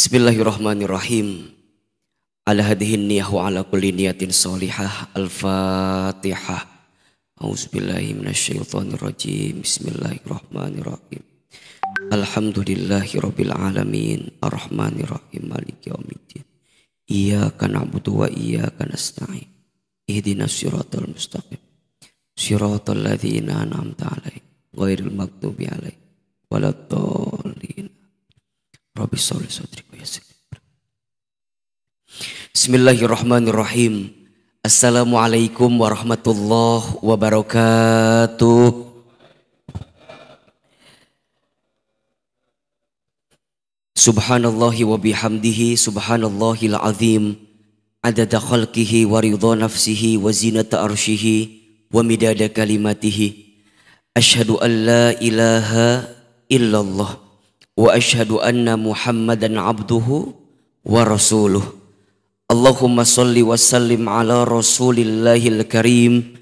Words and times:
Bismillahirrahmanirrahim. 0.00 1.52
Ala 2.48 2.72
hadhihi 2.72 3.04
niyah 3.04 3.28
wa 3.28 3.52
ala 3.52 3.68
kulli 3.68 3.92
niyatin 3.92 4.32
salihah. 4.32 5.12
Al-Fatihah. 5.12 6.64
A'udzubillahi 7.36 8.16
minasyaitonir 8.16 8.96
rajim. 8.96 9.60
Bismillahirrahmanirrahim. 9.60 11.20
Alhamdulillahi 12.16 13.20
rabbil 13.20 13.52
alamin. 13.52 14.32
Arrahmanirrahim. 14.40 15.42
Maliki 15.44 15.92
yaumiddin. 15.92 16.48
Iyyaka 17.04 17.68
na'budu 17.68 18.24
wa 18.24 18.26
iyyaka 18.32 18.88
nasta'in. 18.88 19.52
Ihdinas 20.08 20.56
siratal 20.56 21.12
mustaqim. 21.12 21.60
Siratal 22.32 23.04
ladzina 23.04 23.68
an'amta 23.68 24.08
'alaihim 24.16 24.48
ghairil 24.72 25.12
maghdubi 25.12 25.68
'alaihim 25.68 26.00
waladdallin. 26.48 27.39
Rabbi 28.98 29.14
sholli 29.14 29.46
sadri 29.46 29.86
wa 29.86 30.02
yassir. 30.02 30.26
Bismillahirrahmanirrahim. 32.50 34.10
Assalamualaikum 34.66 35.70
warahmatullahi 35.78 36.98
wabarakatuh. 36.98 38.90
Subhanallahi 43.94 44.82
wa 44.82 44.98
bihamdihi 44.98 45.78
subhanallahil 45.78 46.74
azim 46.82 47.38
adada 48.02 48.42
khalqihi 48.42 49.06
wa 49.06 49.22
ridha 49.22 49.54
nafsihi 49.54 50.18
wa 50.18 50.34
zinata 50.34 50.82
arshihi 50.82 51.62
wa 51.92 52.00
midada 52.00 52.48
kalimatihi 52.48 53.54
Ashhadu 54.16 54.58
an 54.58 54.72
la 54.88 55.06
ilaha 55.22 56.10
illallah 56.50 57.29
wa 57.76 57.94
ashhadu 57.94 58.42
anna 58.42 58.74
muhammadan 58.78 59.58
abduhu 59.58 60.34
wa 60.86 61.04
rasuluh 61.04 61.62
Allahumma 62.50 63.06
salli 63.06 63.46
wa 63.46 63.54
sallim 63.54 64.10
ala 64.10 64.42
rasulillahil 64.42 65.62
karim 65.70 66.34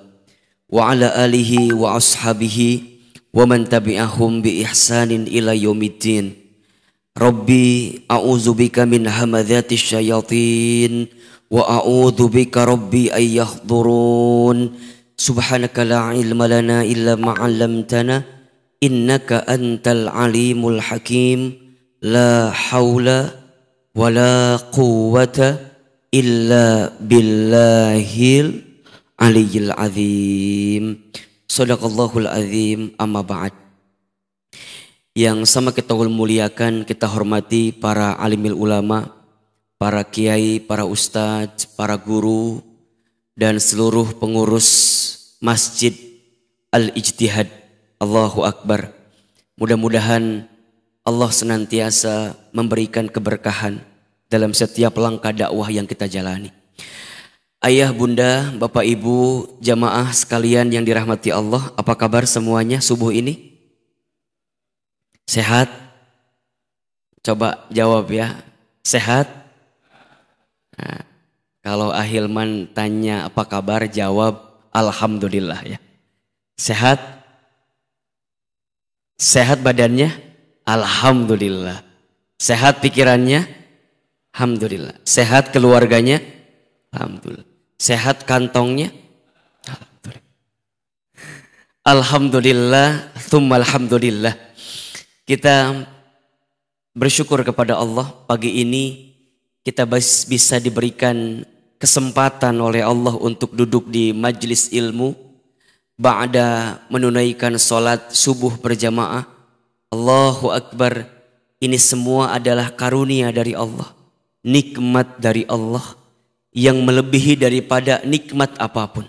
wa 0.66 0.90
ala 0.90 1.14
alihi 1.14 1.70
wa 1.70 1.94
ashabihi 1.94 2.82
wa 3.30 3.46
man 3.46 3.62
tabi'ahum 3.62 4.42
bi 4.42 4.66
ihsanin 4.66 5.30
ila 5.30 5.54
yaumiddin 5.54 6.34
Wa 11.48 11.64
a'udzubika 11.80 12.68
rabbi 12.68 13.08
ay 13.08 13.40
yahdurun. 13.40 14.76
Subhanaka 15.16 15.82
la 15.82 16.12
ilma 16.12 16.44
lana 16.44 16.84
illa 16.84 17.16
ma 17.16 17.32
'allamtana. 17.34 18.24
Innaka 18.84 19.48
antal 19.48 20.12
alimul 20.12 20.78
hakim. 20.78 21.56
La 22.04 22.52
haula 22.52 23.32
wa 23.96 24.06
la 24.12 24.60
quwwata 24.70 25.58
illa 26.12 26.92
billahil 27.00 28.62
aliyil 29.18 29.72
azim. 29.72 31.10
Sadaqallahul 31.48 32.28
azim. 32.28 32.92
Amma 33.00 33.24
ba'd. 33.24 33.56
Yang 35.18 35.50
sama 35.50 35.74
kita 35.74 35.98
muliakan 35.98 36.86
kita 36.86 37.10
hormati 37.10 37.74
para 37.74 38.14
alimil 38.14 38.54
ulama 38.54 39.17
para 39.78 40.02
kiai 40.02 40.58
para 40.58 40.82
ustadz 40.82 41.70
para 41.78 41.94
guru 41.94 42.60
dan 43.38 43.62
seluruh 43.62 44.18
pengurus 44.18 44.68
masjid 45.38 45.94
al-ijtihad 46.74 47.46
Allahu 48.02 48.42
Akbar 48.42 48.90
mudah-mudahan 49.54 50.50
Allah 51.08 51.30
senantiasa 51.32 52.36
memberikan 52.52 53.08
keberkahan 53.08 53.80
dalam 54.28 54.52
setiap 54.52 54.92
langkah 55.00 55.32
dakwah 55.32 55.72
yang 55.72 55.88
kita 55.88 56.04
jalani. 56.04 56.52
Ayah, 57.58 57.90
bunda, 57.90 58.54
bapak, 58.54 58.86
ibu, 58.86 59.48
jamaah 59.58 60.12
sekalian 60.12 60.68
yang 60.70 60.84
dirahmati 60.84 61.32
Allah, 61.32 61.74
apa 61.74 61.96
kabar 61.96 62.22
semuanya 62.28 62.78
subuh 62.78 63.10
ini? 63.10 63.56
Sehat? 65.26 65.66
Coba 67.24 67.66
jawab 67.72 68.12
ya. 68.12 68.38
Sehat? 68.86 69.47
Nah, 70.78 71.02
kalau 71.58 71.90
Ahilman 71.90 72.70
tanya 72.70 73.26
apa 73.26 73.42
kabar, 73.42 73.82
jawab 73.90 74.62
Alhamdulillah 74.70 75.58
ya. 75.66 75.78
Sehat? 76.54 77.02
Sehat 79.18 79.58
badannya? 79.66 80.14
Alhamdulillah. 80.62 81.82
Sehat 82.38 82.78
pikirannya? 82.78 83.42
Alhamdulillah. 84.30 84.94
Sehat 85.02 85.50
keluarganya? 85.50 86.22
Alhamdulillah. 86.94 87.48
Sehat 87.74 88.22
kantongnya? 88.22 88.94
Alhamdulillah. 89.66 90.26
Alhamdulillah, 91.82 92.88
thumma 93.26 93.58
alhamdulillah. 93.58 94.34
Kita 95.26 95.74
bersyukur 96.94 97.42
kepada 97.42 97.78
Allah 97.78 98.10
pagi 98.26 98.62
ini 98.62 99.07
kita 99.68 99.84
bisa 99.84 100.56
diberikan 100.56 101.44
kesempatan 101.76 102.56
oleh 102.56 102.80
Allah 102.80 103.12
untuk 103.20 103.52
duduk 103.52 103.92
di 103.92 104.16
majlis 104.16 104.72
ilmu 104.72 105.12
ba'da 106.00 106.80
menunaikan 106.88 107.52
solat 107.60 108.08
subuh 108.16 108.56
berjamaah 108.56 109.28
Allahu 109.92 110.56
Akbar. 110.56 111.04
Ini 111.60 111.76
semua 111.76 112.32
adalah 112.32 112.72
karunia 112.72 113.28
dari 113.28 113.52
Allah. 113.52 113.92
Nikmat 114.40 115.20
dari 115.20 115.44
Allah 115.44 115.84
yang 116.56 116.80
melebihi 116.80 117.36
daripada 117.36 118.00
nikmat 118.08 118.56
apa 118.56 118.88
pun. 118.88 119.04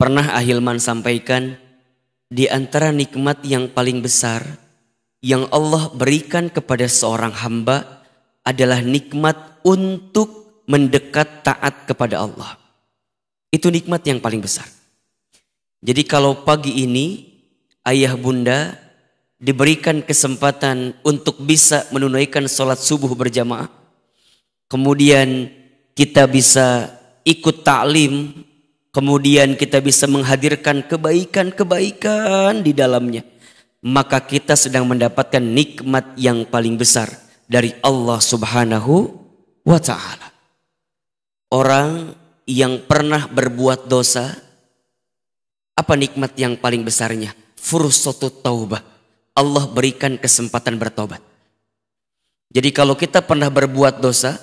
Pernah 0.00 0.40
Ahilman 0.40 0.80
sampaikan 0.80 1.60
di 2.32 2.48
antara 2.48 2.88
nikmat 2.88 3.44
yang 3.44 3.68
paling 3.68 4.00
besar 4.00 4.40
yang 5.20 5.44
Allah 5.52 5.92
berikan 5.92 6.48
kepada 6.48 6.88
seorang 6.88 7.36
hamba 7.36 8.01
adalah 8.42 8.82
nikmat 8.82 9.62
untuk 9.62 10.62
mendekat 10.66 11.46
taat 11.46 11.86
kepada 11.86 12.22
Allah. 12.22 12.58
Itu 13.50 13.70
nikmat 13.70 14.02
yang 14.06 14.18
paling 14.18 14.42
besar. 14.42 14.66
Jadi 15.82 16.02
kalau 16.06 16.46
pagi 16.46 16.86
ini 16.86 17.26
ayah 17.86 18.14
bunda 18.14 18.78
diberikan 19.42 20.02
kesempatan 20.02 20.94
untuk 21.02 21.42
bisa 21.42 21.86
menunaikan 21.90 22.46
sholat 22.46 22.78
subuh 22.78 23.10
berjamaah. 23.14 23.66
Kemudian 24.70 25.50
kita 25.98 26.26
bisa 26.30 26.90
ikut 27.26 27.66
taklim. 27.66 28.46
Kemudian 28.92 29.56
kita 29.56 29.80
bisa 29.80 30.04
menghadirkan 30.04 30.84
kebaikan-kebaikan 30.84 32.60
di 32.60 32.76
dalamnya. 32.76 33.24
Maka 33.82 34.20
kita 34.20 34.52
sedang 34.52 34.84
mendapatkan 34.84 35.40
nikmat 35.42 36.12
yang 36.20 36.44
paling 36.46 36.76
besar 36.76 37.21
dari 37.52 37.76
Allah 37.84 38.16
subhanahu 38.16 39.12
wa 39.68 39.76
ta'ala. 39.76 40.32
Orang 41.52 42.16
yang 42.48 42.80
pernah 42.88 43.28
berbuat 43.28 43.92
dosa, 43.92 44.32
apa 45.76 45.92
nikmat 45.92 46.32
yang 46.40 46.56
paling 46.56 46.80
besarnya? 46.80 47.36
Fursatu 47.60 48.32
taubah 48.32 48.80
Allah 49.32 49.64
berikan 49.68 50.20
kesempatan 50.20 50.76
bertobat. 50.76 51.20
Jadi 52.52 52.68
kalau 52.68 52.92
kita 52.92 53.24
pernah 53.24 53.48
berbuat 53.48 54.04
dosa, 54.04 54.36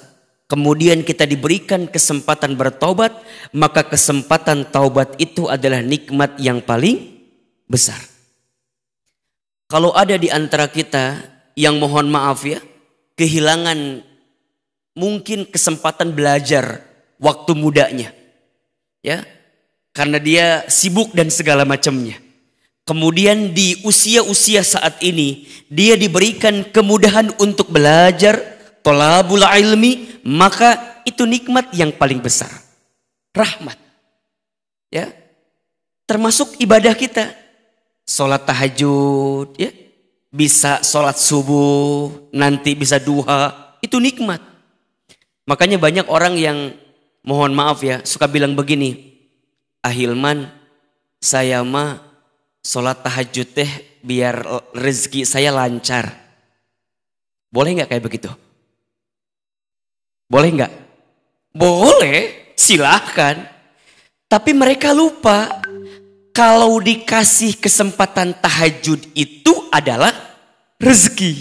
kemudian 0.50 1.06
kita 1.06 1.30
diberikan 1.30 1.86
kesempatan 1.86 2.58
bertobat, 2.58 3.14
maka 3.54 3.86
kesempatan 3.86 4.66
taubat 4.66 5.14
itu 5.22 5.46
adalah 5.46 5.86
nikmat 5.86 6.42
yang 6.42 6.58
paling 6.58 7.22
besar. 7.70 8.02
Kalau 9.70 9.94
ada 9.94 10.18
di 10.18 10.34
antara 10.34 10.66
kita 10.66 11.22
yang 11.54 11.78
mohon 11.78 12.10
maaf 12.10 12.42
ya, 12.42 12.58
kehilangan 13.20 14.00
mungkin 14.96 15.44
kesempatan 15.44 16.16
belajar 16.16 16.88
waktu 17.20 17.52
mudanya. 17.52 18.16
Ya. 19.04 19.28
Karena 19.92 20.16
dia 20.16 20.64
sibuk 20.72 21.12
dan 21.12 21.28
segala 21.28 21.68
macamnya. 21.68 22.16
Kemudian 22.88 23.52
di 23.52 23.84
usia-usia 23.84 24.64
saat 24.64 25.04
ini 25.04 25.46
dia 25.68 26.00
diberikan 26.00 26.64
kemudahan 26.72 27.36
untuk 27.38 27.68
belajar 27.70 28.40
tolabul 28.80 29.44
ilmi 29.44 30.24
maka 30.24 31.04
itu 31.04 31.28
nikmat 31.28 31.76
yang 31.76 31.92
paling 31.92 32.24
besar. 32.24 32.50
Rahmat. 33.36 33.76
Ya. 34.90 35.12
Termasuk 36.08 36.58
ibadah 36.64 36.96
kita. 36.96 37.36
Salat 38.08 38.42
tahajud 38.48 39.54
ya. 39.60 39.70
Bisa 40.30 40.86
salat 40.86 41.18
subuh, 41.18 42.30
nanti 42.30 42.78
bisa 42.78 43.02
duha, 43.02 43.74
itu 43.82 43.98
nikmat. 43.98 44.38
Makanya 45.50 45.82
banyak 45.82 46.06
orang 46.06 46.38
yang 46.38 46.58
mohon 47.26 47.58
maaf 47.58 47.82
ya, 47.82 48.06
suka 48.06 48.30
bilang 48.30 48.54
begini, 48.54 49.10
Ahilman 49.82 50.46
saya 51.18 51.64
mah 51.64 52.04
sholat 52.60 53.00
tahajud 53.02 53.48
teh 53.56 53.72
biar 54.04 54.44
rezeki 54.76 55.24
saya 55.24 55.50
lancar. 55.56 56.12
Boleh 57.50 57.80
nggak 57.80 57.90
kayak 57.90 58.06
begitu? 58.06 58.30
Boleh 60.30 60.50
nggak? 60.54 60.74
Boleh, 61.56 62.54
silahkan. 62.54 63.50
Tapi 64.30 64.54
mereka 64.54 64.94
lupa 64.94 65.64
kalau 66.40 66.80
dikasih 66.80 67.60
kesempatan 67.60 68.32
tahajud 68.40 69.12
itu 69.12 69.52
adalah 69.76 70.16
rezeki. 70.80 71.36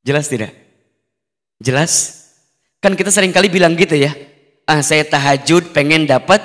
Jelas 0.00 0.32
tidak? 0.32 0.56
Jelas? 1.60 1.92
Kan 2.80 2.96
kita 2.96 3.12
sering 3.12 3.28
kali 3.28 3.52
bilang 3.52 3.76
gitu 3.76 4.00
ya. 4.00 4.16
Ah 4.64 4.80
saya 4.80 5.04
tahajud 5.04 5.76
pengen 5.76 6.08
dapat 6.08 6.40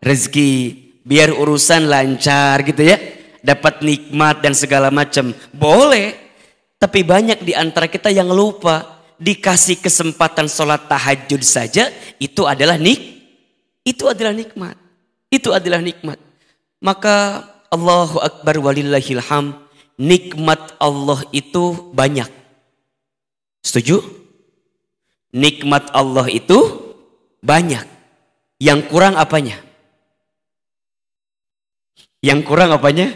rezeki. 0.00 0.80
Biar 1.04 1.28
urusan 1.28 1.92
lancar 1.92 2.64
gitu 2.64 2.88
ya. 2.88 2.96
Dapat 3.44 3.84
nikmat 3.84 4.40
dan 4.40 4.56
segala 4.56 4.88
macam. 4.88 5.36
Boleh. 5.52 6.16
Tapi 6.80 7.04
banyak 7.04 7.44
di 7.44 7.52
antara 7.52 7.84
kita 7.84 8.08
yang 8.08 8.32
lupa. 8.32 9.04
Dikasih 9.20 9.76
kesempatan 9.76 10.48
sholat 10.48 10.88
tahajud 10.88 11.44
saja. 11.44 11.92
Itu 12.16 12.48
adalah 12.48 12.80
nik. 12.80 13.12
Itu 13.84 14.08
adalah 14.08 14.32
nikmat. 14.32 14.83
Itu 15.30 15.52
adalah 15.52 15.80
nikmat. 15.80 16.20
Maka 16.84 17.46
Allahu 17.72 18.20
Akbar 18.20 18.60
walillahilham. 18.60 19.56
Nikmat 19.94 20.74
Allah 20.82 21.22
itu 21.30 21.94
banyak. 21.94 22.26
Setuju? 23.62 24.02
Nikmat 25.34 25.90
Allah 25.94 26.26
itu 26.30 26.58
banyak. 27.42 27.86
Yang 28.58 28.80
kurang 28.90 29.14
apanya? 29.18 29.58
Yang 32.24 32.40
kurang 32.48 32.70
apanya? 32.72 33.12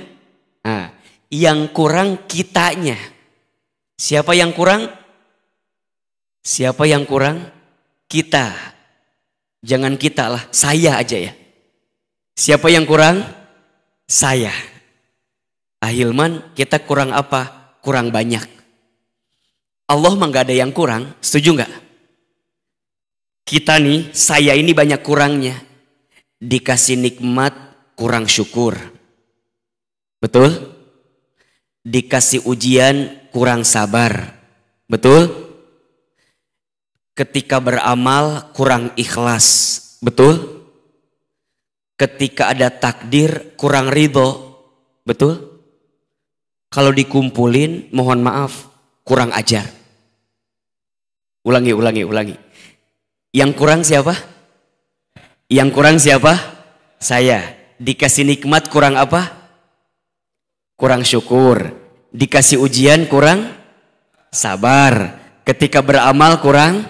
Nah, 0.67 0.93
yang 1.33 1.73
kurang 1.73 2.29
kitanya. 2.29 2.97
Siapa 3.97 4.37
yang 4.37 4.53
kurang? 4.53 4.89
Siapa 6.45 6.85
yang 6.85 7.09
kurang? 7.09 7.49
Kita. 8.09 8.53
Jangan 9.65 9.97
kita 9.97 10.29
lah, 10.29 10.43
saya 10.53 11.01
aja 11.01 11.19
ya. 11.19 11.33
Siapa 12.39 12.71
yang 12.71 12.87
kurang? 12.87 13.27
Saya. 14.07 14.55
Ahilman, 15.83 16.55
kita 16.55 16.79
kurang 16.87 17.11
apa? 17.11 17.75
Kurang 17.83 18.15
banyak. 18.15 18.47
Allah 19.91 20.15
mah 20.15 20.31
ada 20.31 20.55
yang 20.55 20.71
kurang, 20.71 21.19
setuju 21.19 21.59
nggak? 21.59 21.73
Kita 23.43 23.83
nih, 23.83 24.15
saya 24.15 24.55
ini 24.55 24.71
banyak 24.71 25.03
kurangnya. 25.03 25.59
Dikasih 26.39 27.03
nikmat, 27.03 27.59
kurang 27.99 28.31
syukur. 28.31 28.79
Betul? 30.23 30.79
Dikasih 31.83 32.47
ujian, 32.47 33.19
kurang 33.35 33.67
sabar. 33.67 34.39
Betul? 34.87 35.27
Ketika 37.19 37.59
beramal, 37.59 38.55
kurang 38.55 38.95
ikhlas. 38.95 39.99
Betul? 39.99 40.58
Ketika 41.99 42.55
ada 42.55 42.71
takdir, 42.71 43.59
kurang 43.59 43.91
ridho. 43.91 44.55
Betul? 45.03 45.59
Kalau 46.71 46.95
dikumpulin, 46.95 47.91
mohon 47.91 48.23
maaf, 48.23 48.71
kurang 49.03 49.35
ajar. 49.35 49.67
Ulangi, 51.43 51.75
ulangi, 51.75 52.07
ulangi. 52.07 52.37
Yang 53.35 53.51
kurang 53.59 53.81
siapa? 53.83 54.15
Yang 55.51 55.69
kurang 55.75 55.97
siapa? 55.99 56.39
Saya. 57.03 57.57
Dikasih 57.83 58.23
nikmat 58.23 58.71
kurang 58.71 58.95
apa? 58.95 59.51
Kurang 60.79 61.03
syukur. 61.03 61.73
Dikasih 62.15 62.63
ujian 62.63 63.11
kurang 63.11 63.49
sabar. 64.31 65.19
Ketika 65.43 65.83
beramal 65.83 66.39
kurang 66.39 66.85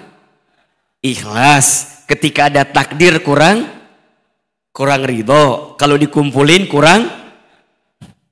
ikhlas. 1.00 2.02
Ketika 2.05 2.52
ada 2.52 2.66
takdir 2.66 3.22
kurang 3.22 3.77
kurang 4.78 5.02
ridho. 5.02 5.75
Kalau 5.75 5.98
dikumpulin 5.98 6.70
kurang 6.70 7.10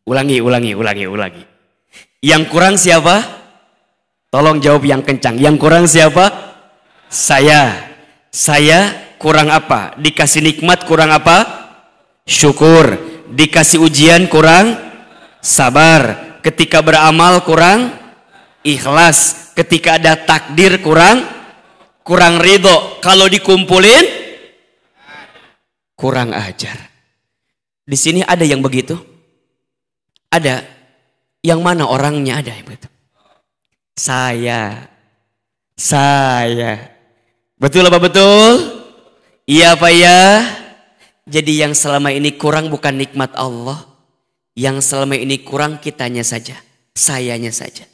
ulangi, 0.07 0.39
ulangi, 0.39 0.79
ulangi, 0.79 1.05
ulangi. 1.11 1.43
Yang 2.23 2.43
kurang 2.47 2.79
siapa? 2.79 3.19
Tolong 4.31 4.63
jawab 4.63 4.87
yang 4.87 5.03
kencang. 5.03 5.43
Yang 5.43 5.57
kurang 5.59 5.91
siapa? 5.91 6.31
Saya. 7.11 7.91
Saya 8.31 8.95
kurang 9.19 9.51
apa? 9.51 9.99
Dikasih 9.99 10.47
nikmat 10.47 10.87
kurang 10.87 11.11
apa? 11.11 11.67
Syukur. 12.23 12.95
Dikasih 13.27 13.83
ujian 13.83 14.31
kurang 14.31 14.79
sabar. 15.43 16.39
Ketika 16.47 16.79
beramal 16.79 17.43
kurang 17.43 17.91
ikhlas. 18.63 19.51
Ketika 19.59 19.99
ada 19.99 20.15
takdir 20.15 20.79
kurang 20.79 21.27
kurang 22.07 22.39
ridho. 22.39 23.03
Kalau 23.03 23.27
dikumpulin 23.27 24.16
kurang 25.97 26.37
ajar. 26.37 26.93
Di 27.89 27.97
sini 27.97 28.21
ada 28.23 28.45
yang 28.45 28.61
begitu? 28.61 28.95
Ada. 30.31 30.63
Yang 31.41 31.61
mana 31.65 31.89
orangnya 31.89 32.39
ada 32.39 32.53
yang 32.53 32.69
begitu? 32.69 32.87
Saya. 33.97 34.93
Saya. 35.75 36.93
Betul 37.57 37.89
apa 37.89 37.97
betul? 37.97 38.61
Iya 39.49 39.75
apa 39.75 39.89
ya? 39.89 40.45
Jadi 41.27 41.65
yang 41.65 41.73
selama 41.73 42.13
ini 42.13 42.37
kurang 42.37 42.69
bukan 42.69 42.95
nikmat 42.95 43.33
Allah. 43.35 43.83
Yang 44.53 44.93
selama 44.93 45.17
ini 45.17 45.41
kurang 45.41 45.81
kitanya 45.81 46.23
saja. 46.23 46.61
Sayanya 46.93 47.53
saja. 47.53 47.89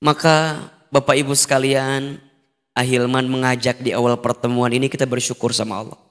Maka 0.00 0.68
Bapak 0.92 1.16
Ibu 1.16 1.32
sekalian, 1.32 2.20
Ahilman 2.76 3.24
mengajak 3.24 3.80
di 3.80 3.96
awal 3.96 4.20
pertemuan 4.20 4.68
ini 4.68 4.92
kita 4.92 5.08
bersyukur 5.08 5.56
sama 5.56 5.80
Allah. 5.80 6.05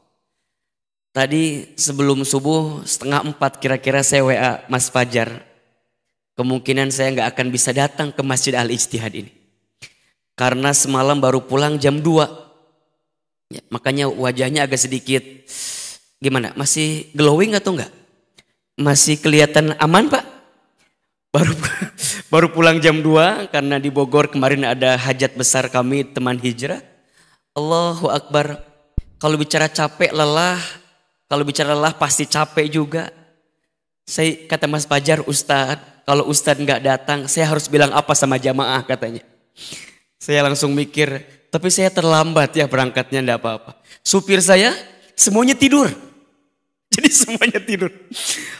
Tadi 1.15 1.71
sebelum 1.79 2.27
subuh 2.27 2.83
setengah 2.83 3.23
empat 3.23 3.63
kira-kira 3.63 4.03
saya 4.03 4.27
WA 4.27 4.51
Mas 4.67 4.91
Fajar. 4.91 5.47
Kemungkinan 6.35 6.91
saya 6.91 7.15
nggak 7.15 7.31
akan 7.31 7.47
bisa 7.47 7.71
datang 7.71 8.11
ke 8.11 8.19
Masjid 8.19 8.51
Al 8.51 8.67
Ijtihad 8.67 9.15
ini. 9.15 9.31
Karena 10.35 10.75
semalam 10.75 11.15
baru 11.15 11.39
pulang 11.39 11.79
jam 11.79 12.03
2 12.03 12.45
Ya, 13.53 13.61
makanya 13.69 14.09
wajahnya 14.09 14.65
agak 14.65 14.81
sedikit 14.81 15.21
gimana? 16.17 16.49
Masih 16.57 17.13
glowing 17.13 17.53
atau 17.53 17.77
enggak? 17.77 17.93
Masih 18.73 19.21
kelihatan 19.21 19.77
aman 19.77 20.09
pak? 20.09 20.25
Baru 21.29 21.53
baru 22.33 22.47
pulang 22.49 22.81
jam 22.81 23.05
2 23.05 23.53
karena 23.53 23.77
di 23.77 23.93
Bogor 23.93 24.33
kemarin 24.33 24.65
ada 24.65 24.97
hajat 24.97 25.37
besar 25.37 25.69
kami 25.69 26.09
teman 26.09 26.41
hijrah. 26.41 26.81
Allahu 27.53 28.09
Akbar. 28.09 28.65
Kalau 29.21 29.37
bicara 29.39 29.69
capek 29.69 30.11
lelah, 30.11 30.59
kalau 31.25 31.43
bicara 31.45 31.73
lelah 31.73 31.95
pasti 31.97 32.29
capek 32.29 32.67
juga. 32.69 33.09
Saya 34.05 34.45
kata 34.45 34.69
Mas 34.69 34.85
Pajar, 34.85 35.25
Ustadz, 35.25 36.05
kalau 36.05 36.29
Ustadz 36.29 36.61
nggak 36.61 36.81
datang, 36.85 37.19
saya 37.25 37.49
harus 37.49 37.65
bilang 37.65 37.89
apa 37.89 38.13
sama 38.13 38.37
jamaah 38.37 38.85
katanya. 38.85 39.25
Saya 40.21 40.45
langsung 40.45 40.69
mikir, 40.77 41.25
tapi 41.49 41.73
saya 41.73 41.89
terlambat 41.89 42.53
ya 42.53 42.69
berangkatnya 42.69 43.25
enggak 43.25 43.41
apa-apa. 43.41 43.71
Supir 44.05 44.37
saya 44.45 44.77
semuanya 45.17 45.57
tidur. 45.57 45.89
Jadi 46.93 47.09
semuanya 47.09 47.57
tidur. 47.57 47.89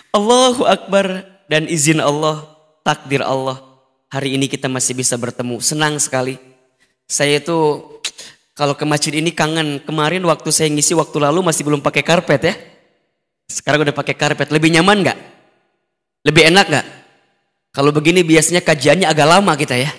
Allahu 0.09 0.65
Akbar 0.65 1.21
dan 1.45 1.69
izin 1.69 2.01
Allah, 2.01 2.49
takdir 2.81 3.21
Allah. 3.21 3.61
Hari 4.09 4.33
ini 4.33 4.49
kita 4.49 4.65
masih 4.65 4.97
bisa 4.97 5.13
bertemu. 5.13 5.61
Senang 5.61 6.01
sekali. 6.01 6.41
Saya 7.05 7.37
itu 7.37 7.83
kalau 8.55 8.71
ke 8.71 8.87
masjid 8.87 9.11
ini 9.11 9.35
kangen. 9.35 9.83
Kemarin 9.83 10.23
waktu 10.23 10.47
saya 10.49 10.71
ngisi 10.71 10.95
waktu 10.95 11.19
lalu 11.19 11.43
masih 11.43 11.67
belum 11.67 11.83
pakai 11.83 12.01
karpet 12.01 12.41
ya. 12.41 12.55
Sekarang 13.51 13.83
udah 13.83 13.91
pakai 13.91 14.15
karpet. 14.15 14.47
Lebih 14.47 14.71
nyaman 14.79 15.03
nggak? 15.03 15.17
Lebih 16.23 16.55
enak 16.55 16.65
nggak? 16.71 16.85
Kalau 17.75 17.91
begini 17.91 18.23
biasanya 18.23 18.63
kajiannya 18.63 19.11
agak 19.11 19.27
lama 19.27 19.51
kita 19.59 19.75
ya. 19.75 19.91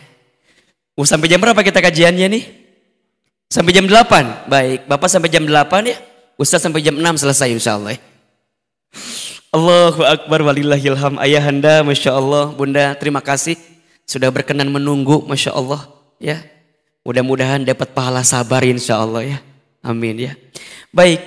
Uh, 0.96 1.04
sampai 1.04 1.28
jam 1.28 1.36
berapa 1.36 1.60
kita 1.60 1.84
kajiannya 1.84 2.26
nih? 2.32 2.44
Sampai 3.52 3.76
jam 3.76 3.84
8. 3.84 4.48
Baik, 4.48 4.88
Bapak 4.88 5.12
sampai 5.12 5.28
jam 5.28 5.44
8 5.44 5.92
ya. 5.92 6.00
Ustaz 6.40 6.64
sampai 6.64 6.80
jam 6.80 6.96
6 6.96 7.20
selesai 7.20 7.52
insya 7.52 7.76
Allah 7.76 8.00
ya. 8.00 8.00
Allahu 9.52 10.00
Akbar 10.00 10.40
walillahilham. 10.40 11.20
Ayahanda, 11.20 11.84
Masya 11.84 12.16
Allah. 12.16 12.48
Bunda, 12.56 12.96
terima 12.96 13.20
kasih. 13.20 13.60
Sudah 14.08 14.32
berkenan 14.32 14.72
menunggu, 14.72 15.20
Masya 15.28 15.52
Allah. 15.52 15.84
Ya, 16.16 16.40
Mudah-mudahan 17.06 17.62
dapat 17.62 17.94
pahala 17.94 18.26
sabar 18.26 18.66
insya 18.66 18.98
Allah 18.98 19.22
ya. 19.22 19.38
Amin 19.86 20.26
ya. 20.26 20.34
Baik, 20.90 21.22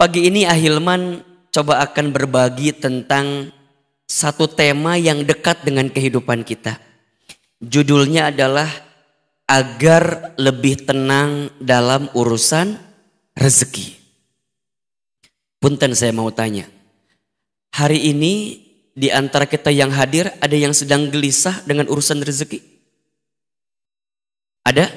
pagi 0.00 0.32
ini 0.32 0.48
Ahilman 0.48 1.20
coba 1.52 1.84
akan 1.84 2.08
berbagi 2.08 2.72
tentang 2.72 3.52
satu 4.08 4.48
tema 4.48 4.96
yang 4.96 5.20
dekat 5.28 5.60
dengan 5.60 5.92
kehidupan 5.92 6.40
kita. 6.40 6.80
Judulnya 7.60 8.32
adalah 8.32 8.72
agar 9.44 10.32
lebih 10.40 10.88
tenang 10.88 11.52
dalam 11.60 12.08
urusan 12.16 12.80
rezeki. 13.36 14.00
Punten 15.60 15.92
saya 15.92 16.16
mau 16.16 16.32
tanya, 16.32 16.64
Hari 17.76 18.08
ini 18.08 18.56
di 18.96 19.12
antara 19.12 19.46
kita 19.46 19.68
yang 19.68 19.92
hadir 19.94 20.32
ada 20.40 20.56
yang 20.56 20.74
sedang 20.74 21.12
gelisah 21.12 21.62
dengan 21.68 21.86
urusan 21.86 22.24
rezeki? 22.24 22.58
Ada? 24.66 24.90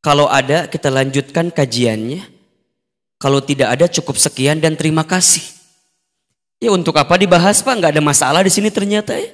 Kalau 0.00 0.26
ada 0.32 0.64
kita 0.64 0.88
lanjutkan 0.88 1.52
kajiannya. 1.52 2.24
Kalau 3.20 3.44
tidak 3.44 3.76
ada 3.76 3.84
cukup 3.84 4.16
sekian 4.16 4.56
dan 4.64 4.72
terima 4.72 5.04
kasih. 5.04 5.44
Ya 6.56 6.72
untuk 6.72 6.96
apa 6.96 7.20
dibahas 7.20 7.60
Pak? 7.60 7.76
Nggak 7.76 7.92
ada 7.96 8.02
masalah 8.04 8.40
di 8.40 8.48
sini 8.48 8.72
ternyata 8.72 9.12
ya. 9.12 9.28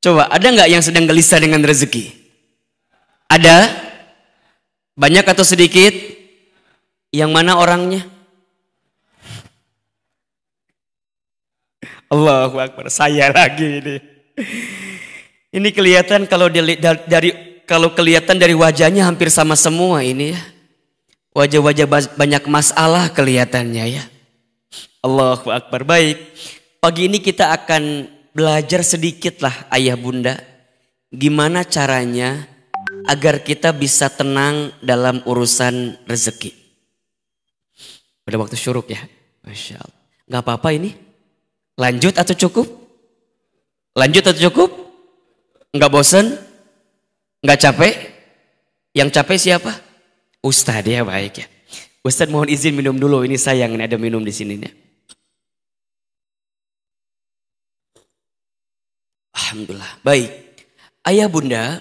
Coba 0.00 0.32
ada 0.32 0.46
nggak 0.48 0.68
yang 0.72 0.80
sedang 0.80 1.04
gelisah 1.04 1.36
dengan 1.36 1.60
rezeki? 1.60 2.12
Ada? 3.28 3.68
Banyak 4.96 5.28
atau 5.28 5.44
sedikit? 5.44 5.92
Yang 7.12 7.30
mana 7.36 7.60
orangnya? 7.60 8.08
Allahu 12.08 12.56
Akbar, 12.62 12.88
saya 12.88 13.28
lagi 13.28 13.82
ini. 13.82 13.96
Ini 15.52 15.68
kelihatan 15.72 16.24
kalau 16.28 16.48
dari 16.48 17.45
kalau 17.66 17.92
kelihatan 17.92 18.38
dari 18.38 18.54
wajahnya 18.54 19.04
hampir 19.04 19.28
sama 19.28 19.58
semua 19.58 20.00
ini 20.06 20.32
ya. 20.32 20.40
Wajah-wajah 21.36 21.84
banyak 22.16 22.44
masalah 22.48 23.12
kelihatannya 23.12 24.00
ya. 24.00 24.04
Allahu 25.04 25.52
Akbar. 25.52 25.84
Baik. 25.84 26.16
Pagi 26.80 27.12
ini 27.12 27.20
kita 27.20 27.52
akan 27.52 28.08
belajar 28.32 28.80
sedikit 28.80 29.44
lah 29.44 29.68
ayah 29.74 29.98
bunda. 30.00 30.40
Gimana 31.12 31.66
caranya 31.66 32.48
agar 33.04 33.44
kita 33.44 33.76
bisa 33.76 34.08
tenang 34.08 34.72
dalam 34.80 35.20
urusan 35.28 36.00
rezeki. 36.08 36.56
Pada 38.24 38.40
waktu 38.40 38.56
syuruk 38.56 38.88
ya. 38.88 39.04
Masya 39.44 39.82
Allah. 39.82 40.02
Gak 40.26 40.42
apa-apa 40.42 40.72
ini. 40.72 40.96
Lanjut 41.76 42.16
atau 42.16 42.32
cukup? 42.32 42.66
Lanjut 43.92 44.24
atau 44.24 44.40
cukup? 44.48 44.70
Enggak 45.76 45.92
bosan? 45.92 46.45
Enggak 47.46 47.62
capek? 47.62 47.94
Yang 48.90 49.08
capek 49.14 49.38
siapa? 49.38 49.70
Ustadz 50.42 50.90
ya 50.90 51.06
baik 51.06 51.46
ya. 51.46 51.46
Ustadz 52.02 52.34
mohon 52.34 52.50
izin 52.50 52.74
minum 52.74 52.98
dulu. 52.98 53.22
Ini 53.22 53.38
sayang 53.38 53.70
ini 53.78 53.86
ada 53.86 53.94
minum 53.94 54.18
di 54.18 54.34
sini 54.34 54.58
nih. 54.58 54.74
Alhamdulillah. 59.30 60.02
Baik. 60.02 60.58
Ayah 61.06 61.30
bunda, 61.30 61.78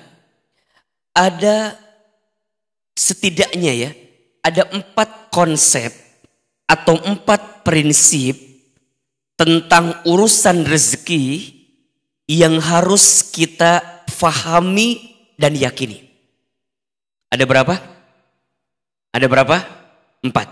ada 1.17 1.73
setidaknya 2.93 3.73
ya, 3.73 3.91
ada 4.45 4.69
empat 4.69 5.33
konsep 5.33 5.89
atau 6.69 7.01
empat 7.09 7.65
prinsip 7.65 8.37
tentang 9.33 9.97
urusan 10.05 10.61
rezeki 10.61 11.57
yang 12.29 12.61
harus 12.61 13.25
kita 13.33 13.81
fahami 14.13 15.14
dan 15.35 15.55
yakini. 15.55 16.03
Ada 17.31 17.43
berapa? 17.43 17.75
Ada 19.11 19.27
berapa? 19.27 19.57
Empat. 20.23 20.47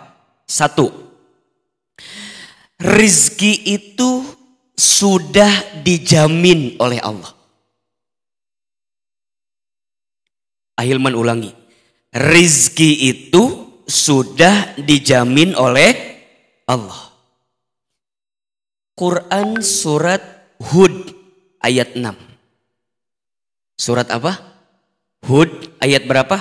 Satu. 0.48 0.92
Rizki 2.80 3.76
itu 3.76 4.28
sudah 4.76 5.84
dijamin 5.84 6.76
oleh 6.80 7.00
Allah. 7.00 7.32
Ahilman 10.76 11.16
ulangi. 11.16 11.56
Rizki 12.12 13.08
itu 13.10 13.64
sudah 13.88 14.76
dijamin 14.80 15.56
oleh 15.56 16.20
Allah. 16.68 17.14
Quran 18.94 19.64
surat 19.66 20.22
Hud 20.62 21.12
ayat 21.64 21.98
6. 21.98 22.14
Surat 23.80 24.08
apa? 24.14 24.53
Hud 25.24 25.80
ayat 25.80 26.04
berapa? 26.04 26.36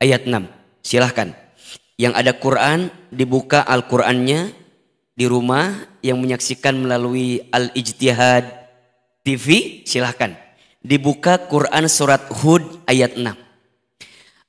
Ayat 0.00 0.24
6. 0.24 0.48
Silahkan. 0.80 1.36
Yang 2.00 2.12
ada 2.16 2.32
Quran 2.32 2.88
dibuka 3.12 3.60
Al-Qurannya 3.60 4.56
di 5.12 5.24
rumah 5.28 5.72
yang 6.00 6.20
menyaksikan 6.24 6.80
melalui 6.80 7.44
Al-Ijtihad 7.52 8.48
TV 9.20 9.80
silahkan. 9.84 10.32
Dibuka 10.80 11.44
Quran 11.44 11.84
surat 11.92 12.24
Hud 12.40 12.64
ayat 12.88 13.20
6. 13.20 13.36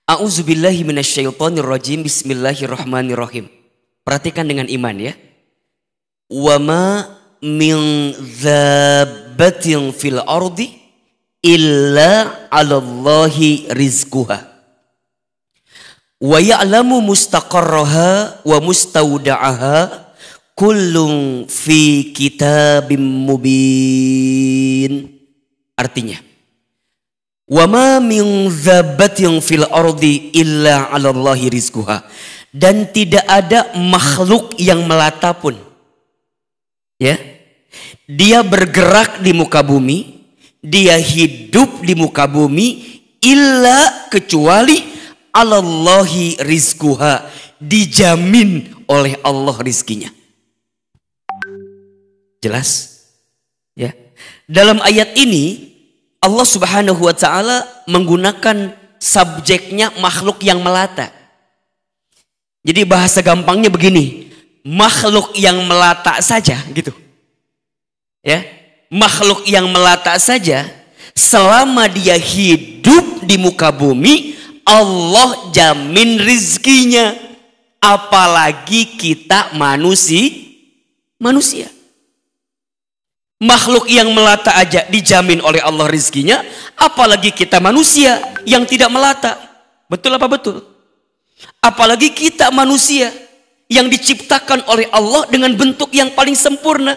A'udzubillahi 0.07 0.87
minasyaitonirrajim. 0.87 2.07
Bismillahirrahmanirrahim. 2.07 3.51
Perhatikan 4.07 4.47
dengan 4.47 4.71
iman 4.71 4.95
ya. 4.95 5.13
Wa 6.31 6.55
ma 6.55 7.03
min 7.43 8.15
zabbatin 8.15 9.91
fil 9.91 10.23
ardi 10.23 10.86
illa 11.41 12.47
'ala 12.49 12.81
Allahi 12.81 13.69
rizquha. 13.73 14.45
Wa 16.17 16.41
ya'lamu 16.41 17.01
mustaqarraha 17.05 18.41
wa 18.41 18.57
mustawda'aha 18.57 20.09
kullun 20.57 21.45
fi 21.45 22.09
kitabim 22.09 23.01
mubin. 23.29 25.13
Artinya 25.77 26.17
wa 27.47 27.63
ma 27.69 28.03
min 28.03 28.49
zabbatin 28.49 29.39
fil 29.39 29.63
ardi 29.69 30.33
illa 30.33 30.89
'ala 30.89 31.13
Allahi 31.13 31.53
rizquha. 31.53 32.01
Dan 32.49 32.89
tidak 32.89 33.21
ada 33.29 33.69
makhluk 33.77 34.57
yang 34.57 34.81
melata 34.89 35.29
pun. 35.37 35.53
Ya. 36.97 37.13
Dia 38.09 38.41
bergerak 38.41 39.21
di 39.21 39.29
muka 39.35 39.61
bumi, 39.61 40.16
dia 40.67 40.99
hidup 40.99 41.79
di 41.79 41.95
muka 41.95 42.27
bumi 42.27 42.99
illa 43.23 44.11
kecuali 44.11 44.83
Allahi 45.31 46.35
rizkuha 46.43 47.23
dijamin 47.55 48.75
oleh 48.91 49.15
Allah 49.23 49.55
rizkinya. 49.63 50.11
Jelas? 52.43 52.99
Ya. 53.73 53.95
Dalam 54.45 54.83
ayat 54.83 55.15
ini 55.15 55.73
Allah 56.19 56.47
Subhanahu 56.47 56.99
wa 56.99 57.15
taala 57.15 57.63
menggunakan 57.87 58.75
subjeknya 58.99 59.95
makhluk 60.01 60.43
yang 60.43 60.59
melata. 60.59 61.13
Jadi 62.67 62.83
bahasa 62.83 63.23
gampangnya 63.23 63.71
begini, 63.71 64.27
makhluk 64.65 65.31
yang 65.39 65.63
melata 65.63 66.19
saja 66.19 66.59
gitu. 66.75 66.91
Ya, 68.19 68.43
makhluk 68.87 69.43
yang 69.47 69.67
melata 69.69 70.15
saja 70.19 70.67
selama 71.11 71.89
dia 71.91 72.15
hidup 72.15 73.23
di 73.25 73.35
muka 73.35 73.71
bumi 73.73 74.37
Allah 74.67 75.51
jamin 75.51 76.19
rizkinya 76.21 77.15
apalagi 77.83 78.97
kita 78.99 79.55
manusia 79.55 80.31
manusia 81.19 81.67
makhluk 83.37 83.85
yang 83.87 84.09
melata 84.11 84.55
aja 84.57 84.87
dijamin 84.89 85.39
oleh 85.43 85.61
Allah 85.61 85.87
rizkinya 85.87 86.41
apalagi 86.75 87.31
kita 87.31 87.61
manusia 87.61 88.17
yang 88.47 88.63
tidak 88.65 88.89
melata 88.89 89.35
betul 89.91 90.15
apa 90.15 90.27
betul 90.29 90.63
apalagi 91.61 92.13
kita 92.13 92.49
manusia 92.49 93.13
yang 93.67 93.91
diciptakan 93.91 94.63
oleh 94.71 94.87
Allah 94.95 95.27
dengan 95.27 95.51
bentuk 95.53 95.91
yang 95.91 96.11
paling 96.15 96.35
sempurna. 96.35 96.95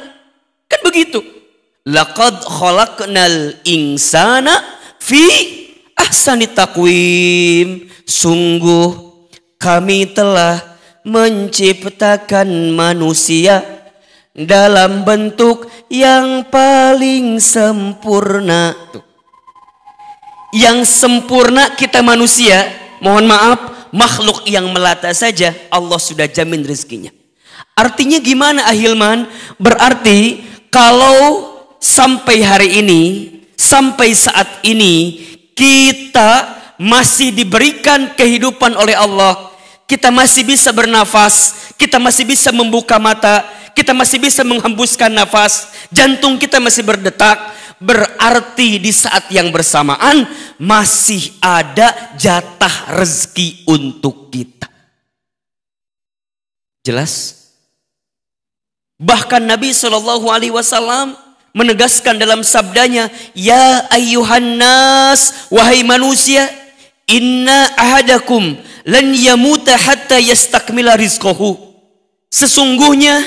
Kan 0.71 0.81
begitu. 0.87 1.19
Laqad 1.89 2.45
khalaqnal 2.45 3.57
insana 3.65 4.53
fi 5.01 5.25
ahsani 5.97 6.51
taqwim. 6.53 7.89
Sungguh 8.05 9.17
kami 9.57 10.13
telah 10.13 10.61
menciptakan 11.09 12.77
manusia 12.77 13.65
dalam 14.37 15.09
bentuk 15.09 15.69
yang 15.89 16.45
paling 16.53 17.41
sempurna. 17.41 18.77
Yang 20.51 20.85
sempurna 20.91 21.79
kita 21.79 22.03
manusia, 22.03 22.69
mohon 22.99 23.25
maaf, 23.25 23.89
makhluk 23.95 24.43
yang 24.47 24.69
melata 24.75 25.15
saja 25.15 25.55
Allah 25.71 25.99
sudah 25.99 26.27
jamin 26.27 26.67
rezekinya. 26.67 27.15
Artinya 27.79 28.19
gimana 28.19 28.67
Ahilman? 28.67 29.31
Berarti 29.57 30.43
kalau 30.69 31.50
sampai 31.81 32.45
hari 32.45 32.85
ini, 32.85 33.03
sampai 33.57 34.13
saat 34.13 34.61
ini 34.63 35.25
kita 35.57 36.61
masih 36.77 37.33
diberikan 37.33 38.13
kehidupan 38.15 38.77
oleh 38.77 38.95
Allah, 38.95 39.51
kita 39.89 40.13
masih 40.13 40.47
bisa 40.47 40.71
bernafas, 40.71 41.73
kita 41.81 41.97
masih 41.97 42.29
bisa 42.29 42.53
membuka 42.53 43.01
mata, 43.01 43.43
kita 43.73 43.97
masih 43.97 44.21
bisa 44.21 44.45
menghembuskan 44.45 45.11
nafas, 45.11 45.73
jantung 45.89 46.37
kita 46.37 46.61
masih 46.61 46.85
berdetak, 46.85 47.37
berarti 47.81 48.77
di 48.77 48.93
saat 48.93 49.33
yang 49.33 49.49
bersamaan 49.49 50.29
masih 50.61 51.33
ada 51.41 52.13
jatah 52.21 52.93
rezeki 52.93 53.65
untuk 53.65 54.29
kita. 54.29 54.69
Jelas? 56.85 57.37
Bahkan 59.01 59.49
Nabi 59.49 59.73
Shallallahu 59.73 60.29
Alaihi 60.29 60.53
Wasallam 60.53 61.30
menegaskan 61.53 62.19
dalam 62.19 62.41
sabdanya, 62.45 63.09
Ya 63.33 63.87
ayuhan 63.91 64.59
nas, 64.59 65.49
wahai 65.51 65.83
manusia, 65.83 66.47
inna 67.07 67.71
ahadakum 67.75 68.59
lan 68.87 69.07
yamuta 69.15 69.75
hatta 69.75 70.19
yastakmila 70.21 70.95
rizqahu. 70.95 71.59
Sesungguhnya 72.31 73.21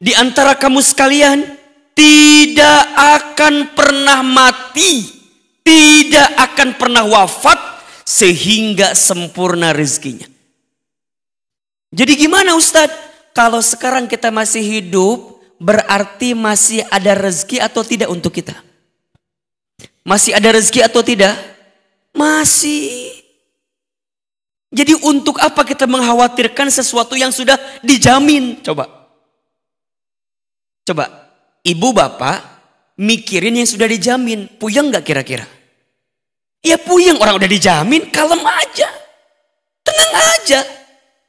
di 0.00 0.16
antara 0.16 0.56
kamu 0.56 0.80
sekalian 0.80 1.44
tidak 1.92 2.80
akan 2.96 3.76
pernah 3.76 4.24
mati, 4.24 5.04
tidak 5.60 6.28
akan 6.40 6.68
pernah 6.80 7.04
wafat 7.04 7.60
sehingga 8.02 8.96
sempurna 8.96 9.76
rezekinya. 9.76 10.26
Jadi 11.92 12.12
gimana 12.16 12.56
Ustadz? 12.56 13.12
kalau 13.32 13.60
sekarang 13.64 14.04
kita 14.04 14.28
masih 14.28 14.60
hidup, 14.60 15.31
berarti 15.62 16.34
masih 16.34 16.82
ada 16.90 17.14
rezeki 17.14 17.62
atau 17.62 17.86
tidak 17.86 18.10
untuk 18.10 18.34
kita? 18.34 18.58
Masih 20.02 20.34
ada 20.34 20.50
rezeki 20.58 20.82
atau 20.82 21.00
tidak? 21.06 21.38
Masih. 22.10 23.14
Jadi 24.74 24.98
untuk 25.06 25.38
apa 25.38 25.62
kita 25.62 25.86
mengkhawatirkan 25.86 26.66
sesuatu 26.74 27.14
yang 27.14 27.30
sudah 27.30 27.54
dijamin? 27.86 28.58
Coba. 28.66 28.90
Coba. 30.82 31.30
Ibu 31.62 31.94
bapak 31.94 32.42
mikirin 32.98 33.54
yang 33.54 33.68
sudah 33.70 33.86
dijamin. 33.86 34.50
Puyeng 34.58 34.90
nggak 34.90 35.06
kira-kira? 35.06 35.46
Ya 36.62 36.78
puyeng 36.78 37.18
orang 37.18 37.38
udah 37.38 37.50
dijamin, 37.50 38.10
kalem 38.10 38.42
aja. 38.42 38.88
Tenang 39.82 40.12
aja. 40.14 40.81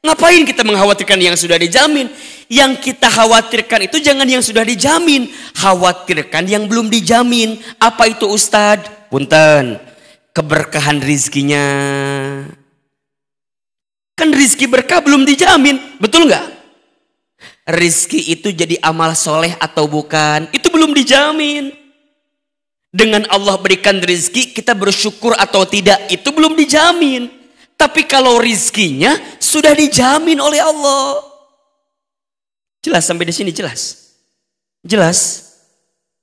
Ngapain 0.03 0.43
kita 0.43 0.67
mengkhawatirkan 0.67 1.15
yang 1.15 1.39
sudah 1.39 1.55
dijamin? 1.55 2.12
Yang 2.51 2.91
kita 2.91 3.07
khawatirkan 3.07 3.88
itu 3.88 4.03
jangan 4.03 4.27
yang 4.27 4.43
sudah 4.43 4.67
dijamin. 4.67 5.31
Khawatirkan 5.55 6.43
yang 6.43 6.67
belum 6.67 6.91
dijamin. 6.91 7.63
Apa 7.79 8.12
itu 8.12 8.27
Ustadz? 8.27 9.07
Punten. 9.07 9.79
Keberkahan 10.36 11.00
rizkinya. 11.00 11.67
Kan 14.19 14.36
rizki 14.36 14.67
berkah 14.67 15.00
belum 15.00 15.24
dijamin. 15.24 15.79
Betul 16.03 16.27
nggak? 16.27 16.51
Rizki 17.72 18.27
itu 18.27 18.51
jadi 18.51 18.75
amal 18.83 19.15
soleh 19.15 19.55
atau 19.55 19.88
bukan. 19.88 20.51
Itu 20.51 20.67
belum 20.67 20.91
dijamin. 20.91 21.72
Dengan 22.91 23.24
Allah 23.31 23.55
berikan 23.55 24.03
rizki 24.03 24.51
kita 24.51 24.75
bersyukur 24.75 25.31
atau 25.39 25.63
tidak. 25.63 26.12
Itu 26.12 26.36
belum 26.36 26.60
dijamin. 26.60 27.42
Tapi 27.83 28.07
kalau 28.07 28.39
rizkinya 28.39 29.19
sudah 29.43 29.75
dijamin 29.75 30.39
oleh 30.39 30.63
Allah. 30.63 31.19
Jelas 32.79 33.03
sampai 33.03 33.27
di 33.27 33.35
sini 33.35 33.51
jelas. 33.51 34.15
Jelas. 34.87 35.51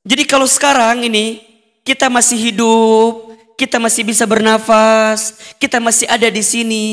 Jadi 0.00 0.24
kalau 0.24 0.48
sekarang 0.48 1.04
ini 1.04 1.44
kita 1.84 2.08
masih 2.08 2.48
hidup, 2.48 3.36
kita 3.60 3.76
masih 3.76 4.08
bisa 4.08 4.24
bernafas, 4.24 5.36
kita 5.60 5.76
masih 5.76 6.08
ada 6.08 6.32
di 6.32 6.40
sini, 6.40 6.84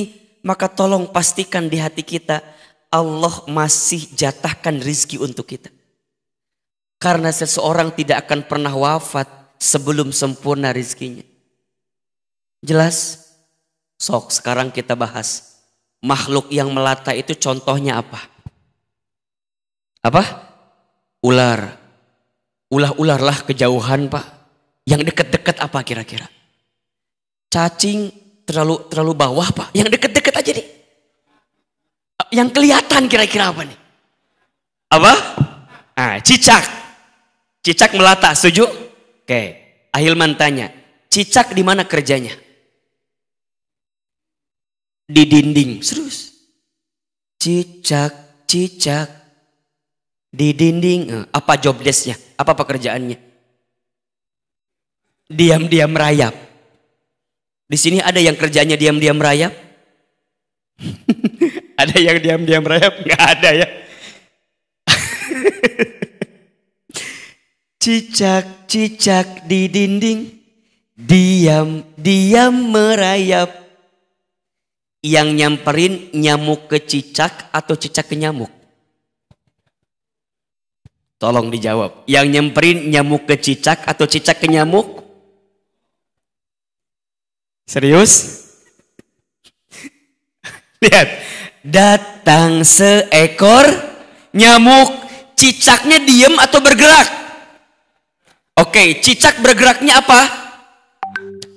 maka 0.43 0.67
tolong 0.67 1.07
pastikan 1.07 1.71
di 1.71 1.79
hati 1.79 2.03
kita 2.03 2.43
Allah 2.91 3.47
masih 3.47 4.03
jatahkan 4.19 4.83
rizki 4.83 5.15
untuk 5.15 5.47
kita. 5.47 5.71
Karena 6.99 7.31
seseorang 7.31 7.95
tidak 7.95 8.27
akan 8.27 8.43
pernah 8.43 8.75
wafat 8.75 9.31
sebelum 9.63 10.11
sempurna 10.11 10.75
rizkinya. 10.75 11.23
Jelas? 12.59 13.26
Sok 13.97 14.29
sekarang 14.29 14.69
kita 14.69 14.93
bahas. 14.93 15.59
Makhluk 16.05 16.53
yang 16.53 16.69
melata 16.69 17.11
itu 17.11 17.33
contohnya 17.33 17.97
apa? 17.97 18.21
Apa? 20.05 20.23
Ular. 21.25 21.73
Ulah-ular 22.69 23.19
lah 23.19 23.37
kejauhan 23.41 24.05
pak. 24.07 24.25
Yang 24.85 25.11
deket-deket 25.11 25.57
apa 25.59 25.81
kira-kira? 25.81 26.29
Cacing 27.49 28.13
terlalu 28.45 28.85
terlalu 28.87 29.13
bawah 29.17 29.49
pak. 29.49 29.73
Yang 29.73 29.97
deket-deket 29.97 30.33
aja 30.37 30.51
nih. 30.53 30.67
Yang 32.31 32.49
kelihatan 32.53 33.03
kira-kira 33.09 33.49
apa 33.49 33.61
nih? 33.65 33.79
Apa? 34.93 35.13
Ah, 35.97 36.15
cicak. 36.21 36.63
Cicak 37.65 37.91
melata, 37.97 38.31
setuju? 38.31 38.63
Oke. 39.25 39.41
Ahilman 39.91 40.37
tanya, 40.37 40.69
cicak 41.09 41.51
di 41.51 41.65
mana 41.65 41.83
kerjanya? 41.83 42.31
Di 45.07 45.23
dinding. 45.23 45.79
Serius. 45.79 46.35
Cicak, 47.39 48.43
cicak. 48.43 49.07
Di 50.27 50.51
dinding. 50.51 51.01
Eh, 51.07 51.25
apa 51.31 51.55
job 51.55 51.79
desknya? 51.79 52.19
Apa 52.35 52.53
pekerjaannya? 52.53 53.17
Diam-diam 55.31 55.91
merayap. 55.91 56.35
Di 57.67 57.75
sini 57.79 57.99
ada 57.99 58.19
yang 58.19 58.35
kerjanya 58.35 58.79
diam-diam 58.79 59.15
merayap? 59.19 59.51
ada 61.81 61.97
yang 61.99 62.19
diam-diam 62.19 62.63
merayap? 62.63 62.93
Nggak 63.03 63.23
ada 63.23 63.49
ya. 63.55 63.67
Cicak, 67.83 68.67
cicak 68.67 69.47
di 69.47 69.67
dinding. 69.71 70.35
Diam, 70.97 71.85
diam 71.95 72.73
merayap 72.73 73.66
yang 75.01 75.33
nyamperin 75.37 76.09
nyamuk 76.13 76.65
ke 76.69 76.81
cicak 76.81 77.53
atau 77.53 77.77
cicak 77.77 78.09
ke 78.09 78.15
nyamuk? 78.17 78.49
Tolong 81.17 81.49
dijawab. 81.49 82.05
Yang 82.05 82.25
nyamperin 82.37 82.77
nyamuk 82.93 83.25
ke 83.25 83.41
cicak 83.41 83.85
atau 83.89 84.05
cicak 84.05 84.37
ke 84.37 84.47
nyamuk? 84.49 85.01
Serius? 87.65 88.45
Lihat. 90.85 91.09
Datang 91.65 92.61
seekor 92.63 93.65
nyamuk. 94.31 95.09
Cicaknya 95.37 96.01
diem 96.01 96.33
atau 96.41 96.57
bergerak? 96.61 97.05
Oke, 98.57 98.97
cicak 99.05 99.37
bergeraknya 99.37 100.01
apa? 100.01 100.21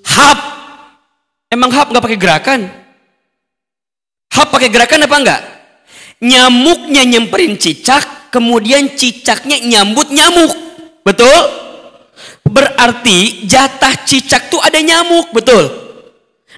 Hap. 0.05 0.38
Emang 1.48 1.72
hap 1.72 1.88
nggak 1.88 2.05
pakai 2.05 2.20
gerakan? 2.20 2.61
Hap 4.30 4.54
pakai 4.54 4.70
gerakan 4.70 5.06
apa 5.06 5.16
enggak? 5.18 5.42
Nyamuknya 6.20 7.02
nyemperin 7.02 7.58
cicak, 7.58 8.30
kemudian 8.30 8.94
cicaknya 8.94 9.58
nyambut 9.58 10.12
nyamuk. 10.14 10.52
Betul? 11.02 11.40
Berarti 12.46 13.46
jatah 13.46 13.94
cicak 14.06 14.52
tuh 14.52 14.62
ada 14.62 14.78
nyamuk, 14.78 15.34
betul? 15.34 15.66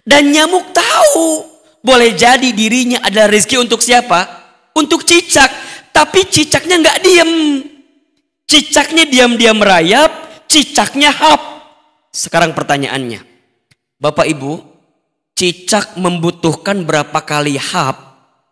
Dan 0.02 0.34
nyamuk 0.34 0.74
tahu 0.74 1.46
boleh 1.82 2.14
jadi 2.14 2.50
dirinya 2.54 3.02
adalah 3.02 3.30
rezeki 3.30 3.58
untuk 3.62 3.82
siapa? 3.82 4.26
Untuk 4.74 5.02
cicak. 5.02 5.50
Tapi 5.92 6.24
cicaknya 6.26 6.80
nggak 6.80 6.98
diem. 7.04 7.32
Cicaknya 8.48 9.04
diam-diam 9.08 9.56
merayap, 9.56 10.44
cicaknya 10.48 11.12
hap. 11.12 11.40
Sekarang 12.12 12.52
pertanyaannya. 12.52 13.24
Bapak 13.96 14.28
Ibu, 14.28 14.71
cicak 15.36 15.96
membutuhkan 15.96 16.84
berapa 16.84 17.20
kali 17.24 17.56
hap 17.58 17.96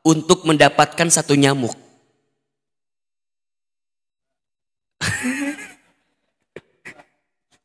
untuk 0.02 0.44
mendapatkan 0.48 1.08
satu 1.12 1.36
nyamuk? 1.36 1.76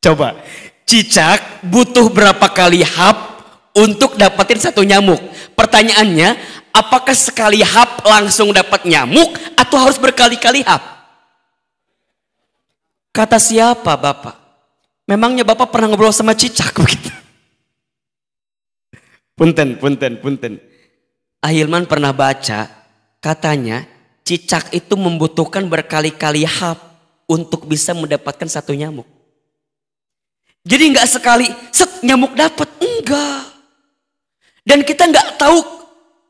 Coba, 0.04 0.38
cicak 0.86 1.66
butuh 1.66 2.06
berapa 2.12 2.46
kali 2.52 2.86
hap 2.86 3.42
untuk 3.74 4.14
dapatin 4.14 4.62
satu 4.62 4.86
nyamuk? 4.86 5.18
Pertanyaannya, 5.58 6.36
apakah 6.70 7.16
sekali 7.16 7.64
hap 7.64 8.04
langsung 8.04 8.52
dapat 8.52 8.84
nyamuk 8.84 9.34
atau 9.56 9.76
harus 9.80 9.98
berkali-kali 9.98 10.62
hap? 10.62 10.96
Kata 13.16 13.40
siapa 13.40 13.96
Bapak? 13.96 14.36
Memangnya 15.08 15.40
Bapak 15.40 15.72
pernah 15.72 15.88
ngobrol 15.88 16.12
sama 16.12 16.36
cicak 16.36 16.76
begitu? 16.76 17.25
Punten, 19.36 19.76
punten, 19.76 20.16
punten. 20.16 20.56
Ahilman 21.44 21.84
pernah 21.84 22.16
baca, 22.16 22.72
katanya 23.20 23.84
cicak 24.24 24.72
itu 24.72 24.96
membutuhkan 24.96 25.68
berkali-kali 25.68 26.48
hap 26.48 26.80
untuk 27.28 27.68
bisa 27.68 27.92
mendapatkan 27.92 28.48
satu 28.48 28.72
nyamuk. 28.72 29.04
Jadi 30.64 30.88
nggak 30.88 31.08
sekali 31.12 31.46
set 31.68 32.00
nyamuk 32.00 32.32
dapat, 32.32 32.64
enggak. 32.80 33.44
Dan 34.64 34.80
kita 34.88 35.04
nggak 35.04 35.36
tahu 35.36 35.60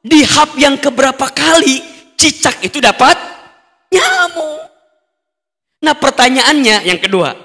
di 0.02 0.26
hap 0.26 0.58
yang 0.58 0.74
keberapa 0.74 1.30
kali 1.30 1.80
cicak 2.18 2.58
itu 2.66 2.82
dapat 2.82 3.14
nyamuk. 3.94 4.66
Nah 5.78 5.94
pertanyaannya 5.94 6.90
yang 6.90 6.98
kedua, 6.98 7.38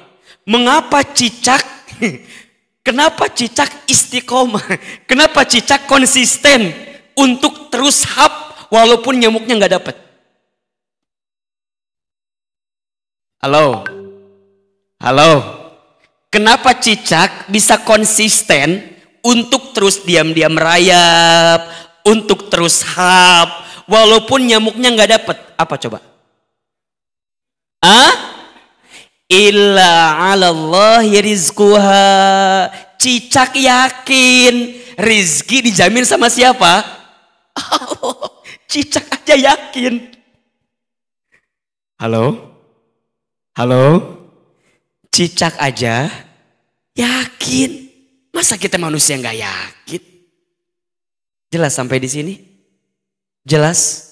mengapa 0.50 1.06
cicak 1.06 1.62
Kenapa 2.82 3.30
cicak 3.30 3.86
istiqomah? 3.86 4.66
Kenapa 5.10 5.46
cicak 5.46 5.86
konsisten 5.86 6.74
untuk 7.14 7.70
terus 7.70 8.02
hap 8.10 8.70
walaupun 8.74 9.22
nyamuknya 9.22 9.54
nggak 9.62 9.74
dapat? 9.78 9.96
Halo. 13.42 13.86
Halo. 15.02 15.32
Kenapa 16.32 16.78
cicak 16.78 17.50
bisa 17.52 17.82
konsisten 17.82 18.82
untuk 19.22 19.74
terus 19.76 20.02
diam-diam 20.02 20.54
merayap, 20.54 21.68
untuk 22.08 22.50
terus 22.50 22.82
hap, 22.82 23.62
walaupun 23.86 24.48
nyamuknya 24.48 24.90
nggak 24.96 25.12
dapet? 25.22 25.38
Apa 25.60 25.76
coba? 25.78 26.00
Ah? 27.84 28.31
Illa 29.32 30.20
Allah 30.36 31.08
rizquha. 31.08 32.68
Cicak 33.00 33.56
yakin 33.56 34.76
rizki 35.00 35.64
dijamin 35.64 36.04
sama 36.04 36.28
siapa? 36.28 36.84
Allah. 37.56 38.44
Cicak 38.68 39.08
aja 39.08 39.36
yakin. 39.40 40.12
Halo? 41.96 42.52
Halo? 43.56 43.86
Cicak 45.08 45.56
aja 45.64 46.12
yakin. 46.92 47.88
Masa 48.36 48.60
kita 48.60 48.76
manusia 48.76 49.16
nggak 49.16 49.38
yakin? 49.40 50.04
Jelas 51.52 51.72
sampai 51.72 52.04
di 52.04 52.12
sini? 52.12 52.34
Jelas? 53.48 54.12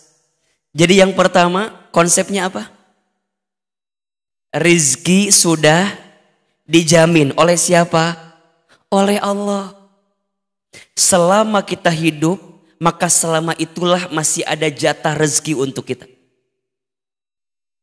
Jadi 0.72 1.04
yang 1.04 1.12
pertama 1.12 1.88
konsepnya 1.92 2.48
apa? 2.48 2.79
Rizki 4.50 5.30
sudah 5.30 5.94
dijamin 6.66 7.34
oleh 7.38 7.58
siapa? 7.58 8.18
Oleh 8.90 9.22
Allah. 9.22 9.78
Selama 10.98 11.62
kita 11.62 11.94
hidup, 11.94 12.42
maka 12.80 13.12
selama 13.12 13.54
itulah 13.60 14.08
masih 14.10 14.42
ada 14.48 14.72
jatah 14.72 15.14
rezeki 15.14 15.54
untuk 15.54 15.86
kita. 15.86 16.08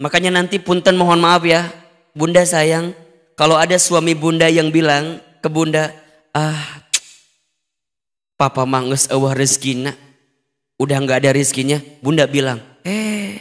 Makanya 0.01 0.35
nanti 0.41 0.61
punten 0.61 0.97
mohon 0.97 1.21
maaf 1.21 1.45
ya, 1.45 1.69
bunda 2.17 2.45
sayang, 2.45 2.93
kalau 3.37 3.61
ada 3.61 3.77
suami 3.77 4.17
bunda 4.17 4.49
yang 4.49 4.73
bilang 4.73 5.21
ke 5.45 5.49
bunda, 5.53 5.93
ah 6.33 6.85
papa 8.37 8.65
mangus 8.65 9.09
awah 9.13 9.37
rezekina, 9.37 9.93
udah 10.81 10.97
nggak 11.01 11.25
ada 11.25 11.31
rezekinya, 11.37 11.81
bunda 12.01 12.25
bilang, 12.29 12.61
eh 12.85 13.41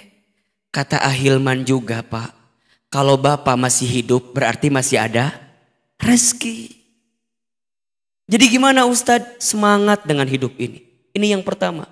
kata 0.71 0.99
Ahilman 1.03 1.63
juga 1.63 2.03
pak, 2.03 2.34
kalau 2.95 3.19
bapak 3.19 3.59
masih 3.59 3.83
hidup 3.83 4.31
berarti 4.31 4.71
masih 4.71 4.95
ada 4.95 5.35
rezeki. 5.99 6.71
Jadi 8.31 8.45
gimana 8.55 8.87
Ustadz 8.87 9.43
semangat 9.43 10.07
dengan 10.07 10.23
hidup 10.23 10.55
ini? 10.55 10.87
Ini 11.11 11.35
yang 11.35 11.43
pertama. 11.43 11.91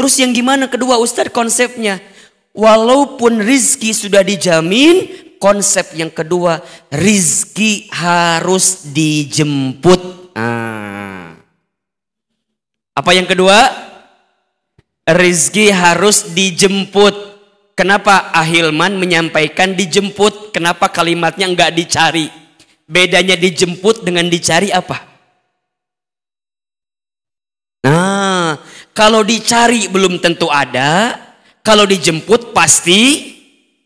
Terus 0.00 0.16
yang 0.16 0.32
gimana 0.32 0.64
kedua 0.64 0.96
Ustadz 0.96 1.28
konsepnya? 1.28 2.00
walaupun 2.58 3.38
rizki 3.38 3.94
sudah 3.94 4.26
dijamin, 4.26 5.06
konsep 5.38 5.94
yang 5.94 6.10
kedua, 6.10 6.58
rizki 6.90 7.86
harus 7.94 8.90
dijemput. 8.90 10.34
Ah. 10.34 11.38
Apa 12.98 13.14
yang 13.14 13.30
kedua? 13.30 13.54
Rizki 15.06 15.70
harus 15.70 16.34
dijemput. 16.34 17.27
Kenapa 17.78 18.34
Ahilman 18.34 18.98
menyampaikan 18.98 19.70
dijemput? 19.70 20.50
Kenapa 20.50 20.90
kalimatnya 20.90 21.46
enggak 21.46 21.70
dicari? 21.78 22.26
Bedanya 22.90 23.38
dijemput 23.38 24.02
dengan 24.02 24.26
dicari 24.26 24.74
apa? 24.74 25.06
Nah, 27.86 28.58
kalau 28.90 29.22
dicari 29.22 29.86
belum 29.86 30.18
tentu 30.18 30.50
ada, 30.50 31.22
kalau 31.62 31.86
dijemput 31.86 32.50
pasti 32.50 33.30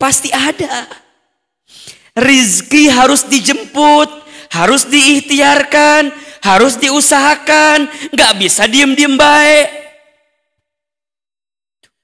pasti 0.01 0.33
ada. 0.33 0.89
Rizki 2.17 2.89
harus 2.89 3.29
dijemput, 3.29 4.09
harus 4.49 4.89
diikhtiarkan, 4.89 6.09
harus 6.41 6.81
diusahakan, 6.81 7.85
nggak 8.09 8.33
bisa 8.41 8.65
diem-diem 8.65 9.13
baik. 9.13 9.69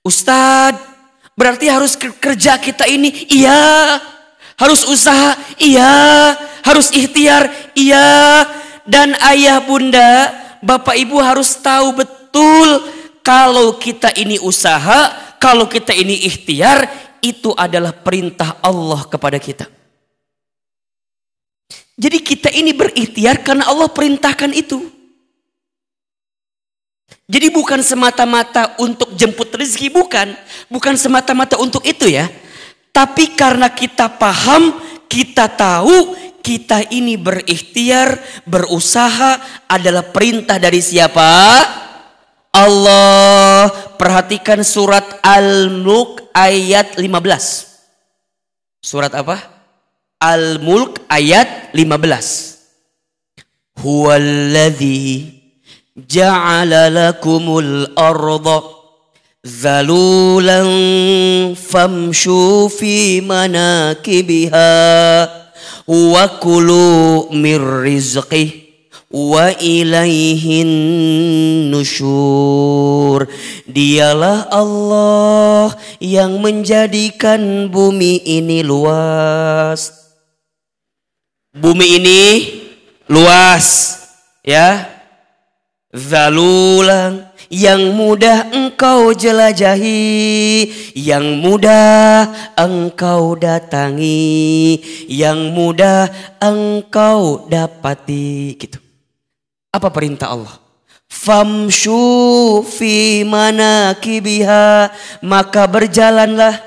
Ustadz, 0.06 0.88
berarti 1.39 1.71
harus 1.71 1.95
kerja 1.95 2.60
kita 2.60 2.84
ini, 2.91 3.32
iya. 3.32 3.95
Harus 4.60 4.84
usaha, 4.84 5.39
iya. 5.56 6.36
Harus 6.67 6.91
ikhtiar, 6.91 7.47
iya. 7.80 8.43
Dan 8.84 9.15
ayah 9.32 9.63
bunda, 9.63 10.36
bapak 10.60 10.99
ibu 10.99 11.15
harus 11.23 11.56
tahu 11.63 11.95
betul 11.95 12.84
kalau 13.23 13.80
kita 13.80 14.12
ini 14.19 14.36
usaha, 14.43 15.15
kalau 15.39 15.71
kita 15.71 15.95
ini 15.95 16.28
ikhtiar, 16.28 16.91
itu 17.23 17.56
adalah 17.56 17.95
perintah 17.95 18.60
Allah 18.60 19.08
kepada 19.08 19.39
kita. 19.39 19.67
Jadi 21.99 22.17
kita 22.23 22.52
ini 22.52 22.71
berikhtiar 22.71 23.43
karena 23.43 23.67
Allah 23.67 23.88
perintahkan 23.91 24.52
itu. 24.56 24.99
Jadi 27.30 27.54
bukan 27.54 27.86
semata-mata 27.86 28.74
untuk 28.82 29.13
jemput 29.13 29.54
rezeki, 29.54 29.94
bukan. 29.94 30.34
Bukan 30.65 30.98
semata-mata 30.98 31.62
untuk 31.62 31.86
itu 31.86 32.10
ya. 32.10 32.26
Tapi 32.89 33.38
karena 33.38 33.70
kita 33.70 34.10
paham, 34.18 34.74
kita 35.06 35.46
tahu 35.46 36.18
kita 36.42 36.89
ini 36.89 37.13
berikhtiar, 37.13 38.18
berusaha 38.50 39.38
adalah 39.70 40.10
perintah 40.10 40.58
dari 40.58 40.82
siapa? 40.82 41.30
Allah 42.50 43.70
perhatikan 43.94 44.65
surat 44.65 45.22
Al-Mulk 45.22 46.34
ayat 46.34 46.98
15. 46.98 48.82
Surat 48.82 49.13
apa? 49.13 49.38
Al-Mulk 50.18 51.06
ayat 51.06 51.70
15. 51.78 52.58
Huwallazi 53.80 55.38
ja'ala 56.08 56.88
lakumul 56.88 57.92
arda 57.98 58.60
fi 62.70 63.24
manakibiha 63.24 64.72
wa 65.90 66.26
kulu 66.38 67.32
mir 67.34 67.64
rizqih 67.82 68.70
wa 69.10 69.50
ilaihin 69.58 70.70
nusyur 71.74 73.26
dialah 73.66 74.46
Allah 74.54 75.74
yang 75.98 76.38
menjadikan 76.38 77.72
bumi 77.74 78.22
ini 78.22 78.62
luas. 78.62 79.98
Bumi 81.50 81.98
ini 81.98 82.22
luas 83.10 83.98
ya 84.46 84.99
zalulang 85.89 87.25
yang 87.49 87.97
mudah 87.97 88.54
engkau 88.54 89.10
jelajahi, 89.10 90.69
yang 90.93 91.41
mudah 91.41 92.30
engkau 92.54 93.34
datangi, 93.34 94.78
yang 95.10 95.49
mudah 95.49 96.13
engkau 96.38 97.49
dapati 97.49 98.54
gitu. 98.54 98.78
Apa 99.73 99.89
perintah 99.89 100.30
Allah? 100.30 100.56
Famshu 101.10 102.62
fi 102.69 103.25
manakibiha 103.25 104.93
maka 105.25 105.65
berjalanlah 105.65 106.62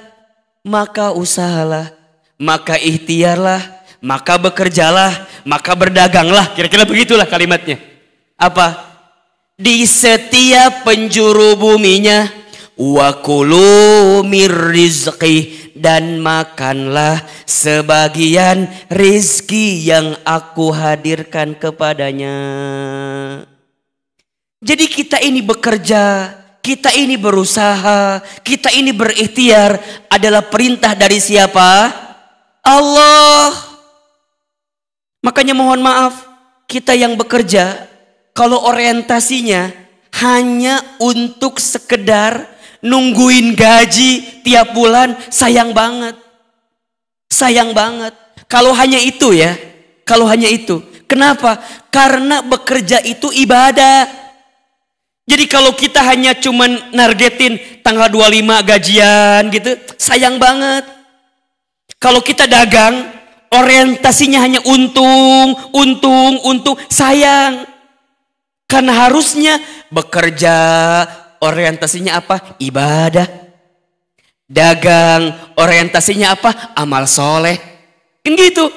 maka 0.66 1.14
usahalah 1.14 1.94
maka 2.42 2.74
ikhtiarlah 2.74 3.62
maka 4.02 4.35
bekerjalah 4.42 5.30
maka 5.46 5.78
berdaganglah 5.78 6.50
kira-kira 6.58 6.82
begitulah 6.82 7.22
kalimatnya 7.22 7.78
apa 8.35 8.91
di 9.62 9.87
setiap 9.87 10.83
penjuru 10.83 11.55
buminya 11.55 12.27
wa 12.75 13.14
dan 15.79 16.18
makanlah 16.18 17.22
sebagian 17.46 18.66
rizki 18.90 19.87
yang 19.87 20.18
aku 20.27 20.75
hadirkan 20.75 21.55
kepadanya. 21.55 22.38
Jadi 24.62 24.87
kita 24.87 25.18
ini 25.22 25.42
bekerja, 25.42 26.35
kita 26.62 26.94
ini 26.94 27.14
berusaha, 27.18 28.22
kita 28.42 28.70
ini 28.75 28.90
berikhtiar 28.90 29.79
adalah 30.11 30.42
perintah 30.42 30.94
dari 30.94 31.18
siapa? 31.18 31.90
Allah. 32.62 33.51
Makanya 35.22 35.55
mohon 35.55 35.83
maaf, 35.83 36.27
kita 36.66 36.94
yang 36.94 37.18
bekerja, 37.18 37.91
kalau 38.33 38.64
orientasinya 38.64 39.73
hanya 40.25 40.81
untuk 41.01 41.61
sekedar 41.61 42.49
nungguin 42.83 43.55
gaji 43.55 44.42
tiap 44.45 44.73
bulan, 44.77 45.16
sayang 45.29 45.73
banget. 45.73 46.18
Sayang 47.33 47.73
banget. 47.73 48.12
Kalau 48.51 48.77
hanya 48.77 49.01
itu 49.01 49.33
ya, 49.33 49.57
kalau 50.05 50.29
hanya 50.29 50.51
itu. 50.51 50.81
Kenapa? 51.09 51.61
Karena 51.88 52.40
bekerja 52.40 53.01
itu 53.05 53.29
ibadah. 53.33 54.09
Jadi 55.29 55.45
kalau 55.49 55.73
kita 55.73 56.03
hanya 56.03 56.37
cuman 56.37 56.92
nargetin 56.92 57.57
tanggal 57.81 58.11
25 58.11 58.68
gajian 58.68 59.42
gitu, 59.49 59.71
sayang 59.97 60.37
banget. 60.37 60.85
Kalau 62.03 62.18
kita 62.18 62.51
dagang, 62.51 63.12
orientasinya 63.53 64.40
hanya 64.42 64.61
untung, 64.66 65.55
untung, 65.71 66.40
untung, 66.42 66.77
sayang. 66.90 67.71
Karena 68.72 69.04
harusnya 69.04 69.61
bekerja, 69.92 70.56
orientasinya 71.44 72.16
apa? 72.16 72.56
Ibadah. 72.56 73.28
Dagang, 74.48 75.52
orientasinya 75.61 76.32
apa? 76.32 76.72
Amal 76.72 77.04
soleh. 77.04 77.61
Kan 78.24 78.32
gitu. 78.32 78.72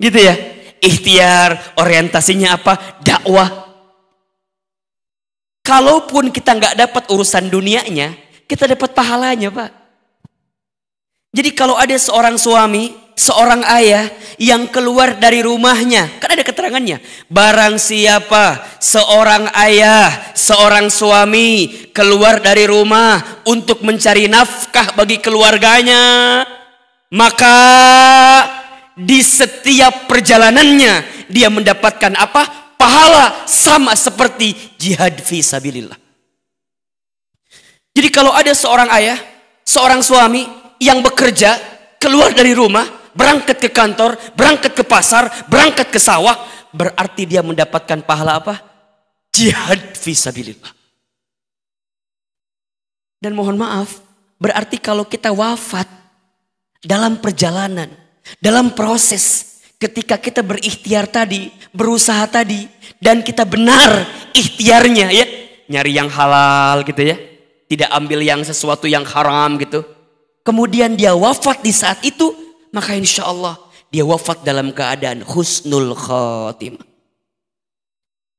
Gitu 0.00 0.16
ya. 0.24 0.32
Ikhtiar, 0.80 1.76
orientasinya 1.76 2.56
apa? 2.56 2.96
Dakwah. 3.04 3.68
Kalaupun 5.60 6.32
kita 6.32 6.56
nggak 6.56 6.74
dapat 6.80 7.04
urusan 7.12 7.52
dunianya, 7.52 8.16
kita 8.48 8.64
dapat 8.64 8.96
pahalanya, 8.96 9.52
Pak. 9.52 9.70
Jadi 11.36 11.52
kalau 11.52 11.76
ada 11.76 11.92
seorang 11.94 12.40
suami, 12.40 12.96
seorang 13.20 13.60
ayah 13.76 14.08
yang 14.40 14.64
keluar 14.72 15.20
dari 15.20 15.44
rumahnya, 15.44 16.08
kan 16.16 16.32
ada 16.32 16.40
keterangannya. 16.40 17.04
Barang 17.28 17.76
siapa 17.76 18.64
seorang 18.80 19.52
ayah, 19.52 20.32
seorang 20.32 20.88
suami 20.88 21.68
keluar 21.92 22.40
dari 22.40 22.64
rumah 22.64 23.44
untuk 23.44 23.84
mencari 23.84 24.24
nafkah 24.32 24.96
bagi 24.96 25.20
keluarganya, 25.20 26.40
maka 27.12 27.56
di 28.96 29.20
setiap 29.20 30.08
perjalanannya 30.08 31.28
dia 31.28 31.52
mendapatkan 31.52 32.16
apa? 32.16 32.72
Pahala 32.80 33.44
sama 33.44 33.92
seperti 33.92 34.56
jihad 34.80 35.20
fi 35.20 35.44
sabilillah. 35.44 36.00
Jadi 37.92 38.08
kalau 38.08 38.32
ada 38.32 38.56
seorang 38.56 38.88
ayah, 38.96 39.20
seorang 39.68 40.00
suami 40.00 40.48
yang 40.80 41.04
bekerja, 41.04 41.60
keluar 42.00 42.32
dari 42.32 42.56
rumah, 42.56 42.99
berangkat 43.14 43.58
ke 43.58 43.70
kantor, 43.70 44.16
berangkat 44.34 44.72
ke 44.74 44.84
pasar, 44.84 45.28
berangkat 45.46 45.88
ke 45.90 45.98
sawah, 45.98 46.36
berarti 46.70 47.26
dia 47.26 47.42
mendapatkan 47.42 48.02
pahala 48.06 48.38
apa? 48.38 48.60
Jihad 49.30 49.94
visabilillah. 49.98 50.72
Dan 53.20 53.36
mohon 53.36 53.60
maaf, 53.60 54.00
berarti 54.40 54.80
kalau 54.80 55.04
kita 55.04 55.28
wafat 55.28 55.86
dalam 56.80 57.20
perjalanan, 57.20 57.92
dalam 58.40 58.72
proses 58.72 59.60
ketika 59.76 60.16
kita 60.16 60.40
berikhtiar 60.40 61.04
tadi, 61.04 61.52
berusaha 61.72 62.24
tadi, 62.28 62.64
dan 62.96 63.20
kita 63.20 63.44
benar 63.44 64.08
ikhtiarnya 64.32 65.06
ya, 65.12 65.26
nyari 65.68 65.92
yang 65.96 66.08
halal 66.08 66.80
gitu 66.84 67.12
ya, 67.12 67.16
tidak 67.68 67.88
ambil 67.92 68.20
yang 68.24 68.40
sesuatu 68.40 68.88
yang 68.88 69.04
haram 69.04 69.60
gitu. 69.60 69.84
Kemudian 70.40 70.96
dia 70.96 71.12
wafat 71.12 71.60
di 71.60 71.72
saat 71.72 72.00
itu, 72.02 72.32
maka 72.70 72.94
insya 72.94 73.26
Allah 73.26 73.58
dia 73.90 74.06
wafat 74.06 74.46
dalam 74.46 74.70
keadaan 74.70 75.26
husnul 75.26 75.94
khatimah. 75.94 76.86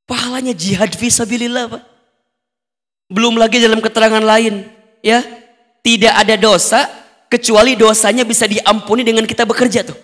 Pahalanya 0.08 0.52
jihad 0.52 0.91
visabilillah 0.96 1.72
Pak. 1.72 1.84
Belum 3.12 3.36
lagi 3.36 3.60
dalam 3.60 3.80
keterangan 3.84 4.24
lain. 4.24 4.67
ya 5.04 5.24
Tidak 5.82 6.13
ada 6.13 6.36
dosa 6.39 6.88
kecuali 7.32 7.76
dosanya 7.80 8.28
bisa 8.28 8.48
diampuni 8.48 9.08
dengan 9.08 9.24
kita 9.24 9.48
bekerja 9.48 9.88
tuh. 9.88 9.98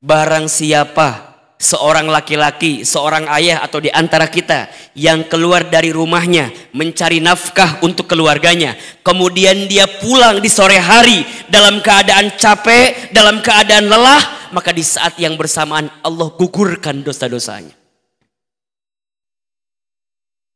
Barang 0.00 0.48
siapa 0.48 1.29
seorang 1.60 2.08
laki-laki, 2.08 2.88
seorang 2.88 3.28
ayah 3.36 3.60
atau 3.60 3.84
di 3.84 3.92
antara 3.92 4.24
kita 4.32 4.72
yang 4.96 5.28
keluar 5.28 5.68
dari 5.68 5.92
rumahnya 5.92 6.48
mencari 6.72 7.20
nafkah 7.20 7.84
untuk 7.84 8.08
keluarganya, 8.08 8.72
kemudian 9.04 9.68
dia 9.68 9.84
pulang 10.00 10.40
di 10.40 10.48
sore 10.48 10.80
hari 10.80 11.20
dalam 11.52 11.84
keadaan 11.84 12.32
capek, 12.40 13.12
dalam 13.12 13.44
keadaan 13.44 13.92
lelah, 13.92 14.50
maka 14.56 14.72
di 14.72 14.80
saat 14.80 15.20
yang 15.20 15.36
bersamaan 15.36 15.92
Allah 16.00 16.32
gugurkan 16.32 17.04
dosa-dosanya. 17.04 17.76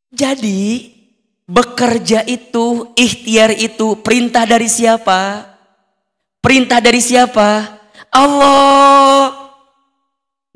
Jadi 0.08 0.88
bekerja 1.44 2.24
itu, 2.24 2.96
ikhtiar 2.96 3.52
itu 3.52 4.00
perintah 4.00 4.48
dari 4.48 4.72
siapa? 4.72 5.52
Perintah 6.40 6.80
dari 6.80 7.02
siapa? 7.04 7.76
Allah. 8.08 9.43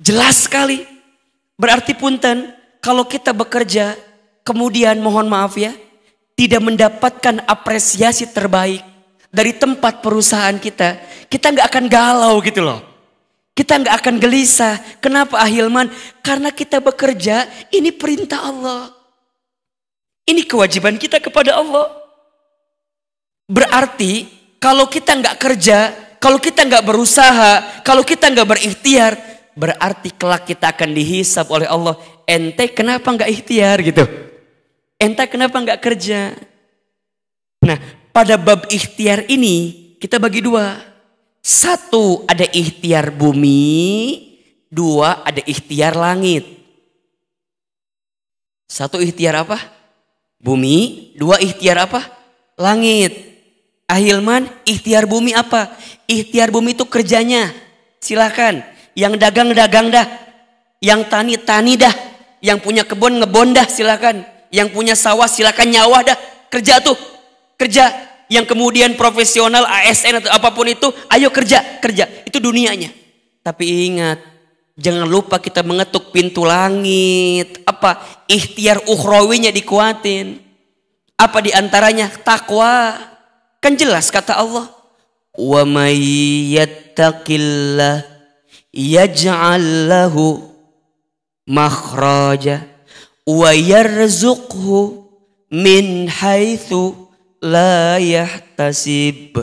Jelas 0.08 0.48
sekali. 0.48 0.88
Berarti 1.60 1.92
punten, 1.92 2.48
kalau 2.80 3.04
kita 3.04 3.36
bekerja, 3.36 3.92
kemudian 4.40 4.96
mohon 5.04 5.28
maaf 5.28 5.60
ya, 5.60 5.76
tidak 6.32 6.64
mendapatkan 6.64 7.44
apresiasi 7.44 8.24
terbaik 8.32 8.80
dari 9.28 9.52
tempat 9.52 10.00
perusahaan 10.00 10.56
kita, 10.56 10.96
kita 11.28 11.52
nggak 11.52 11.66
akan 11.68 11.84
galau 11.92 12.40
gitu 12.40 12.64
loh. 12.64 12.80
Kita 13.52 13.76
nggak 13.76 13.96
akan 14.00 14.16
gelisah. 14.16 14.80
Kenapa 15.04 15.44
Ahilman? 15.44 15.92
Karena 16.24 16.48
kita 16.56 16.80
bekerja, 16.80 17.44
ini 17.68 17.92
perintah 17.92 18.48
Allah. 18.48 18.88
Ini 20.24 20.40
kewajiban 20.48 20.96
kita 20.96 21.20
kepada 21.20 21.60
Allah. 21.60 21.92
Berarti 23.44 24.24
kalau 24.56 24.88
kita 24.88 25.20
nggak 25.20 25.36
kerja, 25.36 25.92
kalau 26.16 26.40
kita 26.40 26.64
nggak 26.64 26.86
berusaha, 26.86 27.82
kalau 27.84 28.06
kita 28.06 28.30
nggak 28.30 28.48
berikhtiar, 28.48 29.37
berarti 29.58 30.14
kelak 30.14 30.46
kita 30.46 30.70
akan 30.70 30.94
dihisap 30.94 31.50
oleh 31.50 31.66
Allah. 31.66 31.98
Ente 32.22 32.70
kenapa 32.70 33.10
nggak 33.10 33.30
ikhtiar 33.34 33.82
gitu? 33.82 34.06
Ente 34.94 35.26
kenapa 35.26 35.58
nggak 35.58 35.82
kerja? 35.82 36.38
Nah, 37.66 37.78
pada 38.14 38.38
bab 38.38 38.70
ikhtiar 38.70 39.26
ini 39.26 39.90
kita 39.98 40.22
bagi 40.22 40.38
dua. 40.38 40.78
Satu 41.42 42.22
ada 42.30 42.46
ikhtiar 42.46 43.10
bumi, 43.10 43.74
dua 44.70 45.26
ada 45.26 45.42
ikhtiar 45.42 45.98
langit. 45.98 46.46
Satu 48.70 49.02
ikhtiar 49.02 49.42
apa? 49.42 49.58
Bumi, 50.38 51.10
dua 51.18 51.42
ikhtiar 51.42 51.82
apa? 51.82 52.04
Langit. 52.54 53.26
Ahilman, 53.88 54.46
ikhtiar 54.68 55.08
bumi 55.08 55.32
apa? 55.32 55.72
Ikhtiar 56.04 56.52
bumi 56.52 56.76
itu 56.76 56.84
kerjanya. 56.84 57.48
Silakan 57.98 58.77
yang 58.98 59.14
dagang-dagang 59.14 59.94
dah. 59.94 60.06
Yang 60.82 61.06
tani-tani 61.06 61.78
dah. 61.78 61.94
Yang 62.42 62.58
punya 62.66 62.82
kebun 62.82 63.22
ngebon 63.22 63.54
dah 63.54 63.70
silakan. 63.70 64.26
Yang 64.50 64.74
punya 64.74 64.98
sawah 64.98 65.30
silakan 65.30 65.70
nyawa 65.70 66.02
dah. 66.02 66.18
Kerja 66.50 66.82
tuh. 66.82 66.98
Kerja. 67.54 67.94
Yang 68.26 68.50
kemudian 68.50 68.98
profesional 68.98 69.62
ASN 69.70 70.26
atau 70.26 70.34
apa 70.34 70.50
pun 70.50 70.66
itu. 70.66 70.90
Ayo 71.14 71.30
kerja. 71.30 71.78
Kerja. 71.78 72.10
Itu 72.26 72.42
dunianya. 72.42 72.90
Tapi 73.46 73.94
ingat. 73.94 74.18
Jangan 74.74 75.06
lupa 75.06 75.38
kita 75.38 75.62
mengetuk 75.62 76.10
pintu 76.10 76.42
langit. 76.42 77.62
Apa? 77.70 78.02
Ikhtiar 78.26 78.82
ukhrawinya 78.82 79.54
dikuatin. 79.54 80.42
Apa 81.14 81.38
di 81.38 81.54
antaranya? 81.54 82.10
Takwa. 82.10 82.98
Kan 83.62 83.78
jelas 83.78 84.10
kata 84.10 84.38
Allah. 84.38 84.70
Wa 85.38 85.62
may 85.62 85.98
yaj'al 88.78 89.90
lahu 89.90 90.38
makhraja 91.50 92.62
wa 93.26 93.50
yarzuqhu 93.50 95.02
min 95.50 96.06
haitsu 96.06 96.94
la 97.42 97.98
yahtasib 97.98 99.42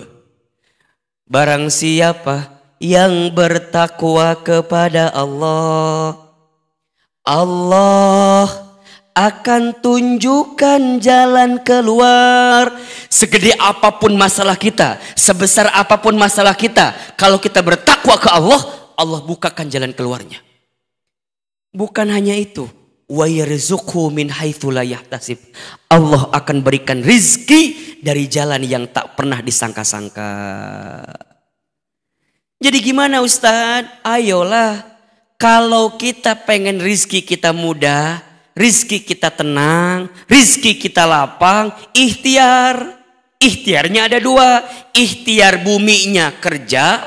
Barang 1.26 1.74
siapa 1.74 2.54
yang 2.80 3.34
bertakwa 3.34 4.38
kepada 4.45 5.10
Allah 5.10 6.15
Allah 7.26 8.45
akan 9.15 9.80
tunjukkan 9.82 11.02
jalan 11.02 11.58
keluar. 11.65 12.69
Segede 13.10 13.58
apa 13.58 13.95
pun 13.98 14.13
masalah 14.13 14.54
kita, 14.54 15.02
sebesar 15.17 15.71
apa 15.74 15.98
pun 15.98 16.13
masalah 16.13 16.54
kita, 16.54 16.93
kalau 17.17 17.41
kita 17.41 17.63
bertakwa 17.65 18.19
ke 18.19 18.30
Allah, 18.30 18.85
Allah 18.96 19.22
bukakan 19.24 19.68
jalan 19.70 19.92
keluarnya. 19.92 20.40
Bukan 21.76 22.08
hanya 22.08 22.36
itu, 22.40 22.72
wa 23.12 23.28
yarzuqhu 23.28 24.10
min. 24.10 24.32
Allah 25.92 26.24
akan 26.32 26.58
berikan 26.64 27.04
rizki 27.04 28.00
dari 28.00 28.26
jalan 28.32 28.64
yang 28.64 28.88
tak 28.90 29.20
pernah 29.20 29.44
disangka-sangka. 29.44 30.32
Jadi 32.64 32.78
gimana 32.80 33.20
Ustadz? 33.20 34.00
Ayolah, 34.08 34.80
kalau 35.36 36.00
kita 36.00 36.48
pengen 36.48 36.80
rizki 36.80 37.20
kita 37.20 37.52
mudah, 37.52 38.24
rizki 38.56 39.04
kita 39.04 39.28
tenang, 39.30 40.08
rizki 40.32 40.80
kita 40.80 41.04
lapang, 41.04 41.76
ikhtiar. 41.92 43.04
Ikhtiarnya 43.36 44.08
ada 44.08 44.18
dua, 44.24 44.64
ikhtiar 44.96 45.60
buminya 45.62 46.32
kerja, 46.40 47.04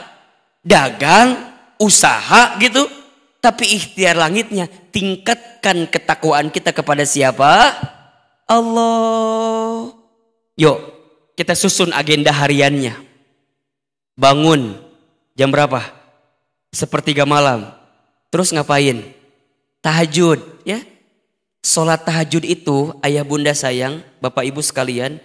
dagang, 0.61 1.48
usaha 1.81 2.59
gitu. 2.61 2.87
Tapi 3.39 3.79
ikhtiar 3.79 4.19
langitnya 4.19 4.67
tingkatkan 4.91 5.87
ketakwaan 5.87 6.51
kita 6.51 6.75
kepada 6.75 7.07
siapa? 7.07 7.75
Allah. 8.51 9.95
Yuk 10.59 10.79
kita 11.39 11.55
susun 11.55 11.95
agenda 11.95 12.35
hariannya. 12.35 12.99
Bangun 14.19 14.89
Jam 15.39 15.55
berapa? 15.55 15.87
Sepertiga 16.75 17.23
malam. 17.23 17.71
Terus 18.35 18.51
ngapain? 18.51 19.07
Tahajud, 19.79 20.67
ya. 20.67 20.83
Sholat 21.63 22.03
tahajud 22.03 22.43
itu, 22.43 22.91
ayah 23.07 23.23
bunda 23.23 23.55
sayang, 23.55 24.03
bapak 24.19 24.51
ibu 24.51 24.59
sekalian, 24.59 25.23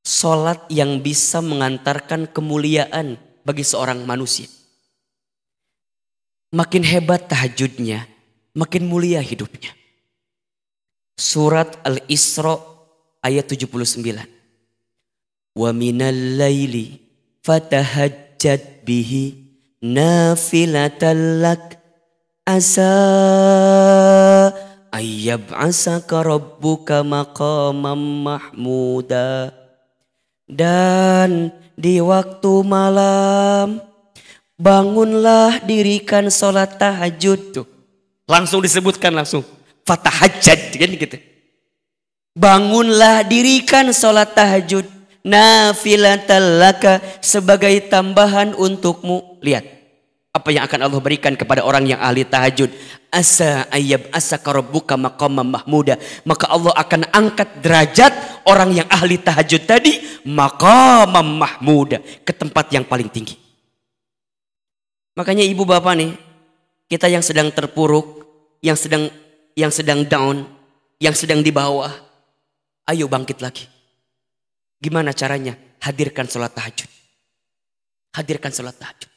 sholat 0.00 0.64
yang 0.72 0.96
bisa 1.04 1.44
mengantarkan 1.44 2.24
kemuliaan 2.24 3.20
bagi 3.44 3.60
seorang 3.60 4.00
manusia. 4.08 4.48
Makin 6.50 6.82
hebat 6.82 7.30
tahajudnya, 7.30 8.10
makin 8.58 8.90
mulia 8.90 9.22
hidupnya. 9.22 9.70
Surat 11.14 11.78
Al-Isra 11.86 12.58
ayat 13.22 13.46
79. 13.46 14.02
Wa 15.54 15.70
minal 15.70 16.34
laili 16.34 16.98
fatahajjad 17.46 18.82
bihi 18.82 19.38
nafilatan 19.78 21.38
lak 21.38 21.78
asa 22.42 22.94
ayyab'asaka 24.90 26.26
rabbuka 26.26 27.06
maqamam 27.06 28.26
mahmuda 28.26 29.54
dan 30.50 31.54
di 31.78 32.02
waktu 32.02 32.52
malam 32.66 33.89
bangunlah 34.60 35.64
dirikan 35.64 36.28
sholat 36.28 36.76
tahajud. 36.76 37.40
Tuh. 37.56 37.66
Langsung 38.28 38.60
disebutkan 38.60 39.16
langsung. 39.16 39.40
Fatahajjad 39.88 40.76
kan 40.76 40.90
gitu. 40.92 41.16
Bangunlah 42.36 43.24
dirikan 43.24 43.88
sholat 43.96 44.36
tahajud. 44.36 44.84
Nafilatallaka 45.24 47.00
sebagai 47.24 47.72
tambahan 47.88 48.52
untukmu. 48.56 49.40
Lihat 49.40 49.64
apa 50.30 50.48
yang 50.54 50.64
akan 50.64 50.86
Allah 50.86 51.00
berikan 51.02 51.34
kepada 51.34 51.64
orang 51.66 51.88
yang 51.88 52.00
ahli 52.00 52.24
tahajud. 52.24 52.70
Asa 53.10 53.66
ayab 53.74 54.06
asa 54.14 54.38
karobuka 54.38 54.94
maqamam 54.94 55.44
mahmuda. 55.44 55.98
Maka 56.22 56.46
Allah 56.48 56.72
akan 56.76 57.00
angkat 57.10 57.48
derajat 57.60 58.12
orang 58.46 58.70
yang 58.72 58.88
ahli 58.88 59.18
tahajud 59.18 59.66
tadi 59.66 59.98
maqamam 60.24 61.26
mahmuda 61.36 62.00
ke 62.22 62.32
tempat 62.32 62.70
yang 62.70 62.86
paling 62.86 63.10
tinggi 63.10 63.49
makanya 65.14 65.44
ibu 65.46 65.62
bapak 65.66 65.94
nih 65.98 66.12
kita 66.90 67.06
yang 67.06 67.22
sedang 67.22 67.50
terpuruk 67.54 68.26
yang 68.60 68.76
sedang 68.76 69.08
yang 69.54 69.70
sedang 69.70 70.06
down 70.06 70.46
yang 71.00 71.16
sedang 71.16 71.40
di 71.40 71.48
bawah 71.50 72.10
ayo 72.90 73.06
bangkit 73.06 73.38
lagi. 73.38 73.70
Gimana 74.82 75.14
caranya? 75.14 75.54
Hadirkan 75.80 76.26
sholat 76.26 76.52
tahajud. 76.52 76.90
Hadirkan 78.16 78.50
sholat 78.50 78.74
tahajud. 78.74 79.10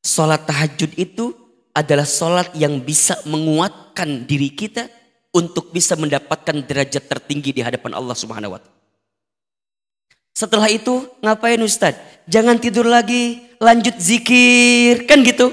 Sholat 0.00 0.42
tahajud 0.48 0.90
itu 0.96 1.36
adalah 1.76 2.08
sholat 2.08 2.50
yang 2.56 2.80
bisa 2.80 3.20
menguatkan 3.28 4.24
diri 4.24 4.50
kita 4.50 4.88
untuk 5.30 5.70
bisa 5.70 5.94
mendapatkan 5.94 6.66
derajat 6.66 7.06
tertinggi 7.06 7.54
di 7.54 7.62
hadapan 7.62 7.94
Allah 7.94 8.16
Subhanahu 8.16 8.56
wa 8.56 8.60
taala. 8.62 8.78
Setelah 10.34 10.68
itu 10.72 11.06
ngapain 11.20 11.60
Ustaz? 11.62 11.94
Jangan 12.30 12.58
tidur 12.58 12.86
lagi, 12.86 13.44
lanjut 13.60 14.00
zikir, 14.00 15.04
kan 15.04 15.20
gitu. 15.20 15.52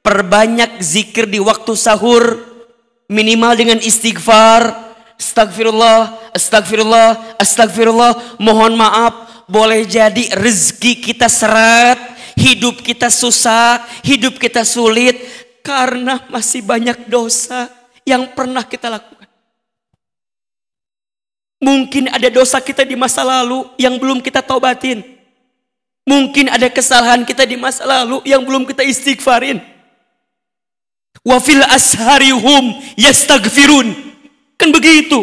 Perbanyak 0.00 0.80
zikir 0.80 1.28
di 1.28 1.42
waktu 1.42 1.76
sahur, 1.76 2.40
minimal 3.10 3.52
dengan 3.58 3.78
istighfar, 3.82 4.94
astagfirullah, 5.20 6.32
astagfirullah, 6.32 7.36
astagfirullah, 7.36 8.40
mohon 8.40 8.78
maaf, 8.78 9.44
boleh 9.50 9.84
jadi 9.84 10.32
rezeki 10.32 11.12
kita 11.12 11.28
seret, 11.28 12.00
hidup 12.38 12.80
kita 12.80 13.12
susah, 13.12 13.84
hidup 14.06 14.40
kita 14.40 14.64
sulit 14.64 15.20
karena 15.60 16.24
masih 16.32 16.64
banyak 16.64 17.04
dosa 17.10 17.68
yang 18.08 18.32
pernah 18.32 18.64
kita 18.64 18.88
lakukan. 18.88 19.28
Mungkin 21.60 22.08
ada 22.08 22.32
dosa 22.32 22.56
kita 22.64 22.88
di 22.88 22.96
masa 22.96 23.20
lalu 23.20 23.68
yang 23.76 24.00
belum 24.00 24.24
kita 24.24 24.40
taubatin. 24.40 25.19
Mungkin 26.08 26.48
ada 26.48 26.66
kesalahan 26.72 27.22
kita 27.24 27.44
di 27.44 27.60
masa 27.60 27.84
lalu 27.84 28.24
yang 28.24 28.42
belum 28.42 28.64
kita 28.64 28.84
istighfarin. 28.84 29.60
Wafil 31.20 31.60
asharihum 31.64 32.80
yastagfirun. 32.96 33.92
Kan 34.56 34.72
begitu. 34.72 35.20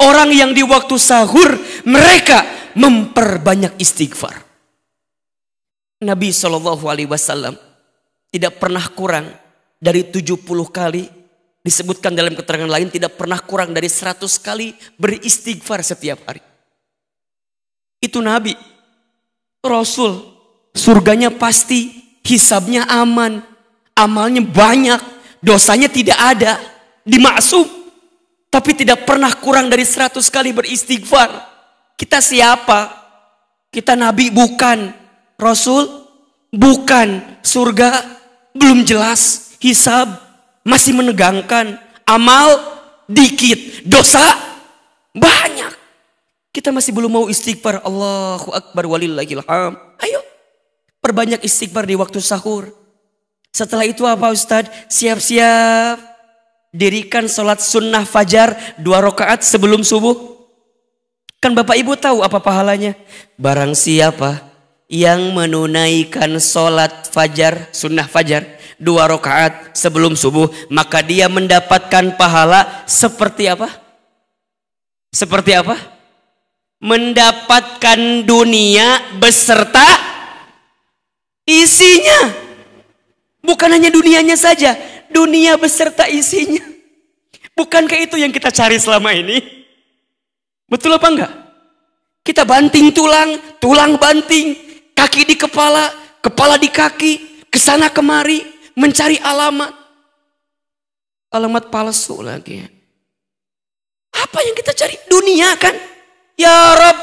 Orang 0.00 0.32
yang 0.32 0.56
di 0.56 0.64
waktu 0.64 0.96
sahur 0.96 1.60
mereka 1.84 2.46
memperbanyak 2.72 3.76
istighfar. 3.76 4.46
Nabi 6.00 6.32
Shallallahu 6.32 6.88
Alaihi 6.88 7.10
Wasallam 7.10 7.60
tidak 8.32 8.56
pernah 8.56 8.80
kurang 8.88 9.28
dari 9.76 10.08
70 10.08 10.40
kali 10.72 11.04
disebutkan 11.60 12.16
dalam 12.16 12.32
keterangan 12.32 12.68
lain 12.68 12.88
tidak 12.88 13.20
pernah 13.20 13.36
kurang 13.44 13.76
dari 13.76 13.88
100 13.88 14.24
kali 14.40 14.72
beristighfar 14.96 15.84
setiap 15.84 16.24
hari. 16.24 16.40
Itu 18.00 18.24
Nabi, 18.24 18.56
Rasul, 19.60 20.24
surganya 20.72 21.28
pasti, 21.28 21.92
hisabnya 22.24 22.88
aman, 22.88 23.44
amalnya 23.92 24.40
banyak, 24.40 25.00
dosanya 25.44 25.88
tidak 25.92 26.16
ada, 26.16 26.56
dimaksum, 27.04 27.68
tapi 28.48 28.72
tidak 28.74 29.04
pernah 29.04 29.30
kurang 29.36 29.68
dari 29.68 29.84
100 29.84 30.16
kali 30.32 30.50
beristighfar. 30.56 31.28
Kita 31.94 32.18
siapa? 32.24 32.88
Kita 33.70 33.94
nabi 33.94 34.32
bukan, 34.32 34.90
Rasul 35.40 36.00
bukan. 36.52 37.40
Surga 37.40 38.04
belum 38.52 38.84
jelas. 38.84 39.54
Hisab 39.62 40.20
masih 40.66 40.92
menegangkan. 40.92 41.80
Amal 42.04 42.60
dikit. 43.08 43.86
Dosa 43.88 44.22
banyak 45.16 45.79
kita 46.50 46.74
masih 46.74 46.90
belum 46.94 47.10
mau 47.10 47.26
istighfar. 47.30 47.82
Allahu 47.86 48.50
Akbar 48.50 48.84
walillahilham 48.86 49.74
ayo 50.02 50.20
perbanyak 50.98 51.42
istighfar 51.42 51.86
di 51.86 51.94
waktu 51.96 52.18
sahur. 52.22 52.70
Setelah 53.50 53.86
itu 53.86 54.06
apa 54.06 54.30
Ustadz 54.30 54.70
siap-siap. 54.90 56.10
Dirikan 56.70 57.26
sholat 57.26 57.58
sunnah 57.58 58.06
fajar 58.06 58.54
dua 58.78 59.02
rakaat 59.02 59.42
sebelum 59.42 59.82
subuh. 59.82 60.14
Kan 61.42 61.50
Bapak 61.50 61.74
Ibu 61.74 61.98
tahu 61.98 62.22
apa 62.22 62.38
pahalanya? 62.38 62.94
Barang 63.34 63.74
siapa 63.74 64.38
yang 64.86 65.34
menunaikan 65.34 66.38
sholat 66.38 67.10
fajar, 67.10 67.74
sunnah 67.74 68.06
fajar, 68.06 68.46
dua 68.78 69.10
rakaat 69.10 69.74
sebelum 69.74 70.14
subuh, 70.14 70.46
maka 70.70 71.02
dia 71.02 71.26
mendapatkan 71.26 72.14
pahala 72.14 72.86
seperti 72.86 73.50
apa? 73.50 73.66
Seperti 75.10 75.58
apa? 75.58 75.74
Mendapatkan 76.80 78.24
dunia 78.24 79.16
beserta 79.20 79.84
isinya. 81.44 82.32
Bukan 83.44 83.68
hanya 83.72 83.92
dunianya 83.92 84.36
saja, 84.36 84.76
dunia 85.12 85.60
beserta 85.60 86.08
isinya. 86.08 86.64
Bukankah 87.52 88.00
itu 88.00 88.16
yang 88.16 88.32
kita 88.32 88.48
cari 88.48 88.80
selama 88.80 89.12
ini? 89.12 89.44
Betul 90.70 90.96
apa 90.96 91.08
enggak? 91.12 91.32
Kita 92.24 92.48
banting 92.48 92.94
tulang, 92.94 93.58
tulang 93.58 94.00
banting, 94.00 94.54
kaki 94.96 95.28
di 95.28 95.36
kepala, 95.36 95.92
kepala 96.24 96.56
di 96.56 96.72
kaki, 96.72 97.44
ke 97.50 97.58
sana 97.58 97.90
kemari, 97.90 98.44
mencari 98.78 99.18
alamat. 99.20 99.72
Alamat 101.32 101.68
palsu 101.68 102.22
lagi. 102.22 102.64
Apa 104.10 104.38
yang 104.46 104.54
kita 104.54 104.72
cari? 104.74 104.94
Dunia 105.10 105.54
kan? 105.58 105.89
Ya 106.40 106.72
Rob, 106.72 106.98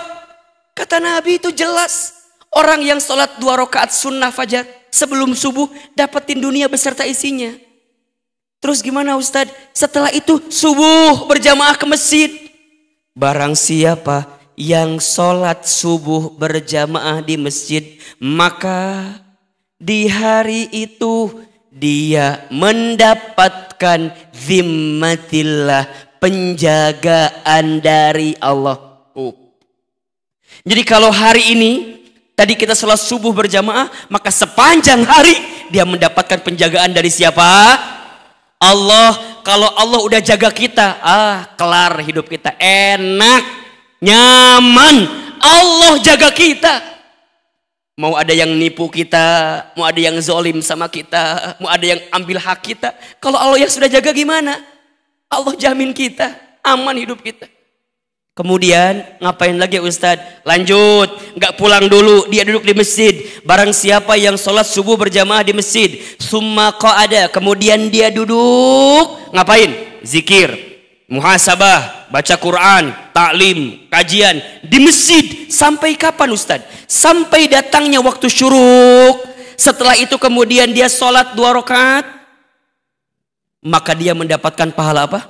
kata 0.73 0.97
Nabi 0.97 1.37
itu 1.37 1.53
jelas. 1.53 2.25
Orang 2.49 2.81
yang 2.81 2.97
sholat 2.97 3.37
dua 3.37 3.53
rakaat 3.61 3.93
sunnah 3.93 4.33
fajar 4.33 4.65
sebelum 4.89 5.37
subuh 5.37 5.69
dapetin 5.93 6.41
dunia 6.41 6.65
beserta 6.65 7.05
isinya. 7.05 7.53
Terus 8.57 8.81
gimana 8.81 9.13
Ustadz? 9.13 9.53
Setelah 9.77 10.09
itu 10.09 10.41
subuh 10.49 11.29
berjamaah 11.29 11.77
ke 11.77 11.85
masjid. 11.85 12.33
Barang 13.13 13.53
siapa 13.53 14.25
yang 14.57 14.97
sholat 14.97 15.69
subuh 15.69 16.33
berjamaah 16.33 17.21
di 17.21 17.37
masjid 17.37 18.01
maka 18.17 19.05
di 19.77 20.09
hari 20.09 20.65
itu 20.73 21.45
dia 21.69 22.41
mendapatkan 22.49 24.09
zimmatillah 24.33 25.85
penjagaan 26.17 27.85
dari 27.85 28.33
Allah. 28.41 28.86
Jadi 30.63 30.81
kalau 30.85 31.09
hari 31.09 31.57
ini 31.57 31.71
tadi 32.37 32.53
kita 32.53 32.77
sholat 32.77 33.01
subuh 33.01 33.33
berjamaah 33.33 33.89
maka 34.13 34.29
sepanjang 34.29 35.01
hari 35.03 35.35
dia 35.73 35.83
mendapatkan 35.83 36.39
penjagaan 36.43 36.93
dari 36.93 37.11
siapa? 37.11 37.45
Allah. 38.57 39.37
Kalau 39.47 39.71
Allah 39.79 40.03
udah 40.03 40.19
jaga 40.19 40.51
kita, 40.51 40.99
ah 40.99 41.47
kelar 41.55 42.03
hidup 42.03 42.27
kita 42.27 42.51
enak 42.59 43.43
nyaman. 44.03 45.07
Allah 45.39 45.95
jaga 46.03 46.27
kita. 46.35 46.83
Mau 47.97 48.13
ada 48.13 48.29
yang 48.29 48.53
nipu 48.53 48.85
kita, 48.93 49.25
mau 49.73 49.87
ada 49.87 49.97
yang 49.97 50.19
zolim 50.21 50.61
sama 50.61 50.85
kita, 50.85 51.57
mau 51.57 51.71
ada 51.71 51.81
yang 51.81 51.97
ambil 52.13 52.37
hak 52.37 52.59
kita. 52.61 52.93
Kalau 53.17 53.39
Allah 53.41 53.65
yang 53.65 53.71
sudah 53.73 53.89
jaga 53.89 54.13
gimana? 54.13 54.61
Allah 55.25 55.57
jamin 55.57 55.95
kita, 55.95 56.37
aman 56.61 56.93
hidup 56.93 57.23
kita. 57.25 57.49
Kemudian 58.37 59.01
ngapain 59.17 59.57
lagi 59.57 59.81
Ustadz? 59.81 60.45
Lanjut, 60.45 61.09
nggak 61.33 61.57
pulang 61.57 61.89
dulu, 61.89 62.29
dia 62.29 62.45
duduk 62.45 62.69
di 62.69 62.77
masjid. 62.77 63.25
Barang 63.41 63.73
siapa 63.73 64.13
yang 64.13 64.37
sholat 64.37 64.69
subuh 64.69 64.93
berjamaah 64.93 65.41
di 65.41 65.57
masjid, 65.57 65.97
summa 66.21 66.69
ada. 66.77 67.33
Kemudian 67.33 67.89
dia 67.89 68.13
duduk, 68.13 69.33
ngapain? 69.33 69.73
Zikir, 70.05 70.53
muhasabah, 71.09 72.13
baca 72.13 72.35
Quran, 72.37 72.93
taklim, 73.09 73.89
kajian 73.89 74.37
di 74.61 74.85
masjid. 74.85 75.49
Sampai 75.49 75.97
kapan 75.97 76.29
Ustadz? 76.29 76.85
Sampai 76.85 77.49
datangnya 77.49 78.05
waktu 78.05 78.29
syuruk. 78.29 79.17
Setelah 79.57 79.97
itu 79.97 80.13
kemudian 80.21 80.69
dia 80.69 80.85
sholat 80.85 81.33
dua 81.33 81.57
rakaat, 81.57 82.05
maka 83.65 83.97
dia 83.97 84.13
mendapatkan 84.13 84.69
pahala 84.77 85.09
apa? 85.09 85.25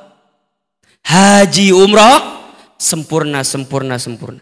Haji 1.07 1.71
umrah 1.71 2.46
sempurna, 2.77 3.43
sempurna, 3.43 3.97
sempurna. 3.97 4.41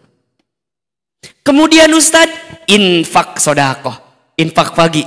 Kemudian 1.41 1.89
Ustadz, 1.95 2.67
infak 2.69 3.41
sodakoh, 3.41 3.95
infak 4.38 4.75
pagi, 4.77 5.03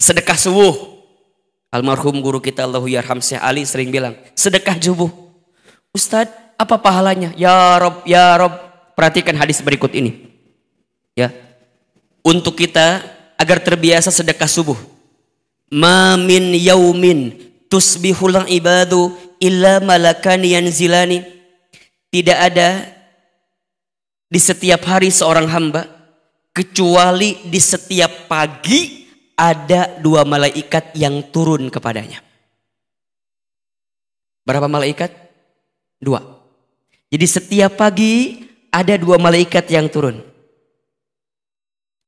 sedekah 0.00 0.38
subuh. 0.38 0.74
Almarhum 1.68 2.24
guru 2.24 2.40
kita 2.40 2.64
Allahu 2.64 2.88
Yarham 2.88 3.20
Syekh 3.20 3.44
Ali 3.44 3.68
sering 3.68 3.92
bilang, 3.92 4.16
sedekah 4.32 4.80
subuh. 4.80 5.12
Ustadz, 5.92 6.32
apa 6.58 6.74
pahalanya? 6.80 7.30
Ya 7.38 7.78
Rob, 7.78 8.02
ya 8.08 8.34
Rob. 8.34 8.52
Perhatikan 8.98 9.38
hadis 9.38 9.62
berikut 9.62 9.94
ini. 9.94 10.34
Ya. 11.14 11.30
Untuk 12.26 12.58
kita 12.58 13.06
agar 13.38 13.62
terbiasa 13.62 14.10
sedekah 14.10 14.50
subuh. 14.50 14.74
Mamin 15.70 16.56
yaumin 16.58 17.38
tusbihul 17.70 18.42
ibadu 18.50 19.14
illa 19.38 19.78
malakani 19.78 20.58
yanzilani 20.58 21.37
tidak 22.08 22.38
ada 22.52 22.68
di 24.28 24.40
setiap 24.40 24.84
hari 24.84 25.08
seorang 25.12 25.48
hamba 25.48 25.88
kecuali 26.52 27.38
di 27.48 27.60
setiap 27.60 28.28
pagi 28.28 29.06
ada 29.38 30.00
dua 30.02 30.26
malaikat 30.26 30.96
yang 30.98 31.22
turun 31.30 31.70
kepadanya. 31.70 32.18
Berapa 34.42 34.66
malaikat? 34.66 35.14
Dua. 36.00 36.24
Jadi 37.12 37.26
setiap 37.28 37.78
pagi 37.78 38.42
ada 38.72 38.96
dua 38.98 39.16
malaikat 39.20 39.68
yang 39.70 39.86
turun. 39.88 40.20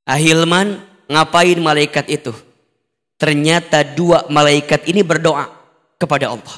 Ahilman, 0.09 0.83
ngapain 1.07 1.61
malaikat 1.61 2.11
itu? 2.11 2.35
Ternyata 3.21 3.85
dua 3.85 4.27
malaikat 4.33 4.89
ini 4.89 5.05
berdoa 5.05 5.47
kepada 6.01 6.33
Allah. 6.33 6.57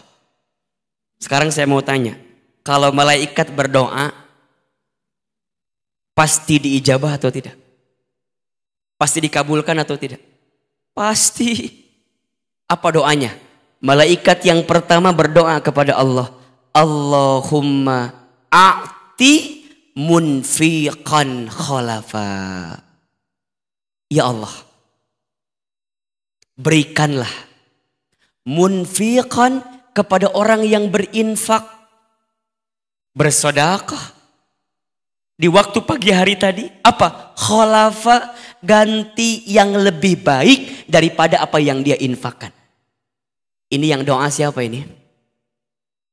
Sekarang 1.18 1.50
saya 1.50 1.66
mau 1.66 1.82
tanya, 1.82 2.14
kalau 2.62 2.94
malaikat 2.94 3.50
berdoa 3.50 4.14
pasti 6.14 6.62
diijabah 6.62 7.18
atau 7.18 7.30
tidak? 7.34 7.58
Pasti 8.94 9.18
dikabulkan 9.18 9.74
atau 9.82 9.98
tidak? 9.98 10.22
Pasti. 10.94 11.82
Apa 12.70 12.94
doanya? 12.94 13.34
Malaikat 13.82 14.46
yang 14.46 14.62
pertama 14.62 15.10
berdoa 15.10 15.58
kepada 15.58 15.98
Allah. 15.98 16.30
Allahumma 16.70 18.14
a'ti 18.46 19.66
munfiqan 19.98 21.50
khalafa. 21.50 22.78
Ya 24.06 24.30
Allah. 24.30 24.54
Berikanlah 26.54 27.32
munfiqan 28.46 29.62
kepada 29.90 30.30
orang 30.30 30.62
yang 30.62 30.90
berinfak 30.90 31.81
bersedekah? 33.16 34.22
Di 35.36 35.48
waktu 35.48 35.78
pagi 35.82 36.12
hari 36.12 36.36
tadi 36.36 36.68
apa? 36.84 37.34
Khalafa 37.34 38.30
ganti 38.62 39.42
yang 39.48 39.74
lebih 39.74 40.22
baik 40.22 40.86
daripada 40.86 41.42
apa 41.42 41.58
yang 41.58 41.82
dia 41.82 41.98
infakkan. 41.98 42.54
Ini 43.72 43.96
yang 43.96 44.02
doa 44.04 44.28
siapa 44.28 44.60
ini? 44.62 44.84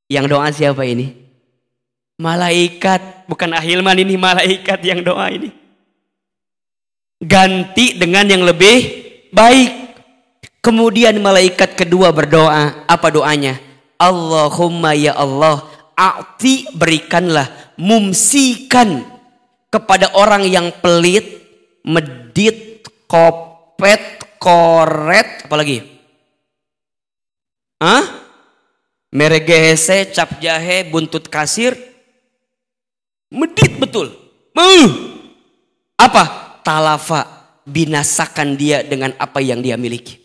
Yang 0.09 0.25
doa 0.31 0.47
siapa 0.49 0.81
ini? 0.87 1.13
Malaikat. 2.17 3.29
Bukan 3.29 3.53
ahilman 3.53 3.99
ini 4.01 4.15
malaikat 4.17 4.79
yang 4.81 5.05
doa 5.05 5.29
ini. 5.29 5.53
Ganti 7.19 7.99
dengan 7.99 8.25
yang 8.25 8.47
lebih 8.47 8.77
baik. 9.29 9.93
Kemudian 10.63 11.19
malaikat 11.21 11.77
kedua 11.77 12.09
berdoa. 12.09 12.87
Apa 12.89 13.13
doanya? 13.13 13.59
Allahumma 13.99 14.95
ya 14.95 15.13
Allah 15.13 15.67
A'ti 15.99 16.71
berikanlah 16.71 17.75
mumsikan 17.75 19.03
kepada 19.67 20.15
orang 20.15 20.47
yang 20.47 20.71
pelit, 20.79 21.43
medit, 21.83 22.87
kopet, 23.03 24.39
koret, 24.39 25.43
apalagi? 25.43 25.83
Hah? 27.83 28.03
Meregehese, 29.11 30.07
cap 30.15 30.39
jahe, 30.39 30.87
buntut 30.87 31.27
kasir. 31.27 31.75
Medit 33.27 33.75
betul. 33.75 34.15
Uh. 34.55 34.87
Apa? 35.99 36.55
Talafa. 36.63 37.27
Binasakan 37.69 38.57
dia 38.57 38.81
dengan 38.81 39.13
apa 39.21 39.43
yang 39.43 39.61
dia 39.61 39.77
miliki. 39.77 40.17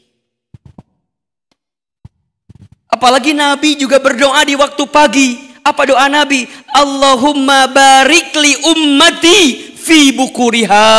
Apalagi 2.88 3.36
Nabi 3.36 3.76
juga 3.76 4.00
berdoa 4.00 4.40
di 4.46 4.56
waktu 4.56 4.84
pagi. 4.88 5.28
Apa 5.64 5.88
doa 5.88 6.12
Nabi? 6.12 6.44
Allahumma 6.76 7.64
barik 7.72 8.36
li 8.36 8.52
ummati 8.68 9.72
fi 9.80 10.12
bukuriha. 10.12 10.92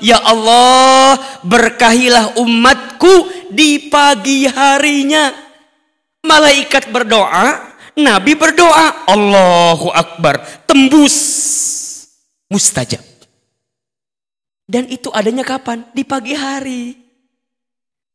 Ya 0.00 0.16
Allah, 0.24 1.20
berkahilah 1.44 2.40
umatku 2.40 3.28
di 3.52 3.92
pagi 3.92 4.48
harinya. 4.48 5.36
Malaikat 6.24 6.88
berdoa, 6.88 7.76
Nabi 8.00 8.32
berdoa. 8.32 9.04
Allahu 9.12 9.92
Akbar. 9.92 10.40
Tembus. 10.64 11.16
Mustajab. 12.48 13.04
Dan 14.64 14.88
itu 14.88 15.12
adanya 15.12 15.44
kapan? 15.44 15.84
Di 15.92 16.00
pagi 16.00 16.32
hari. 16.32 16.96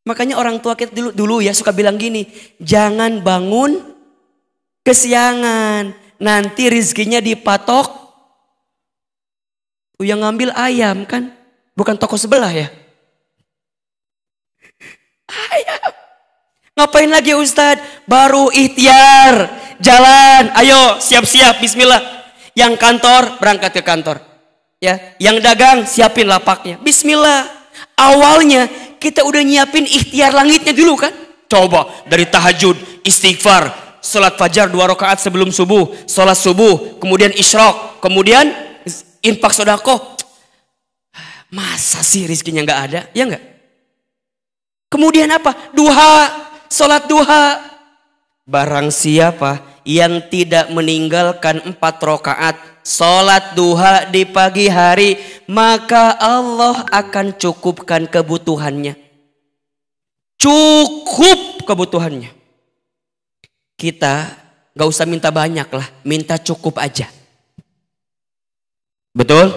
Makanya 0.09 0.39
orang 0.39 0.57
tua 0.57 0.73
kita 0.73 0.89
dulu, 0.89 1.09
dulu 1.13 1.35
ya 1.43 1.53
suka 1.53 1.69
bilang 1.69 1.99
gini. 1.99 2.25
Jangan 2.57 3.21
bangun 3.21 3.96
kesiangan. 4.87 5.91
Nanti 6.23 6.71
rizkinya 6.71 7.19
dipatok. 7.19 8.07
Yang 9.99 10.19
ngambil 10.23 10.49
ayam 10.55 11.03
kan. 11.03 11.35
Bukan 11.75 11.99
toko 11.99 12.15
sebelah 12.15 12.55
ya. 12.55 12.71
Ayam. 15.27 15.91
Ngapain 16.79 17.11
lagi 17.11 17.35
Ustadz? 17.35 18.07
Baru 18.07 18.47
ikhtiar. 18.55 19.51
Jalan. 19.83 20.55
Ayo 20.55 21.03
siap-siap. 21.03 21.59
Bismillah. 21.59 21.99
Yang 22.55 22.79
kantor 22.79 23.43
berangkat 23.43 23.75
ke 23.75 23.83
kantor. 23.83 24.23
Ya, 24.77 25.17
yang 25.17 25.41
dagang 25.41 25.89
siapin 25.89 26.29
lapaknya. 26.29 26.77
Bismillah. 26.77 27.49
Awalnya 27.97 28.69
kita 29.01 29.25
udah 29.25 29.41
nyiapin 29.41 29.89
ikhtiar 29.89 30.33
langitnya 30.33 30.73
dulu 30.73 30.97
kan? 31.01 31.09
Coba 31.49 31.89
dari 32.05 32.29
tahajud, 32.29 33.01
istighfar, 33.01 33.86
Salat 34.07 34.39
fajar 34.39 34.71
dua 34.71 34.87
rakaat 34.87 35.19
sebelum 35.19 35.51
subuh, 35.51 35.91
salat 36.07 36.39
subuh, 36.39 36.95
kemudian 36.95 37.35
isyrok, 37.35 37.99
kemudian 37.99 38.47
infak 39.19 39.51
sodako. 39.51 40.15
Masa 41.51 41.99
sih 42.07 42.23
rizkinya 42.23 42.63
nggak 42.63 42.81
ada? 42.87 42.99
Ya 43.11 43.27
nggak? 43.27 43.43
Kemudian 44.87 45.27
apa? 45.27 45.75
Duha, 45.75 46.31
salat 46.71 47.03
duha. 47.11 47.59
Barang 48.47 48.95
siapa 48.95 49.59
yang 49.83 50.23
tidak 50.31 50.71
meninggalkan 50.71 51.59
empat 51.67 51.99
rakaat 51.99 52.55
salat 52.79 53.59
duha 53.59 54.07
di 54.07 54.23
pagi 54.23 54.71
hari, 54.71 55.19
maka 55.51 56.15
Allah 56.15 56.87
akan 56.95 57.35
cukupkan 57.35 58.07
kebutuhannya. 58.07 58.95
Cukup 60.39 61.67
kebutuhannya. 61.67 62.36
Kita 63.77 64.33
gak 64.73 64.89
usah 64.89 65.05
minta 65.05 65.29
banyak 65.29 65.69
lah, 65.69 65.87
minta 66.01 66.33
cukup 66.41 66.81
aja. 66.81 67.05
Betul? 69.13 69.53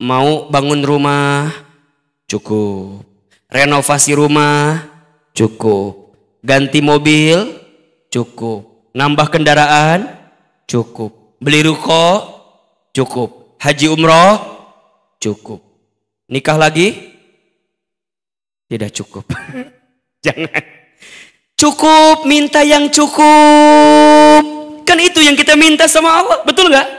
Mau 0.00 0.52
bangun 0.52 0.84
rumah, 0.84 1.48
cukup. 2.28 3.08
Renovasi 3.48 4.12
rumah, 4.12 4.84
cukup. 5.32 6.16
Ganti 6.44 6.84
mobil, 6.84 7.56
cukup. 8.12 8.92
Nambah 8.92 9.32
kendaraan, 9.32 10.12
cukup. 10.68 11.40
Beli 11.40 11.64
ruko, 11.64 12.04
cukup. 12.92 13.56
Haji 13.60 13.86
umroh, 13.88 14.36
cukup. 15.16 15.60
Nikah 16.28 16.60
lagi? 16.60 17.16
Tidak 18.68 18.90
cukup. 18.92 19.24
Jangan. 20.24 20.81
Cukup, 21.62 22.26
minta 22.26 22.66
yang 22.66 22.90
cukup. 22.90 24.42
Kan 24.82 24.98
itu 24.98 25.22
yang 25.22 25.38
kita 25.38 25.54
minta 25.54 25.86
sama 25.86 26.10
Allah, 26.10 26.42
betul 26.42 26.66
gak? 26.74 26.90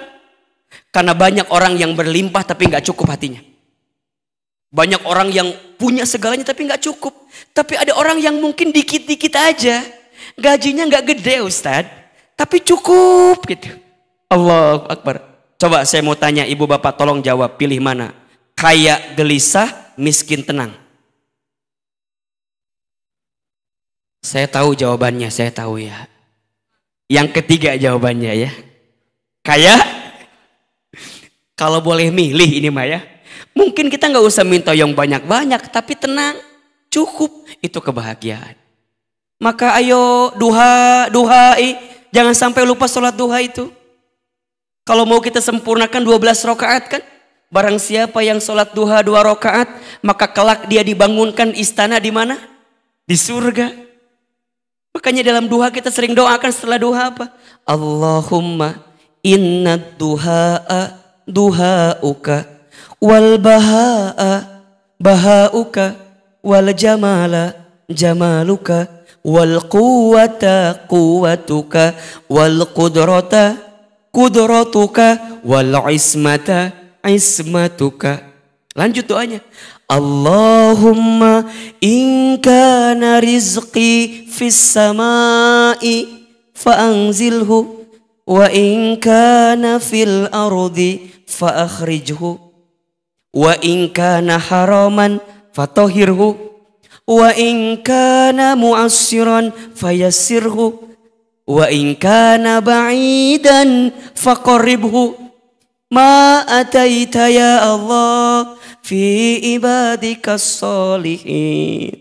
Karena 0.88 1.12
banyak 1.12 1.52
orang 1.52 1.76
yang 1.76 1.92
berlimpah 2.00 2.48
tapi 2.48 2.72
nggak 2.72 2.88
cukup 2.88 3.12
hatinya. 3.12 3.44
Banyak 4.72 5.04
orang 5.04 5.36
yang 5.36 5.52
punya 5.76 6.08
segalanya 6.08 6.48
tapi 6.48 6.64
nggak 6.64 6.80
cukup. 6.80 7.28
Tapi 7.52 7.76
ada 7.76 7.92
orang 8.00 8.24
yang 8.24 8.40
mungkin 8.40 8.72
dikit-dikit 8.72 9.36
aja. 9.36 9.84
Gajinya 10.40 10.88
nggak 10.88 11.12
gede 11.12 11.44
Ustadz. 11.44 11.92
Tapi 12.40 12.64
cukup 12.64 13.44
gitu. 13.44 13.68
Allah 14.32 14.86
Akbar. 14.88 15.28
Coba 15.60 15.84
saya 15.84 16.08
mau 16.08 16.16
tanya 16.16 16.48
ibu 16.48 16.64
bapak 16.64 16.96
tolong 16.96 17.20
jawab 17.20 17.60
pilih 17.60 17.84
mana. 17.84 18.16
Kaya 18.56 19.12
gelisah, 19.18 19.92
miskin 20.00 20.46
tenang. 20.46 20.83
Saya 24.24 24.48
tahu 24.48 24.72
jawabannya, 24.72 25.28
saya 25.28 25.52
tahu 25.52 25.84
ya. 25.84 26.08
Yang 27.12 27.44
ketiga 27.44 27.76
jawabannya 27.76 28.48
ya. 28.48 28.52
Kaya 29.44 29.76
kalau 31.60 31.84
boleh 31.84 32.08
milih 32.08 32.64
ini 32.64 32.72
mah 32.72 32.88
ya. 32.88 33.04
Mungkin 33.52 33.92
kita 33.92 34.10
nggak 34.10 34.26
usah 34.26 34.48
minta 34.48 34.72
yang 34.74 34.96
banyak-banyak, 34.96 35.70
tapi 35.70 35.94
tenang, 35.94 36.40
cukup 36.88 37.46
itu 37.60 37.78
kebahagiaan. 37.78 38.58
Maka 39.38 39.76
ayo 39.78 40.32
duha, 40.40 41.12
duha, 41.12 41.60
jangan 42.10 42.34
sampai 42.34 42.64
lupa 42.64 42.88
sholat 42.88 43.14
duha 43.14 43.44
itu. 43.44 43.70
Kalau 44.88 45.04
mau 45.04 45.20
kita 45.20 45.44
sempurnakan 45.44 46.02
12 46.02 46.48
rakaat 46.48 46.84
kan, 46.88 47.04
barang 47.54 47.78
siapa 47.78 48.26
yang 48.26 48.42
sholat 48.42 48.74
duha 48.74 49.06
dua 49.06 49.22
rakaat, 49.22 49.70
maka 50.02 50.26
kelak 50.32 50.66
dia 50.66 50.82
dibangunkan 50.82 51.54
istana 51.54 52.02
di 52.02 52.10
mana? 52.10 52.40
Di 53.06 53.14
surga. 53.14 53.93
Makanya 55.04 55.36
dalam 55.36 55.52
duha 55.52 55.68
kita 55.68 55.92
sering 55.92 56.16
doakan 56.16 56.48
setelah 56.48 56.80
duha 56.80 57.12
apa? 57.12 57.28
Allahumma 57.68 58.80
inna 59.20 59.76
duha'a 60.00 60.96
duhauka 61.28 62.48
wal 63.04 63.36
bahaa 63.36 64.64
bahauka 64.96 66.00
wal 66.40 66.72
jamala 66.72 67.52
jamaluka 67.92 68.88
wal 69.28 69.60
quwwata 69.68 70.88
quwwatuka 70.88 72.00
wal 72.32 72.64
qudrata 72.72 73.60
qudratuka 74.08 75.20
wal 75.44 75.84
ismata 75.92 76.72
ismatuka 77.04 78.24
lanjut 78.72 79.04
doanya 79.04 79.44
Allahumma 79.90 81.44
in 81.84 82.40
kana 82.40 83.20
rizqi 83.20 84.26
fis 84.32 84.56
samai 84.56 86.08
fa 86.56 86.88
anzilhu 86.88 87.84
wa 88.26 88.48
in 88.48 88.96
kana 88.98 89.84
fil 89.84 90.32
ardi 90.32 91.12
fa 91.28 91.68
akhrijhu 91.68 92.40
wa 93.34 93.54
in 93.60 93.92
kana 93.92 94.40
haraman 94.40 95.20
fatahhirhu 95.52 96.38
wa 97.08 97.30
in 97.36 97.84
kana 97.84 98.56
mu'assiran 98.56 99.52
fayassirhu 99.76 100.80
wa 101.44 101.68
in 101.68 102.00
kana 102.00 102.64
ba'idan 102.64 103.92
faqarribhu 104.16 105.23
ma 105.94 106.42
ataita 106.50 107.30
ya 107.30 107.62
Allah 107.62 108.58
fi 108.82 109.38
ibadika 109.54 110.42
salihin 110.42 111.94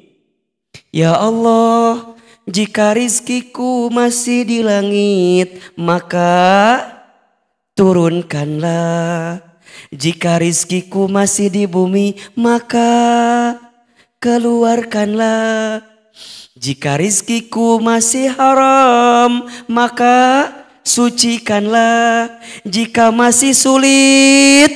ya 0.88 1.12
Allah 1.20 2.16
jika 2.42 2.90
rizkiku 2.98 3.86
masih 3.86 4.42
di 4.42 4.58
langit, 4.66 5.62
maka 5.78 6.82
turunkanlah. 7.78 9.38
Jika 9.94 10.42
rizkiku 10.42 11.06
masih 11.06 11.54
di 11.54 11.64
bumi, 11.70 12.18
maka 12.34 13.54
keluarkanlah. 14.18 15.86
Jika 16.58 16.98
rizkiku 16.98 17.78
masih 17.78 18.34
haram, 18.34 19.46
maka 19.70 20.50
sucikanlah. 20.82 22.38
Jika 22.66 23.10
masih 23.14 23.54
sulit, 23.54 24.70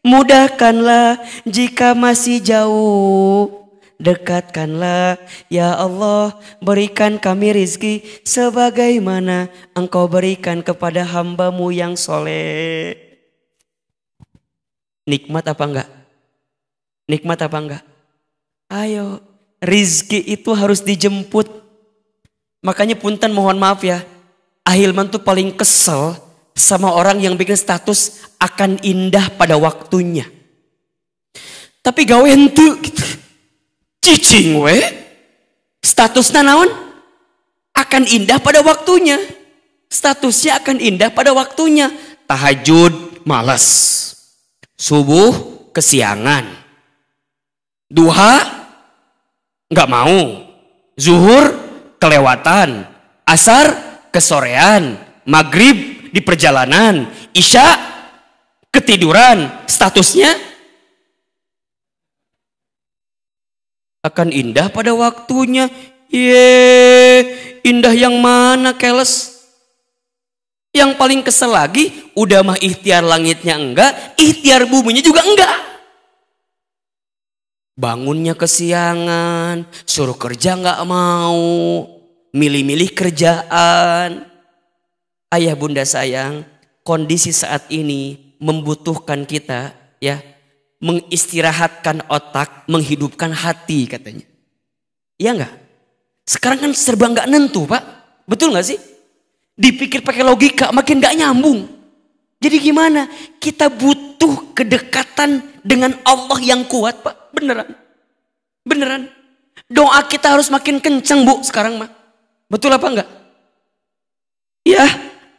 mudahkanlah. 0.00 1.20
Jika 1.44 1.92
masih 1.92 2.40
jauh, 2.40 3.50
dekatkanlah. 3.98 5.18
Ya 5.50 5.74
Allah 5.74 6.38
berikan 6.62 7.18
kami 7.18 7.54
rizki 7.54 8.02
sebagaimana 8.22 9.50
engkau 9.74 10.06
berikan 10.06 10.62
kepada 10.62 11.02
hambamu 11.04 11.70
yang 11.74 11.98
soleh. 11.98 12.96
Nikmat 15.04 15.44
apa 15.52 15.64
enggak? 15.68 15.88
Nikmat 17.04 17.38
apa 17.44 17.58
enggak? 17.60 17.82
Ayo 18.72 19.20
rizki 19.60 20.24
itu 20.24 20.56
harus 20.56 20.80
dijemput. 20.80 21.44
Makanya 22.64 22.96
punten 22.96 23.28
mohon 23.36 23.60
maaf 23.60 23.84
ya 23.84 24.13
Ahilman 24.64 25.12
tuh 25.12 25.20
paling 25.20 25.52
kesel 25.52 26.16
sama 26.56 26.88
orang 26.88 27.20
yang 27.20 27.36
bikin 27.36 27.58
status 27.58 28.24
akan 28.40 28.80
indah 28.80 29.28
pada 29.36 29.60
waktunya. 29.60 30.24
Tapi 31.84 32.08
gawe 32.08 32.24
ente 32.24 32.64
gitu. 32.80 33.04
Cicing 34.00 34.56
we. 34.56 34.80
Statusnya 35.84 36.40
naon? 36.40 36.72
Akan 37.76 38.08
indah 38.08 38.40
pada 38.40 38.64
waktunya. 38.64 39.20
Statusnya 39.92 40.64
akan 40.64 40.80
indah 40.80 41.12
pada 41.12 41.36
waktunya. 41.36 41.92
Tahajud 42.24 43.20
malas. 43.28 43.64
Subuh 44.80 45.68
kesiangan. 45.76 46.48
Duha 47.92 48.34
nggak 49.68 49.90
mau. 49.92 50.20
Zuhur 50.96 51.52
kelewatan. 52.00 52.88
Asar 53.28 53.93
kesorean 54.14 54.94
maghrib 55.26 56.06
di 56.14 56.22
perjalanan 56.22 57.10
isya 57.34 57.66
ketiduran 58.70 59.66
statusnya 59.66 60.30
akan 64.04 64.28
indah 64.30 64.68
pada 64.68 64.92
waktunya. 64.92 65.66
Ye, 66.12 67.26
indah 67.66 67.90
yang 67.90 68.14
mana 68.22 68.76
keles? 68.76 69.34
Yang 70.70 70.94
paling 70.94 71.26
kesel 71.26 71.50
lagi, 71.50 71.90
udah 72.14 72.44
mah 72.46 72.58
ikhtiar 72.60 73.02
langitnya 73.02 73.58
enggak, 73.58 74.14
ikhtiar 74.14 74.68
buminya 74.70 75.02
juga 75.02 75.26
enggak. 75.26 75.54
Bangunnya 77.74 78.38
kesiangan, 78.38 79.66
suruh 79.82 80.14
kerja 80.14 80.54
enggak 80.54 80.78
mau, 80.86 81.93
milih-milih 82.34 82.90
kerjaan. 82.90 84.26
Ayah 85.30 85.54
bunda 85.54 85.86
sayang, 85.86 86.42
kondisi 86.82 87.30
saat 87.30 87.70
ini 87.70 88.34
membutuhkan 88.42 89.22
kita 89.26 89.74
ya 90.02 90.18
mengistirahatkan 90.82 92.10
otak, 92.10 92.66
menghidupkan 92.68 93.30
hati 93.32 93.86
katanya. 93.88 94.26
Iya 95.16 95.30
enggak? 95.38 95.54
Sekarang 96.26 96.58
kan 96.60 96.70
serba 96.74 97.06
enggak 97.08 97.30
nentu 97.30 97.64
pak. 97.64 97.82
Betul 98.26 98.54
enggak 98.54 98.74
sih? 98.74 98.78
Dipikir 99.54 100.02
pakai 100.02 100.26
logika 100.26 100.74
makin 100.74 100.98
enggak 100.98 101.16
nyambung. 101.18 101.70
Jadi 102.42 102.56
gimana? 102.60 103.08
Kita 103.40 103.72
butuh 103.72 104.52
kedekatan 104.52 105.40
dengan 105.64 105.96
Allah 106.04 106.38
yang 106.44 106.62
kuat 106.68 107.00
pak. 107.00 107.32
Beneran. 107.32 107.74
Beneran. 108.62 109.08
Doa 109.66 110.04
kita 110.04 110.36
harus 110.36 110.52
makin 110.52 110.78
kenceng 110.78 111.24
bu 111.24 111.40
sekarang 111.42 111.80
mah. 111.80 112.03
Betul 112.54 112.70
apa 112.70 112.86
enggak? 112.86 113.10
Ya, 114.62 114.86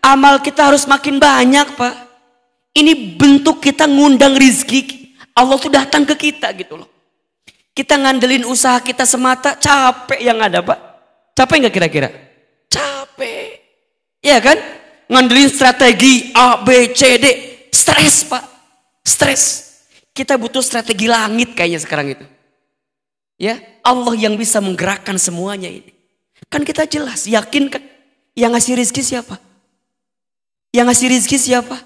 amal 0.03 0.43
kita 0.43 0.67
harus 0.67 0.83
makin 0.83 1.15
banyak 1.15 1.79
pak. 1.79 1.95
Ini 2.75 3.15
bentuk 3.15 3.63
kita 3.63 3.87
ngundang 3.87 4.35
rizki 4.35 5.15
Allah 5.31 5.55
tuh 5.55 5.71
datang 5.71 6.03
ke 6.03 6.15
kita 6.15 6.51
gitu 6.59 6.75
loh. 6.75 6.91
Kita 7.71 7.95
ngandelin 7.95 8.43
usaha 8.43 8.83
kita 8.83 9.07
semata, 9.07 9.55
capek 9.55 10.19
yang 10.19 10.43
ada 10.43 10.59
pak. 10.59 10.79
Capek 11.35 11.55
nggak 11.63 11.75
kira-kira? 11.75 12.09
Capek. 12.67 13.63
Iya 14.19 14.43
kan? 14.43 14.59
Ngandelin 15.07 15.47
strategi 15.47 16.35
A, 16.35 16.59
B, 16.63 16.91
C, 16.91 17.15
D. 17.15 17.25
Stres 17.71 18.27
pak. 18.27 18.43
Stres. 19.07 19.43
Kita 20.11 20.35
butuh 20.35 20.63
strategi 20.63 21.07
langit 21.07 21.55
kayaknya 21.55 21.79
sekarang 21.79 22.11
itu. 22.11 22.25
Ya, 23.35 23.59
Allah 23.83 24.15
yang 24.15 24.35
bisa 24.35 24.59
menggerakkan 24.59 25.15
semuanya 25.15 25.71
ini. 25.71 25.94
Kan 26.51 26.61
kita 26.67 26.85
jelas, 26.85 27.25
yakin 27.25 27.71
kan? 27.71 27.83
Yang 28.35 28.51
ngasih 28.51 28.73
rizki 28.79 29.01
siapa? 29.03 29.35
Yang 30.75 30.85
ngasih 30.91 31.07
rizki 31.07 31.37
siapa? 31.39 31.77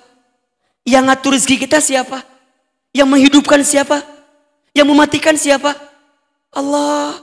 Yang 0.85 1.03
ngatur 1.05 1.31
rizki 1.37 1.55
kita 1.61 1.77
siapa? 1.77 2.25
Yang 2.89 3.07
menghidupkan 3.07 3.61
siapa? 3.61 4.01
Yang 4.73 4.87
mematikan 4.89 5.35
siapa? 5.37 5.77
Allah. 6.49 7.21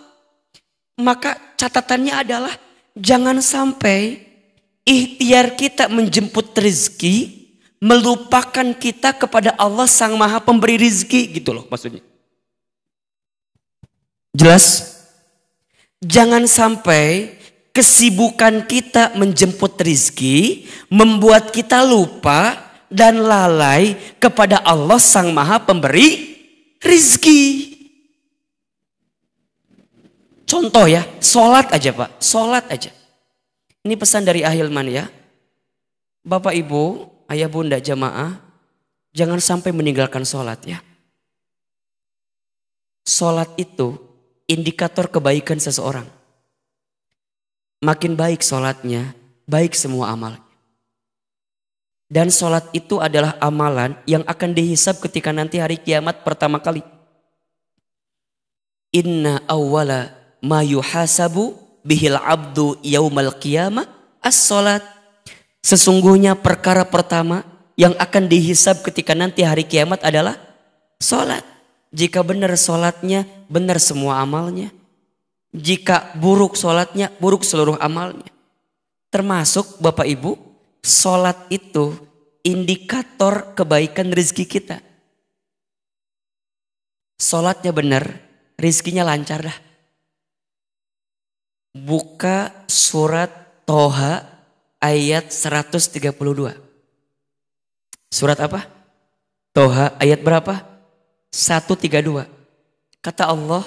Maka 0.97 1.37
catatannya 1.61 2.15
adalah 2.25 2.55
jangan 2.97 3.43
sampai 3.45 4.25
ikhtiar 4.87 5.59
kita 5.59 5.91
menjemput 5.93 6.57
rezeki 6.57 7.47
melupakan 7.83 8.73
kita 8.73 9.13
kepada 9.13 9.53
Allah 9.61 9.85
sang 9.85 10.17
maha 10.17 10.41
pemberi 10.41 10.81
rezeki 10.81 11.37
gitu 11.37 11.53
loh 11.53 11.69
maksudnya. 11.69 12.01
Jelas? 14.33 14.96
Jangan 16.05 16.45
sampai 16.45 17.37
kesibukan 17.73 18.65
kita 18.69 19.17
menjemput 19.17 19.77
rizki 19.81 20.69
membuat 20.93 21.53
kita 21.53 21.85
lupa 21.85 22.57
dan 22.93 23.21
lalai 23.21 23.97
kepada 24.21 24.61
Allah 24.65 25.01
sang 25.01 25.33
maha 25.33 25.61
pemberi 25.61 26.37
rizki. 26.81 27.73
Contoh 30.47 30.87
ya, 30.87 31.03
sholat 31.19 31.75
aja 31.75 31.91
pak, 31.91 32.23
sholat 32.23 32.65
aja. 32.71 32.95
Ini 33.83 33.99
pesan 33.99 34.23
dari 34.23 34.47
Ahilman 34.47 34.87
ya. 34.87 35.11
Bapak 36.23 36.55
ibu, 36.55 37.11
ayah 37.27 37.51
bunda 37.51 37.83
jamaah, 37.83 38.39
jangan 39.11 39.43
sampai 39.43 39.75
meninggalkan 39.75 40.23
sholat 40.23 40.63
ya. 40.63 40.79
Sholat 43.03 43.51
itu 43.59 44.06
indikator 44.47 45.11
kebaikan 45.11 45.59
seseorang. 45.59 46.07
Makin 47.83 48.17
baik 48.17 48.41
sholatnya, 48.41 49.13
baik 49.45 49.77
semua 49.77 50.11
amalnya. 50.11 50.43
Dan 52.07 52.31
sholat 52.31 52.71
itu 52.71 53.03
adalah 53.03 53.35
amalan 53.43 53.99
yang 54.07 54.23
akan 54.23 54.55
dihisap 54.55 55.03
ketika 55.03 55.35
nanti 55.35 55.59
hari 55.59 55.75
kiamat 55.75 56.23
pertama 56.23 56.63
kali. 56.63 56.81
Inna 58.95 59.43
awwala 59.51 60.15
ma 60.39 60.63
yuhasabu 60.63 61.59
bihil 61.83 62.15
abdu 62.15 62.79
yaumal 62.87 63.35
qiyamah 63.43 63.91
as-salat. 64.23 64.87
Sesungguhnya 65.67 66.39
perkara 66.39 66.87
pertama 66.87 67.43
yang 67.75 67.91
akan 67.99 68.31
dihisap 68.31 68.87
ketika 68.87 69.11
nanti 69.19 69.43
hari 69.43 69.67
kiamat 69.67 69.99
adalah 70.07 70.39
salat. 71.03 71.56
Jika 71.95 72.23
benar 72.27 72.55
salatnya, 72.59 73.27
benar 73.47 73.79
semua 73.79 74.19
amalnya. 74.23 74.75
Jika 75.55 76.13
buruk 76.19 76.59
salatnya, 76.59 77.09
buruk 77.17 77.47
seluruh 77.47 77.81
amalnya. 77.81 78.29
Termasuk 79.09 79.81
Bapak 79.81 80.05
Ibu, 80.05 80.37
salat 80.85 81.39
itu 81.49 81.97
indikator 82.45 83.57
kebaikan 83.57 84.13
rezeki 84.13 84.45
kita. 84.45 84.79
Salatnya 87.17 87.73
benar, 87.73 88.05
rizkinya 88.61 89.01
lancar 89.09 89.49
dah. 89.49 89.59
Buka 91.73 92.53
surat 92.69 93.33
Toha 93.65 94.21
ayat 94.79 95.33
132. 95.33 96.13
Surat 98.13 98.39
apa? 98.39 98.69
Toha 99.57 99.97
ayat 99.97 100.21
berapa? 100.21 100.76
132. 101.37 102.25
Kata 103.05 103.29
Allah, 103.29 103.61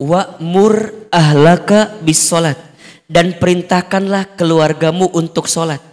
wa 0.00 0.22
mur 0.40 0.96
ahlaka 1.12 2.00
bis 2.00 2.24
salat 2.24 2.56
dan 3.04 3.36
perintahkanlah 3.36 4.32
keluargamu 4.40 5.12
untuk 5.12 5.44
solat. 5.44 5.84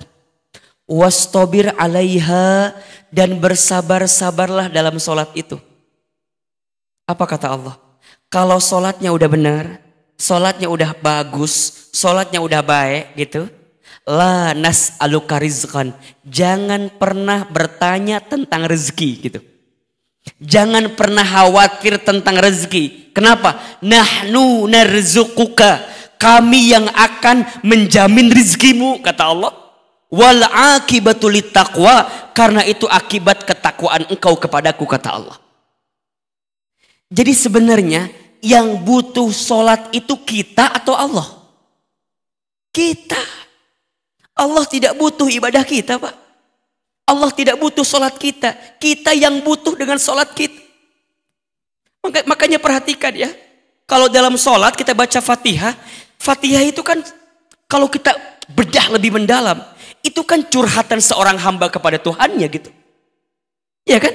Wastobir 0.88 1.76
alaiha 1.76 2.72
dan 3.12 3.36
bersabar-sabarlah 3.40 4.72
dalam 4.72 4.96
solat 4.96 5.28
itu. 5.36 5.60
Apa 7.04 7.28
kata 7.28 7.52
Allah? 7.52 7.76
Kalau 8.32 8.58
solatnya 8.64 9.12
udah 9.12 9.30
benar, 9.30 9.66
solatnya 10.16 10.72
udah 10.72 10.96
bagus, 10.98 11.92
solatnya 11.94 12.40
udah 12.40 12.64
baik 12.64 13.14
gitu. 13.20 13.52
La 14.04 14.52
nas 14.52 15.00
alukarizkan. 15.00 15.96
Jangan 16.28 16.92
pernah 16.96 17.48
bertanya 17.48 18.20
tentang 18.20 18.68
rezeki 18.68 19.10
gitu. 19.24 19.40
Jangan 20.40 20.96
pernah 20.96 21.24
khawatir 21.24 22.00
tentang 22.00 22.40
rezeki. 22.40 23.12
Kenapa? 23.12 23.60
Nahnu 23.84 24.68
narzukuka. 24.72 25.84
Kami 26.16 26.72
yang 26.72 26.88
akan 26.88 27.64
menjamin 27.68 28.32
rezekimu 28.32 29.04
kata 29.04 29.24
Allah. 29.28 29.52
Wal 30.08 30.46
akibatul 30.48 31.36
taqwa 31.52 32.08
karena 32.32 32.64
itu 32.64 32.88
akibat 32.88 33.44
ketakwaan 33.44 34.08
engkau 34.08 34.40
kepadaku 34.40 34.88
kata 34.88 35.10
Allah. 35.20 35.38
Jadi 37.12 37.34
sebenarnya 37.36 38.08
yang 38.40 38.80
butuh 38.80 39.28
sholat 39.32 39.92
itu 39.92 40.16
kita 40.24 40.72
atau 40.72 40.96
Allah? 40.96 41.28
Kita. 42.72 43.20
Allah 44.34 44.66
tidak 44.66 44.96
butuh 44.98 45.28
ibadah 45.30 45.62
kita 45.62 46.00
Pak. 46.00 46.23
Allah 47.04 47.28
tidak 47.36 47.60
butuh 47.60 47.84
sholat 47.84 48.16
kita. 48.16 48.56
Kita 48.80 49.12
yang 49.12 49.44
butuh 49.44 49.76
dengan 49.76 50.00
sholat 50.00 50.32
kita. 50.32 50.64
Makanya 52.28 52.60
perhatikan 52.60 53.16
ya. 53.16 53.32
Kalau 53.84 54.08
dalam 54.08 54.40
sholat 54.40 54.76
kita 54.76 54.96
baca 54.96 55.20
fatihah. 55.20 55.76
Fatihah 56.20 56.64
itu 56.64 56.80
kan 56.80 57.04
kalau 57.68 57.92
kita 57.92 58.16
bedah 58.52 58.92
lebih 58.96 59.12
mendalam. 59.20 59.60
Itu 60.04 60.24
kan 60.28 60.44
curhatan 60.48 61.00
seorang 61.00 61.38
hamba 61.40 61.70
kepada 61.72 61.98
Tuhannya 62.00 62.48
gitu. 62.52 62.70
Ya 63.88 64.00
kan? 64.00 64.14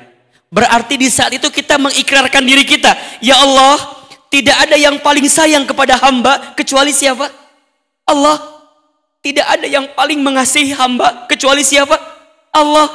Berarti 0.53 0.95
di 1.01 1.10
saat 1.10 1.34
itu 1.34 1.49
kita 1.49 1.82
mengikrarkan 1.82 2.45
diri 2.45 2.62
kita. 2.62 2.93
Ya 3.18 3.41
Allah 3.41 3.97
tidak 4.30 4.53
ada 4.68 4.78
yang 4.78 5.01
paling 5.01 5.26
sayang 5.26 5.66
kepada 5.66 5.97
hamba 5.97 6.53
kecuali 6.53 6.93
siapa? 6.93 7.34
Allah. 8.05 8.38
Tidak 9.26 9.43
ada 9.43 9.66
yang 9.68 9.89
paling 9.97 10.22
mengasihi 10.22 10.72
hamba 10.78 11.26
kecuali 11.26 11.66
siapa? 11.66 11.97
Allah. 12.53 12.88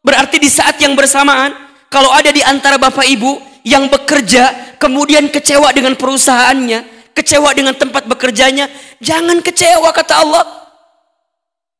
Berarti 0.00 0.40
di 0.40 0.48
saat 0.48 0.80
yang 0.80 0.96
bersamaan 0.96 1.52
kalau 1.90 2.14
ada 2.14 2.30
di 2.32 2.40
antara 2.40 2.78
bapak 2.78 3.04
ibu 3.04 3.42
yang 3.66 3.90
bekerja 3.90 4.76
kemudian 4.80 5.28
kecewa 5.28 5.68
dengan 5.76 5.92
perusahaannya, 5.98 6.99
kecewa 7.20 7.52
dengan 7.52 7.76
tempat 7.76 8.08
bekerjanya, 8.08 8.72
jangan 8.96 9.44
kecewa 9.44 9.92
kata 9.92 10.24
Allah. 10.24 10.44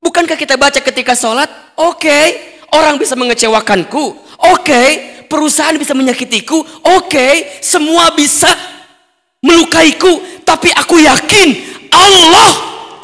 Bukankah 0.04 0.36
kita 0.36 0.60
baca 0.60 0.76
ketika 0.80 1.16
sholat? 1.16 1.48
Oke, 1.80 2.04
okay, 2.04 2.24
orang 2.76 3.00
bisa 3.00 3.16
mengecewakanku. 3.16 4.04
Oke, 4.36 4.60
okay, 4.60 4.88
perusahaan 5.28 5.76
bisa 5.76 5.96
menyakitiku. 5.96 6.60
Oke, 6.60 7.08
okay, 7.08 7.32
semua 7.64 8.12
bisa 8.12 8.48
melukaiku. 9.40 10.44
Tapi 10.44 10.68
aku 10.72 11.00
yakin 11.00 11.48
Allah 11.92 12.50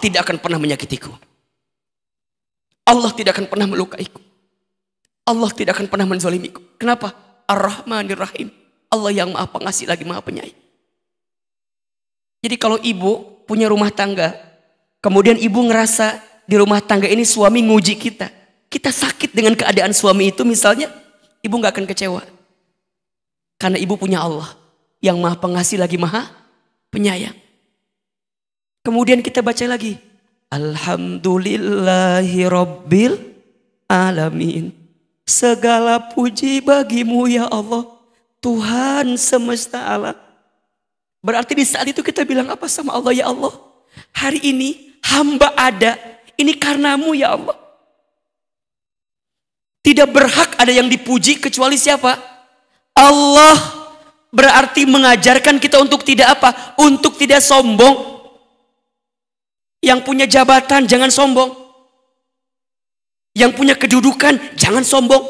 tidak 0.01 0.28
akan 0.28 0.37
pernah 0.41 0.61
menyakitiku. 0.61 1.12
Allah 2.87 3.11
tidak 3.12 3.37
akan 3.37 3.47
pernah 3.49 3.66
melukaiku. 3.68 4.20
Allah 5.26 5.51
tidak 5.51 5.76
akan 5.76 5.91
pernah 5.91 6.07
menzolimiku. 6.07 6.62
Kenapa? 6.78 7.12
Ar-Rahmanir 7.51 8.18
Rahim. 8.18 8.49
Allah 8.89 9.11
yang 9.11 9.34
maha 9.34 9.51
pengasih 9.51 9.91
lagi 9.91 10.07
maha 10.07 10.22
penyayang. 10.22 10.66
Jadi 12.47 12.63
kalau 12.63 12.79
ibu 12.79 13.43
punya 13.43 13.67
rumah 13.67 13.91
tangga, 13.91 14.39
kemudian 15.03 15.35
ibu 15.35 15.67
ngerasa 15.67 16.23
di 16.47 16.55
rumah 16.55 16.79
tangga 16.79 17.11
ini 17.11 17.27
suami 17.27 17.59
nguji 17.67 17.99
kita. 17.99 18.31
Kita 18.71 18.95
sakit 18.95 19.35
dengan 19.35 19.59
keadaan 19.59 19.91
suami 19.91 20.31
itu 20.31 20.47
misalnya, 20.47 20.87
ibu 21.43 21.59
nggak 21.59 21.75
akan 21.75 21.87
kecewa. 21.91 22.23
Karena 23.59 23.83
ibu 23.83 23.99
punya 23.99 24.23
Allah 24.23 24.55
yang 25.03 25.19
maha 25.19 25.35
pengasih 25.43 25.83
lagi 25.83 25.99
maha 25.99 26.31
penyayang. 26.95 27.35
Kemudian 28.87 29.27
kita 29.27 29.43
baca 29.43 29.67
lagi. 29.67 29.99
Alhamdulillahi 30.47 32.47
Rabbil 32.47 33.19
Alamin. 33.91 34.71
Segala 35.27 35.99
puji 36.15 36.63
bagimu 36.63 37.27
ya 37.27 37.51
Allah. 37.51 37.91
Tuhan 38.39 39.19
semesta 39.19 39.83
alam. 39.83 40.26
Berarti 41.27 41.59
di 41.59 41.66
saat 41.66 41.91
itu 41.91 42.07
kita 42.07 42.22
bilang 42.22 42.47
apa 42.47 42.70
sama 42.70 42.95
Allah 42.95 43.11
ya 43.11 43.27
Allah. 43.27 43.51
Hari 44.14 44.47
ini 44.47 44.95
hamba 45.03 45.51
ada. 45.59 45.99
Ini 46.39 46.55
karenamu 46.55 47.18
ya 47.18 47.35
Allah. 47.35 47.59
Tidak 49.83 50.07
berhak 50.07 50.55
ada 50.55 50.70
yang 50.70 50.87
dipuji 50.87 51.43
kecuali 51.43 51.74
siapa? 51.74 52.14
Allah 52.95 53.59
berarti 54.31 54.87
mengajarkan 54.87 55.59
kita 55.59 55.83
untuk 55.83 56.07
tidak 56.07 56.39
apa? 56.39 56.79
Untuk 56.79 57.18
tidak 57.18 57.43
sombong. 57.43 58.22
Yang 59.83 60.07
punya 60.07 60.31
jabatan 60.31 60.87
jangan 60.87 61.11
sombong. 61.11 61.51
Yang 63.35 63.51
punya 63.59 63.74
kedudukan 63.74 64.55
jangan 64.55 64.87
sombong. 64.87 65.27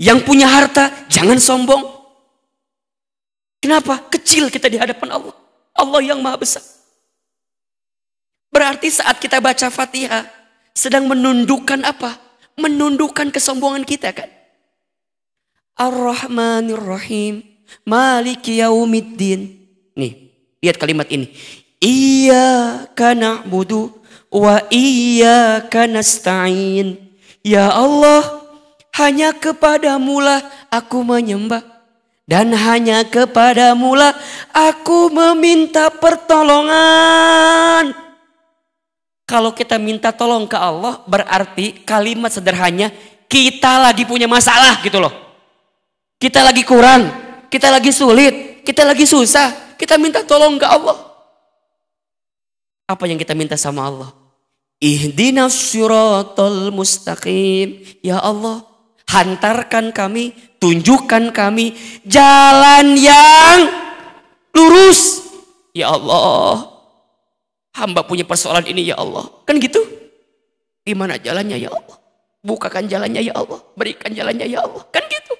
Yang 0.00 0.24
punya 0.24 0.48
harta 0.48 0.88
jangan 1.12 1.36
sombong. 1.36 1.97
Kenapa? 3.58 3.98
Kecil 4.10 4.48
kita 4.48 4.70
di 4.70 4.78
hadapan 4.78 5.18
Allah. 5.18 5.34
Allah 5.74 6.00
yang 6.02 6.22
maha 6.22 6.38
besar. 6.38 6.62
Berarti 8.50 8.90
saat 8.90 9.18
kita 9.22 9.38
baca 9.38 9.70
Fatihah 9.70 10.26
sedang 10.74 11.06
menundukkan 11.06 11.82
apa? 11.86 12.18
Menundukkan 12.58 13.30
kesombongan 13.30 13.86
kita 13.86 14.10
kan? 14.10 14.30
Ar-Rahmanir 15.78 16.82
Rahim. 16.82 17.46
Maliki 17.86 18.58
yaumiddin. 18.58 19.54
Nih, 19.94 20.32
lihat 20.58 20.80
kalimat 20.80 21.06
ini. 21.12 21.30
Iyyaka 21.78 23.14
na'budu 23.14 23.94
wa 24.34 24.58
iyyaka 24.72 25.86
nasta'in. 25.86 26.98
Ya 27.46 27.70
Allah, 27.70 28.42
hanya 28.98 29.30
kepadamu 29.30 30.18
lah 30.18 30.42
aku 30.74 31.06
menyembah. 31.06 31.62
Dan 32.28 32.52
hanya 32.52 33.08
kepadamu 33.08 33.96
lah 33.96 34.12
aku 34.52 35.08
meminta 35.08 35.88
pertolongan. 35.88 37.96
Kalau 39.24 39.56
kita 39.56 39.80
minta 39.80 40.12
tolong 40.12 40.44
ke 40.44 40.60
Allah 40.60 41.00
berarti 41.08 41.88
kalimat 41.88 42.28
sederhananya 42.28 42.92
kita 43.32 43.80
lagi 43.80 44.04
punya 44.04 44.28
masalah 44.28 44.76
gitu 44.84 45.00
loh. 45.00 45.12
Kita 46.20 46.44
lagi 46.44 46.68
kurang, 46.68 47.08
kita 47.48 47.72
lagi 47.72 47.96
sulit, 47.96 48.60
kita 48.60 48.84
lagi 48.84 49.08
susah. 49.08 49.80
Kita 49.80 49.96
minta 49.96 50.20
tolong 50.20 50.60
ke 50.60 50.68
Allah. 50.68 51.00
Apa 52.84 53.08
yang 53.08 53.16
kita 53.16 53.32
minta 53.32 53.56
sama 53.56 53.88
Allah? 53.88 54.12
Ihdinas 54.80 55.54
syiratal 55.54 56.74
mustaqim. 56.74 57.86
Ya 58.02 58.18
Allah, 58.18 58.66
hantarkan 59.06 59.94
kami, 59.94 60.34
tunjukkan 60.58 61.34
kami 61.34 61.74
jalan 62.04 62.94
yang 62.98 63.58
lurus. 64.54 65.26
Ya 65.74 65.94
Allah, 65.94 66.66
hamba 67.78 68.02
punya 68.02 68.26
persoalan 68.26 68.66
ini 68.66 68.90
ya 68.90 68.98
Allah. 68.98 69.30
Kan 69.46 69.62
gitu? 69.62 69.78
Gimana 70.82 71.18
jalannya 71.18 71.58
ya 71.58 71.70
Allah? 71.70 71.96
Bukakan 72.42 72.90
jalannya 72.90 73.22
ya 73.22 73.34
Allah. 73.34 73.62
Berikan 73.78 74.10
jalannya 74.10 74.46
ya 74.46 74.66
Allah. 74.66 74.82
Kan 74.90 75.06
gitu. 75.06 75.34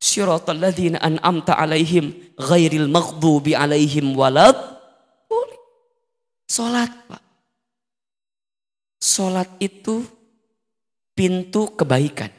Syiratal 0.00 0.56
ladzina 0.56 1.00
an'amta 1.02 1.56
alaihim 1.56 2.12
ghairil 2.36 2.88
maghdubi 2.88 3.56
alaihim 3.56 4.16
walad 4.16 4.76
Sholat 6.46 7.10
Pak. 7.10 7.22
Sholat 9.02 9.50
itu 9.58 10.06
pintu 11.12 11.74
kebaikan. 11.74 12.30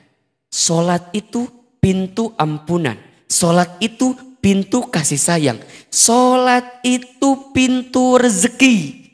Sholat 0.48 1.12
itu 1.12 1.44
pintu 1.88 2.36
ampunan. 2.36 3.00
Sholat 3.32 3.80
itu 3.80 4.12
pintu 4.44 4.92
kasih 4.92 5.16
sayang. 5.16 5.60
Sholat 5.88 6.84
itu 6.84 7.56
pintu 7.56 8.20
rezeki. 8.20 9.08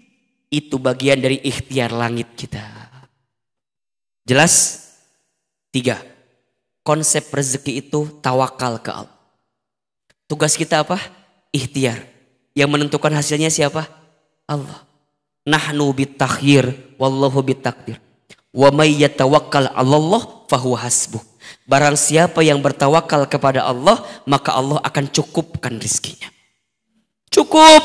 Itu 0.49 0.81
bagian 0.81 1.21
dari 1.21 1.37
ikhtiar 1.45 1.93
langit 1.93 2.33
kita. 2.33 2.65
Jelas? 4.25 4.81
Tiga. 5.69 6.01
Konsep 6.81 7.29
rezeki 7.29 7.85
itu 7.85 8.09
tawakal 8.25 8.81
ke 8.81 8.89
Allah. 8.89 9.21
Tugas 10.25 10.57
kita 10.57 10.81
apa? 10.81 10.97
Ikhtiar. 11.53 12.09
Yang 12.57 12.69
menentukan 12.73 13.13
hasilnya 13.13 13.53
siapa? 13.53 13.85
Allah. 14.49 14.81
Nahnu 15.45 15.93
bitakhir 15.93 16.97
wallahu 16.97 17.45
bitakdir. 17.45 18.01
Wa 18.49 18.73
may 18.73 18.97
yatawakkal 18.97 19.69
Allah 19.77 20.21
fahuwa 20.49 20.81
hasbuh. 20.81 21.32
Barang 21.63 21.95
siapa 21.95 22.43
yang 22.43 22.59
bertawakal 22.59 23.23
kepada 23.31 23.63
Allah, 23.63 24.03
maka 24.27 24.51
Allah 24.51 24.83
akan 24.83 25.07
cukupkan 25.07 25.79
rizkinya. 25.79 26.27
Cukup. 27.31 27.83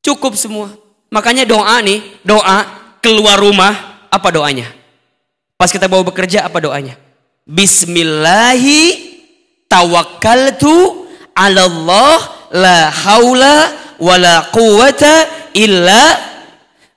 Cukup 0.00 0.32
semua. 0.34 0.72
Makanya 1.12 1.44
doa 1.44 1.76
nih, 1.84 2.00
doa 2.24 2.64
keluar 3.04 3.36
rumah, 3.36 4.00
apa 4.08 4.28
doanya? 4.32 4.72
Pas 5.60 5.68
kita 5.68 5.86
bawa 5.86 6.08
bekerja, 6.08 6.48
apa 6.48 6.56
doanya? 6.58 6.96
Bismillahi 7.46 9.14
tawakkaltu 9.70 11.06
ala 11.36 11.62
Allah 11.68 12.18
la 12.50 12.78
haula 12.90 13.56
wala 14.00 14.50
quwata 14.50 15.28
illa 15.54 16.16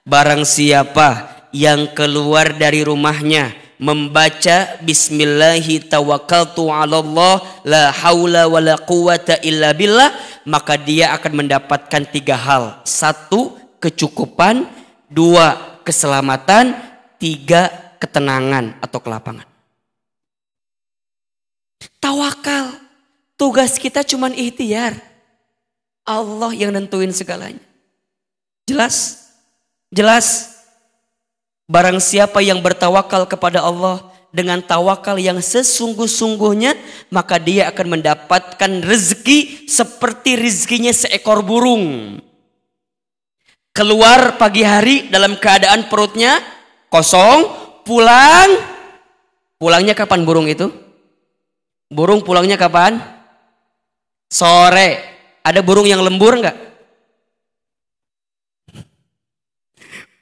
barang 0.05 0.45
siapa 0.47 1.29
yang 1.53 1.91
keluar 1.93 2.57
dari 2.57 2.85
rumahnya 2.85 3.53
membaca 3.79 4.75
bismillahi 4.83 5.79
tawakkaltu 5.87 6.67
'ala 6.67 6.99
Allah 6.99 7.35
la 7.63 7.83
haula 7.95 8.45
wala 8.51 8.75
quwata 8.75 9.39
illa 9.41 9.71
billah 9.71 10.11
maka 10.43 10.75
dia 10.75 11.15
akan 11.15 11.45
mendapatkan 11.45 12.03
tiga 12.11 12.35
hal 12.35 12.83
satu 12.83 13.55
kecukupan 13.79 14.67
dua 15.07 15.79
keselamatan 15.87 16.75
tiga 17.15 17.95
ketenangan 18.03 18.75
atau 18.83 18.99
kelapangan 18.99 19.47
tawakal 22.03 22.75
tugas 23.39 23.79
kita 23.79 24.03
cuman 24.03 24.35
ikhtiar 24.35 25.09
Allah 26.09 26.51
yang 26.57 26.73
nentuin 26.73 27.13
segalanya. 27.13 27.61
Jelas? 28.65 29.29
Jelas? 29.93 30.57
Barang 31.69 32.01
siapa 32.01 32.41
yang 32.41 32.65
bertawakal 32.65 33.29
kepada 33.29 33.61
Allah 33.61 34.01
dengan 34.33 34.57
tawakal 34.57 35.21
yang 35.21 35.37
sesungguh-sungguhnya, 35.37 36.73
maka 37.13 37.37
dia 37.37 37.69
akan 37.69 37.93
mendapatkan 37.93 38.71
rezeki 38.81 39.69
seperti 39.69 40.33
rezekinya 40.33 40.89
seekor 40.89 41.45
burung. 41.45 42.17
Keluar 43.69 44.41
pagi 44.41 44.65
hari 44.65 45.13
dalam 45.13 45.37
keadaan 45.37 45.85
perutnya 45.93 46.41
kosong, 46.89 47.45
pulang. 47.85 48.49
Pulangnya 49.61 49.93
kapan 49.93 50.25
burung 50.25 50.49
itu? 50.49 50.73
Burung 51.85 52.25
pulangnya 52.25 52.57
kapan? 52.57 52.97
Sore. 54.25 55.05
Ada 55.45 55.61
burung 55.61 55.85
yang 55.85 56.01
lembur 56.01 56.33
enggak? 56.33 56.68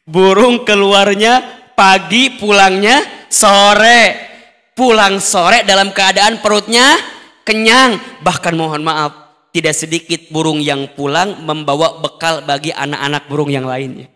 Burung 0.08 0.64
keluarnya 0.64 1.44
pagi, 1.76 2.32
pulangnya 2.40 3.28
sore. 3.28 4.26
Pulang 4.72 5.20
sore 5.20 5.68
dalam 5.68 5.92
keadaan 5.92 6.40
perutnya 6.40 6.96
kenyang. 7.44 8.00
Bahkan 8.24 8.54
mohon 8.56 8.88
maaf, 8.88 9.28
tidak 9.52 9.76
sedikit 9.76 10.32
burung 10.32 10.64
yang 10.64 10.88
pulang 10.96 11.44
membawa 11.44 12.00
bekal 12.00 12.46
bagi 12.46 12.72
anak-anak 12.72 13.28
burung 13.28 13.52
yang 13.52 13.68
lainnya. 13.68 14.08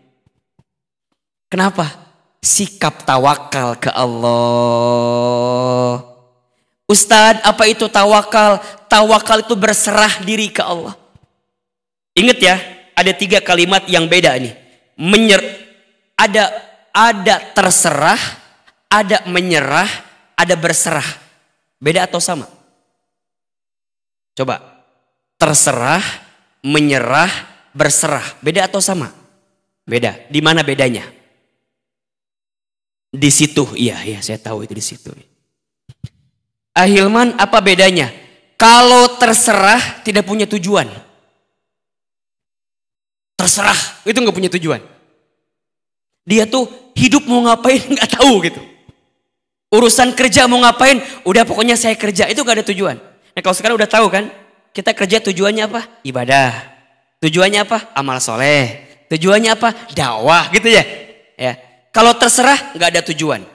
Kenapa? 1.52 1.90
Sikap 2.40 3.04
tawakal 3.04 3.76
ke 3.76 3.92
Allah. 3.92 4.38
Ustadz, 6.88 7.44
apa 7.44 7.64
itu 7.68 7.84
tawakal? 7.92 8.62
Tawakal 8.88 9.44
itu 9.44 9.52
berserah 9.58 10.24
diri 10.24 10.48
ke 10.48 10.64
Allah. 10.64 10.96
Ingat 12.16 12.38
ya, 12.40 12.56
ada 12.96 13.12
tiga 13.12 13.42
kalimat 13.44 13.84
yang 13.90 14.06
beda 14.08 14.38
nih. 14.40 14.54
Menyer, 14.94 15.42
ada 16.16 16.50
ada 16.92 17.40
terserah, 17.56 18.20
ada 18.92 19.24
menyerah, 19.26 19.88
ada 20.36 20.54
berserah. 20.54 21.06
Beda 21.80 22.06
atau 22.06 22.20
sama? 22.22 22.46
Coba. 24.36 24.84
Terserah, 25.40 26.04
menyerah, 26.62 27.32
berserah. 27.74 28.22
Beda 28.38 28.70
atau 28.70 28.78
sama? 28.78 29.10
Beda. 29.82 30.14
Di 30.30 30.38
mana 30.38 30.62
bedanya? 30.62 31.02
Di 33.10 33.30
situ. 33.32 33.66
Iya, 33.74 34.06
iya, 34.06 34.18
saya 34.22 34.38
tahu 34.38 34.62
itu 34.62 34.72
di 34.72 34.84
situ. 34.84 35.10
Ahilman 36.72 37.34
apa 37.36 37.58
bedanya? 37.58 38.08
Kalau 38.54 39.18
terserah 39.18 40.00
tidak 40.06 40.22
punya 40.22 40.46
tujuan. 40.46 40.86
Terserah 43.34 43.74
itu 44.06 44.14
nggak 44.14 44.36
punya 44.38 44.50
tujuan. 44.54 44.80
Dia 46.22 46.46
tuh 46.46 46.70
hidup 46.94 47.26
mau 47.26 47.42
ngapain 47.46 47.82
nggak 47.94 48.10
tahu 48.18 48.42
gitu. 48.46 48.62
Urusan 49.72 50.12
kerja 50.12 50.44
mau 50.44 50.60
ngapain, 50.60 51.00
udah 51.24 51.48
pokoknya 51.48 51.80
saya 51.80 51.96
kerja 51.96 52.28
itu 52.28 52.44
nggak 52.44 52.60
ada 52.60 52.66
tujuan. 52.68 52.96
Nah 53.32 53.40
kalau 53.40 53.56
sekarang 53.56 53.80
udah 53.80 53.88
tahu 53.88 54.12
kan, 54.12 54.28
kita 54.76 54.92
kerja 54.92 55.16
tujuannya 55.24 55.64
apa? 55.64 55.80
Ibadah. 56.04 56.52
Tujuannya 57.24 57.64
apa? 57.64 57.78
Amal 57.96 58.20
soleh. 58.20 58.84
Tujuannya 59.08 59.56
apa? 59.56 59.72
Dakwah 59.96 60.52
gitu 60.52 60.68
ya. 60.68 60.84
Ya. 61.40 61.56
Kalau 61.88 62.12
terserah 62.12 62.76
nggak 62.76 62.88
ada 62.92 63.02
tujuan. 63.12 63.48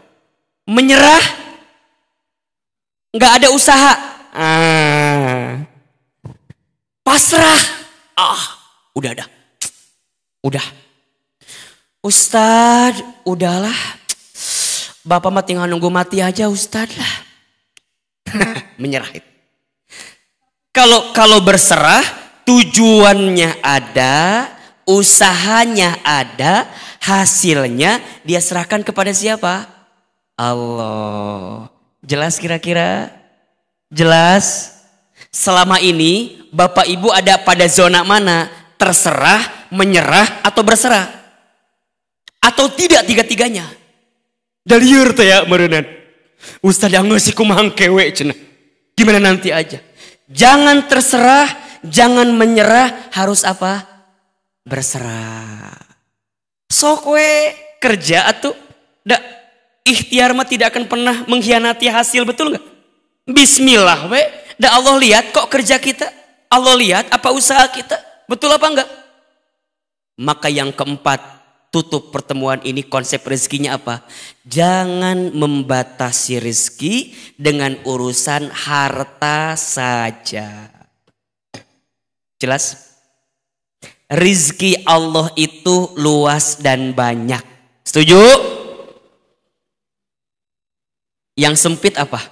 Menyerah 0.65 1.22
nggak 3.13 3.34
ada 3.38 3.47
usaha. 3.53 3.93
Ah. 4.34 5.61
Pasrah. 7.05 7.61
Ah, 8.18 8.41
udah 8.97 9.13
ada. 9.13 9.26
Udah. 10.41 10.65
Ustad, 12.07 12.95
udahlah. 13.27 13.75
Bapak 15.03 15.27
mah 15.27 15.43
tinggal 15.43 15.67
nunggu 15.67 15.91
mati 15.91 16.23
aja 16.23 16.47
Ustad 16.47 16.87
lah. 16.95 17.13
menyerah 18.81 19.11
itu. 19.11 19.27
Kalau 20.71 21.11
kalau 21.11 21.43
berserah 21.43 21.99
tujuannya 22.47 23.59
ada, 23.59 24.47
usahanya 24.87 25.99
ada, 25.99 26.71
hasilnya 27.03 27.99
dia 28.23 28.39
serahkan 28.39 28.87
kepada 28.87 29.11
siapa? 29.11 29.67
Allah. 30.39 31.67
Jelas 32.07 32.39
kira-kira? 32.39 33.11
Jelas? 33.91 34.79
Selama 35.27 35.83
ini 35.83 36.39
Bapak 36.55 36.87
Ibu 36.87 37.11
ada 37.11 37.35
pada 37.35 37.67
zona 37.67 38.07
mana? 38.07 38.47
Terserah, 38.79 39.67
menyerah, 39.73 40.39
atau 40.45 40.61
berserah? 40.61 41.16
Atau 42.41 42.71
tidak 42.71 43.03
tiga-tiganya? 43.07 43.67
Daliur 44.67 45.15
teh 45.15 45.31
ya 45.31 45.47
merenan. 45.47 45.88
Ustaz 46.59 46.91
yang 46.91 47.07
ngasih 47.07 47.33
kumahang 47.33 47.73
kewe 47.73 48.11
cina. 48.13 48.35
Gimana 48.97 49.21
nanti 49.21 49.53
aja. 49.53 49.79
Jangan 50.27 50.89
terserah, 50.91 51.47
jangan 51.85 52.27
menyerah, 52.35 53.09
harus 53.15 53.47
apa? 53.47 53.85
Berserah. 54.67 55.71
Sok 56.67 57.15
we 57.15 57.55
kerja 57.79 58.27
atau 58.27 58.51
dak 59.07 59.23
ikhtiar 59.88 60.35
mah 60.35 60.43
tidak 60.43 60.75
akan 60.75 60.83
pernah 60.91 61.23
mengkhianati 61.29 61.88
hasil 61.88 62.27
betul 62.27 62.51
nggak? 62.51 62.65
Bismillah 63.27 64.11
we. 64.11 64.23
Dan 64.57 64.73
Allah 64.73 64.95
lihat 64.97 65.31
kok 65.31 65.47
kerja 65.47 65.77
kita. 65.77 66.09
Allah 66.49 66.75
lihat 66.75 67.05
apa 67.13 67.29
usaha 67.31 67.63
kita. 67.69 67.95
Betul 68.25 68.51
apa 68.51 68.65
enggak? 68.67 68.89
Maka 70.17 70.49
yang 70.49 70.73
keempat, 70.73 71.36
tutup 71.72 72.09
pertemuan 72.09 72.63
ini 72.63 72.84
konsep 72.84 73.22
rezekinya 73.24 73.76
apa? 73.78 74.03
Jangan 74.47 75.36
membatasi 75.36 76.39
rezeki 76.39 76.95
dengan 77.36 77.78
urusan 77.84 78.49
harta 78.49 79.53
saja. 79.59 80.72
Jelas? 82.39 82.95
Rizki 84.07 84.88
Allah 84.88 85.28
itu 85.36 85.91
luas 85.99 86.63
dan 86.63 86.95
banyak. 86.95 87.43
Setuju? 87.84 88.20
Yang 91.38 91.55
sempit 91.59 91.93
apa? 91.99 92.24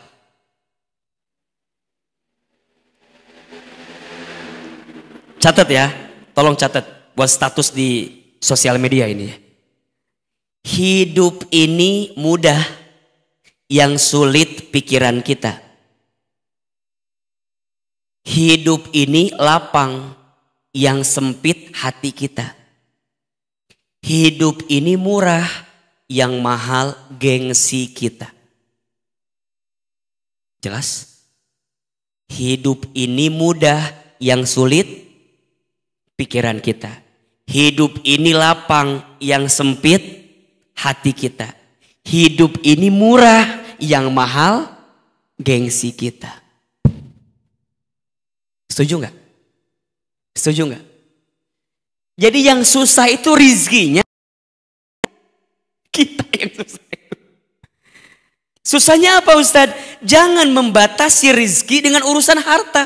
Catat 5.37 5.67
ya, 5.69 5.93
tolong 6.33 6.57
catat 6.57 7.13
buat 7.13 7.29
status 7.29 7.69
di 7.69 8.24
sosial 8.45 8.77
media 8.77 9.09
ini. 9.09 9.33
Hidup 10.61 11.49
ini 11.49 12.13
mudah, 12.13 12.61
yang 13.65 13.97
sulit 13.97 14.69
pikiran 14.69 15.25
kita. 15.25 15.57
Hidup 18.25 18.93
ini 18.93 19.33
lapang, 19.33 20.13
yang 20.73 21.01
sempit 21.01 21.73
hati 21.73 22.13
kita. 22.13 22.53
Hidup 24.05 24.65
ini 24.69 24.93
murah, 24.97 25.45
yang 26.05 26.37
mahal 26.41 26.93
gengsi 27.17 27.89
kita. 27.89 28.29
Jelas? 30.61 31.21
Hidup 32.29 32.89
ini 32.97 33.29
mudah, 33.29 33.81
yang 34.17 34.49
sulit 34.49 35.05
pikiran 36.17 36.57
kita. 36.57 37.04
Hidup 37.45 38.01
ini 38.01 38.33
lapang 38.33 39.05
yang 39.21 39.45
sempit 39.45 40.01
hati 40.73 41.13
kita. 41.13 41.53
Hidup 42.05 42.61
ini 42.65 42.89
murah 42.89 43.61
yang 43.77 44.09
mahal 44.09 44.69
gengsi 45.37 45.93
kita. 45.93 46.41
Setuju 48.69 49.05
nggak? 49.05 49.15
Setuju 50.35 50.61
nggak? 50.73 50.83
Jadi 52.15 52.39
yang 52.47 52.61
susah 52.63 53.07
itu 53.11 53.31
rizkinya. 53.35 54.03
Kita 55.95 56.27
yang 56.35 56.51
susah 56.59 56.83
itu. 56.91 57.17
Susahnya 58.65 59.21
apa 59.23 59.37
Ustadz? 59.39 59.99
Jangan 60.03 60.49
membatasi 60.51 61.31
rizki 61.31 61.79
dengan 61.83 62.03
urusan 62.03 62.39
harta. 62.41 62.83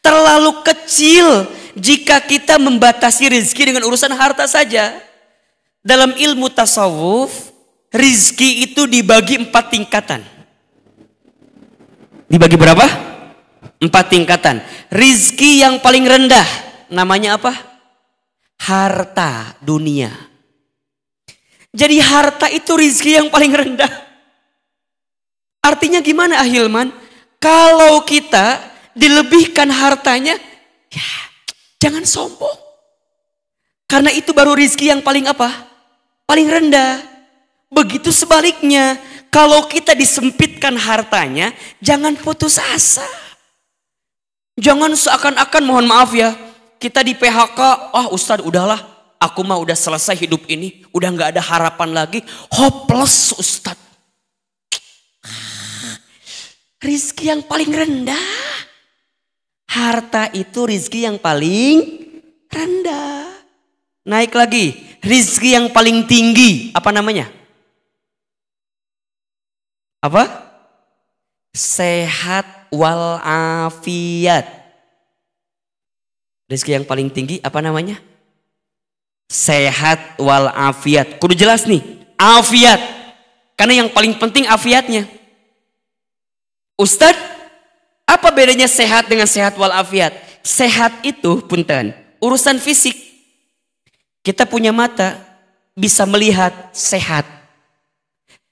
Terlalu 0.00 0.60
kecil 0.64 1.48
jika 1.74 2.22
kita 2.22 2.58
membatasi 2.58 3.30
rizki 3.30 3.66
dengan 3.66 3.86
urusan 3.86 4.14
harta 4.14 4.46
saja. 4.46 4.94
Dalam 5.84 6.16
ilmu 6.16 6.48
tasawuf, 6.48 7.52
rizki 7.92 8.64
itu 8.64 8.88
dibagi 8.88 9.36
empat 9.36 9.64
tingkatan. 9.68 10.24
Dibagi 12.24 12.56
berapa? 12.56 12.86
Empat 13.82 14.04
tingkatan. 14.08 14.64
Rizki 14.88 15.60
yang 15.60 15.76
paling 15.84 16.08
rendah, 16.08 16.46
namanya 16.88 17.36
apa? 17.36 17.52
Harta 18.56 19.60
dunia. 19.60 20.08
Jadi 21.74 22.00
harta 22.00 22.48
itu 22.48 22.72
rizki 22.78 23.18
yang 23.18 23.28
paling 23.28 23.52
rendah. 23.52 23.92
Artinya 25.60 26.00
gimana 26.00 26.40
Ahilman? 26.40 26.94
Kalau 27.36 28.00
kita 28.08 28.62
dilebihkan 28.96 29.68
hartanya, 29.68 30.40
ya 30.88 31.33
Jangan 31.84 32.04
sombong. 32.08 32.56
Karena 33.84 34.08
itu 34.08 34.32
baru 34.32 34.56
rizki 34.56 34.88
yang 34.88 35.04
paling 35.04 35.28
apa? 35.28 35.52
Paling 36.24 36.48
rendah. 36.48 37.04
Begitu 37.68 38.08
sebaliknya, 38.08 38.96
kalau 39.28 39.68
kita 39.68 39.92
disempitkan 39.92 40.80
hartanya, 40.80 41.52
jangan 41.84 42.16
putus 42.16 42.56
asa. 42.56 43.04
Jangan 44.56 44.96
seakan-akan 44.96 45.62
mohon 45.66 45.84
maaf 45.84 46.16
ya, 46.16 46.32
kita 46.80 47.04
di 47.04 47.12
PHK, 47.12 47.92
oh 47.92 48.14
Ustadz 48.14 48.46
udahlah, 48.46 48.80
aku 49.18 49.42
mah 49.42 49.58
udah 49.58 49.74
selesai 49.74 50.14
hidup 50.14 50.46
ini, 50.46 50.86
udah 50.94 51.08
nggak 51.10 51.30
ada 51.36 51.42
harapan 51.42 51.90
lagi, 51.92 52.22
hopeless 52.54 53.34
Ustadz. 53.34 53.82
Rizki 56.78 57.28
yang 57.28 57.42
paling 57.44 57.72
rendah. 57.74 58.43
Harta 59.74 60.30
itu 60.30 60.70
rizki 60.70 61.02
yang 61.02 61.18
paling 61.18 62.06
rendah. 62.46 63.26
Naik 64.06 64.30
lagi, 64.30 64.78
rizki 65.02 65.58
yang 65.58 65.66
paling 65.74 66.06
tinggi. 66.06 66.70
Apa 66.70 66.94
namanya? 66.94 67.26
Apa? 69.98 70.30
Sehat 71.50 72.70
walafiat. 72.70 74.46
Rizki 76.46 76.70
yang 76.70 76.86
paling 76.86 77.10
tinggi 77.10 77.42
apa 77.42 77.58
namanya? 77.58 77.98
Sehat 79.26 80.14
walafiat. 80.22 81.18
Kudu 81.18 81.34
jelas 81.34 81.66
nih, 81.66 81.82
afiat. 82.14 82.78
Karena 83.58 83.82
yang 83.82 83.90
paling 83.90 84.14
penting 84.22 84.46
afiatnya. 84.46 85.10
Ustadz, 86.78 87.33
apa 88.04 88.28
bedanya 88.30 88.68
sehat 88.68 89.08
dengan 89.08 89.28
sehat 89.28 89.56
walafiat? 89.56 90.12
Sehat 90.44 91.00
itu 91.04 91.40
punten, 91.48 91.96
urusan 92.20 92.60
fisik. 92.60 92.92
Kita 94.20 94.44
punya 94.44 94.72
mata, 94.72 95.20
bisa 95.72 96.04
melihat 96.04 96.52
sehat. 96.72 97.24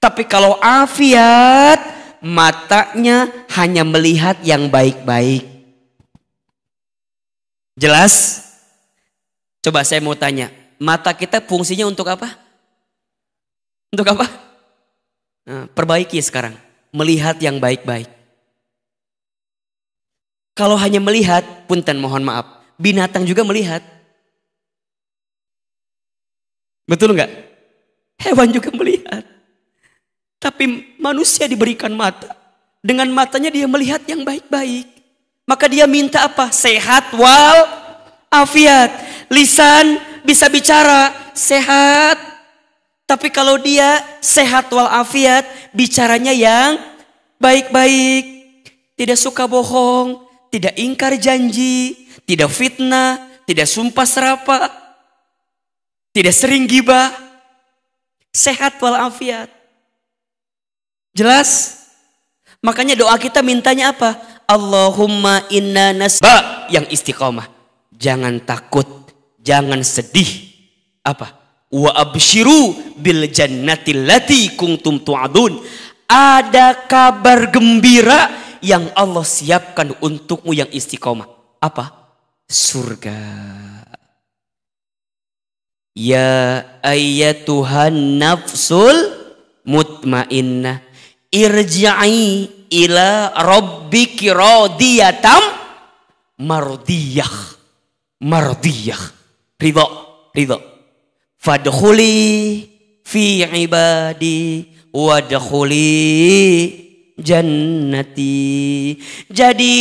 Tapi 0.00 0.24
kalau 0.24 0.56
afiat, 0.58 1.78
matanya 2.24 3.28
hanya 3.54 3.84
melihat 3.84 4.40
yang 4.40 4.68
baik-baik. 4.72 5.46
Jelas? 7.76 8.44
Coba 9.62 9.86
saya 9.86 10.02
mau 10.02 10.16
tanya, 10.18 10.50
mata 10.80 11.14
kita 11.14 11.40
fungsinya 11.40 11.86
untuk 11.86 12.08
apa? 12.10 12.34
Untuk 13.92 14.08
apa? 14.10 14.26
Nah, 15.46 15.64
perbaiki 15.70 16.18
sekarang, 16.18 16.56
melihat 16.90 17.38
yang 17.38 17.60
baik-baik. 17.62 18.21
Kalau 20.52 20.76
hanya 20.76 21.00
melihat, 21.00 21.44
punten 21.64 21.96
mohon 21.96 22.24
maaf, 22.24 22.44
binatang 22.76 23.24
juga 23.24 23.40
melihat. 23.40 23.80
Betul 26.84 27.16
nggak? 27.16 27.32
Hewan 28.20 28.52
juga 28.52 28.68
melihat. 28.76 29.24
Tapi 30.36 30.96
manusia 31.00 31.48
diberikan 31.48 31.94
mata. 31.94 32.36
Dengan 32.82 33.08
matanya 33.14 33.48
dia 33.48 33.64
melihat 33.64 34.02
yang 34.04 34.26
baik-baik. 34.26 34.90
Maka 35.46 35.70
dia 35.70 35.86
minta 35.86 36.26
apa? 36.26 36.50
Sehat 36.50 37.14
wal 37.14 37.58
afiat. 38.28 38.90
Lisan 39.32 40.02
bisa 40.26 40.50
bicara, 40.50 41.32
sehat. 41.32 42.18
Tapi 43.06 43.30
kalau 43.30 43.58
dia 43.58 44.02
sehat 44.18 44.68
wal 44.74 44.90
afiat, 44.90 45.46
bicaranya 45.70 46.34
yang 46.34 46.78
baik-baik. 47.38 48.24
Tidak 48.98 49.18
suka 49.18 49.46
bohong, 49.50 50.21
tidak 50.52 50.76
ingkar 50.76 51.16
janji, 51.16 52.04
tidak 52.28 52.52
fitnah, 52.52 53.40
tidak 53.48 53.64
sumpah 53.64 54.04
serapa, 54.04 54.68
tidak 56.12 56.36
sering 56.36 56.68
gibah, 56.68 57.08
sehat 58.28 58.76
walafiat. 58.76 59.48
Jelas? 61.16 61.80
Makanya 62.60 63.00
doa 63.00 63.16
kita 63.16 63.40
mintanya 63.40 63.96
apa? 63.96 64.20
Allahumma 64.44 65.48
inna 65.48 65.96
nasba 65.96 66.68
yang 66.68 66.84
istiqomah. 66.92 67.48
Jangan 67.96 68.44
takut, 68.44 69.08
jangan 69.40 69.80
sedih. 69.80 70.52
Apa? 71.00 71.32
Wa 71.72 71.96
abshiru 71.96 72.76
bil 73.00 73.24
jannati 73.32 73.96
lati 73.96 74.52
kuntum 74.52 75.00
tu'adun. 75.00 75.64
Ada 76.04 76.84
kabar 76.84 77.48
gembira 77.48 78.28
yang 78.62 78.88
Allah 78.94 79.26
siapkan 79.26 79.92
untukmu 79.98 80.54
yang 80.54 80.70
istiqomah. 80.70 81.26
Apa? 81.58 81.90
Surga. 82.46 83.18
Ya 85.92 86.64
ayatuhan 86.80 88.16
nafsul 88.16 88.96
mutmainnah 89.68 90.80
irji'i 91.28 92.48
ila 92.72 93.28
rabbiki 93.36 94.32
radiyatam 94.32 95.42
mardiyah 96.40 97.34
mardiyah 98.24 99.02
ridha 99.60 99.86
ridha 100.32 100.58
fadkhuli 101.36 102.16
fi 103.04 103.44
ibadi 103.44 104.64
wadkhuli 104.96 106.81
jannati 107.18 108.96
jadi 109.28 109.78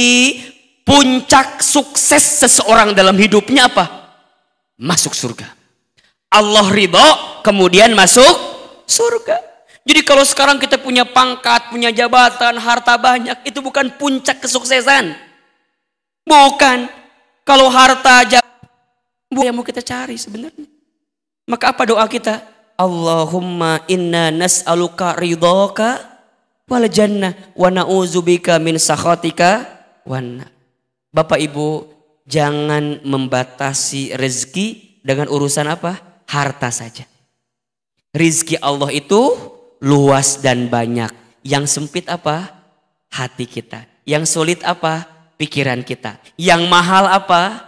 puncak 0.84 1.64
sukses 1.64 2.44
seseorang 2.44 2.92
dalam 2.92 3.16
hidupnya 3.16 3.72
apa 3.72 4.16
masuk 4.76 5.16
surga 5.16 5.48
Allah 6.32 6.68
ridho 6.72 7.08
kemudian 7.44 7.96
masuk 7.96 8.36
surga 8.88 9.52
jadi 9.82 10.06
kalau 10.06 10.22
sekarang 10.22 10.62
kita 10.62 10.78
punya 10.78 11.02
pangkat, 11.02 11.74
punya 11.74 11.90
jabatan, 11.90 12.54
harta 12.62 13.02
banyak, 13.02 13.34
itu 13.50 13.66
bukan 13.66 13.90
puncak 13.98 14.38
kesuksesan. 14.38 15.18
Bukan. 16.22 16.86
Kalau 17.42 17.66
harta 17.66 18.22
jabatan, 18.30 19.42
yang 19.42 19.58
mau 19.58 19.66
kita 19.66 19.82
cari 19.82 20.22
sebenarnya. 20.22 20.70
Maka 21.50 21.74
apa 21.74 21.88
doa 21.90 22.06
kita? 22.06 22.46
Allahumma 22.78 23.82
inna 23.90 24.30
nas'aluka 24.30 25.18
ridhoka 25.18 26.11
wal 26.72 26.88
jannah 26.88 27.36
wa 27.52 27.68
na'udzubika 27.68 28.56
min 28.64 28.80
sakhatika 28.80 29.68
wan 30.08 30.48
Bapak 31.12 31.44
Ibu, 31.44 31.92
jangan 32.24 33.04
membatasi 33.04 34.16
rezeki 34.16 35.04
dengan 35.04 35.28
urusan 35.28 35.68
apa? 35.68 36.24
Harta 36.24 36.72
saja. 36.72 37.04
Rizki 38.16 38.56
Allah 38.64 38.96
itu 38.96 39.36
luas 39.84 40.40
dan 40.40 40.72
banyak. 40.72 41.12
Yang 41.44 41.68
sempit 41.68 42.08
apa? 42.08 42.64
Hati 43.12 43.44
kita. 43.44 43.84
Yang 44.08 44.32
sulit 44.32 44.64
apa? 44.64 45.04
Pikiran 45.36 45.84
kita. 45.84 46.16
Yang 46.40 46.72
mahal 46.72 47.12
apa? 47.12 47.60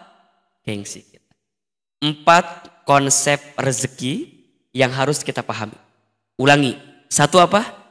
Gengsi 0.63 1.03
kita. 1.03 1.35
Empat 1.99 2.71
konsep 2.87 3.43
rezeki 3.59 4.39
yang 4.71 4.95
harus 4.95 5.19
kita 5.19 5.43
pahami. 5.43 5.75
Ulangi. 6.39 6.79
Satu 7.11 7.43
apa? 7.43 7.82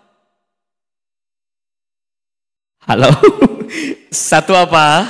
Halo. 2.83 3.15
Satu 4.11 4.59
apa? 4.59 5.07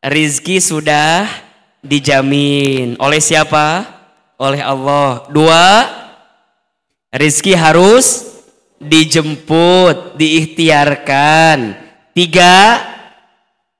Rizki 0.00 0.64
sudah 0.64 1.28
dijamin. 1.84 2.96
Oleh 2.96 3.20
siapa? 3.20 3.84
Oleh 4.40 4.64
Allah. 4.64 5.28
Dua, 5.28 5.84
Rizki 7.12 7.52
harus 7.52 8.32
dijemput, 8.80 10.16
diikhtiarkan. 10.16 11.76
Tiga, 12.16 12.80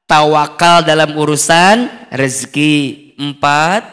tawakal 0.05 0.85
dalam 0.85 1.17
urusan 1.17 1.89
rezeki. 2.13 3.17
Empat, 3.17 3.85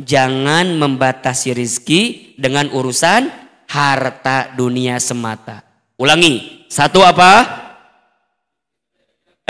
jangan 0.00 0.72
membatasi 0.76 1.52
rizki 1.52 2.32
dengan 2.36 2.68
urusan 2.72 3.28
harta 3.68 4.52
dunia 4.56 4.96
semata. 5.00 5.60
Ulangi, 6.00 6.64
satu 6.68 7.04
apa? 7.04 7.69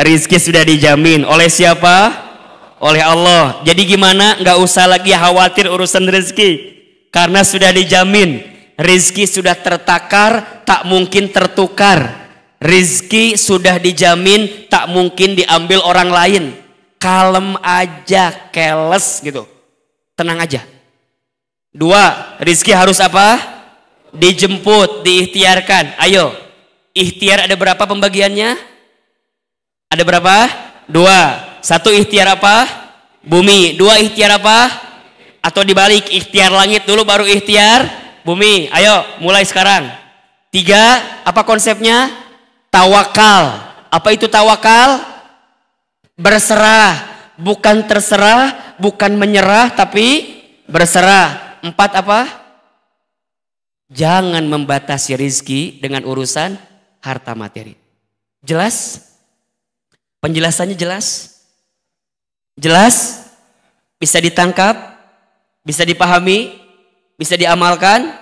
Rizki 0.01 0.41
sudah 0.41 0.65
dijamin 0.65 1.29
oleh 1.29 1.53
siapa? 1.53 2.13
Oleh 2.81 3.05
Allah. 3.05 3.61
Jadi 3.63 3.85
gimana? 3.85 4.41
Gak 4.41 4.57
usah 4.57 4.89
lagi 4.89 5.13
khawatir 5.13 5.69
urusan 5.69 6.09
rezeki. 6.09 6.81
Karena 7.13 7.45
sudah 7.45 7.75
dijamin 7.75 8.51
Rizki 8.81 9.29
sudah 9.29 9.53
tertakar, 9.53 10.65
tak 10.65 10.89
mungkin 10.89 11.29
tertukar. 11.29 12.17
Rizki 12.57 13.37
sudah 13.37 13.77
dijamin, 13.77 14.73
tak 14.73 14.89
mungkin 14.89 15.37
diambil 15.37 15.85
orang 15.85 16.09
lain. 16.09 16.45
Kalem 16.97 17.61
aja, 17.61 18.33
keles 18.49 19.21
gitu. 19.21 19.45
Tenang 20.17 20.41
aja. 20.41 20.65
Dua, 21.77 22.37
rizki 22.41 22.73
harus 22.73 22.97
apa? 23.05 23.37
Dijemput, 24.17 25.05
diikhtiarkan. 25.05 26.01
Ayo, 26.01 26.33
ikhtiar 26.97 27.45
ada 27.45 27.57
berapa 27.61 27.85
pembagiannya? 27.85 28.70
Ada 29.91 30.07
berapa? 30.07 30.37
Dua. 30.87 31.51
Satu 31.59 31.91
ikhtiar 31.91 32.39
apa? 32.39 32.63
Bumi. 33.27 33.75
Dua 33.75 33.99
ikhtiar 33.99 34.39
apa? 34.39 34.71
Atau 35.43 35.67
dibalik, 35.67 36.07
ikhtiar 36.07 36.55
langit 36.55 36.87
dulu 36.87 37.03
baru 37.03 37.27
ikhtiar 37.27 37.91
bumi. 38.23 38.71
Ayo, 38.71 39.03
mulai 39.19 39.43
sekarang. 39.43 39.91
Tiga, 40.55 41.03
apa 41.27 41.43
konsepnya? 41.43 42.07
Tawakal. 42.71 43.67
Apa 43.91 44.15
itu 44.15 44.31
tawakal? 44.31 45.03
Berserah, 46.15 46.95
bukan 47.35 47.83
terserah, 47.83 48.77
bukan 48.79 49.19
menyerah, 49.19 49.75
tapi 49.75 50.39
berserah. 50.71 51.59
Empat 51.67 51.99
apa? 51.99 52.31
Jangan 53.91 54.47
membatasi 54.47 55.19
rizki 55.19 55.83
dengan 55.83 56.07
urusan 56.07 56.55
harta 57.03 57.35
materi. 57.35 57.75
Jelas? 58.47 59.10
Penjelasannya 60.21 60.77
jelas? 60.77 61.41
Jelas? 62.61 63.27
Bisa 63.97 64.21
ditangkap? 64.21 64.77
Bisa 65.65 65.85
dipahami? 65.85 66.61
Bisa 67.17 67.37
diamalkan? 67.37 68.13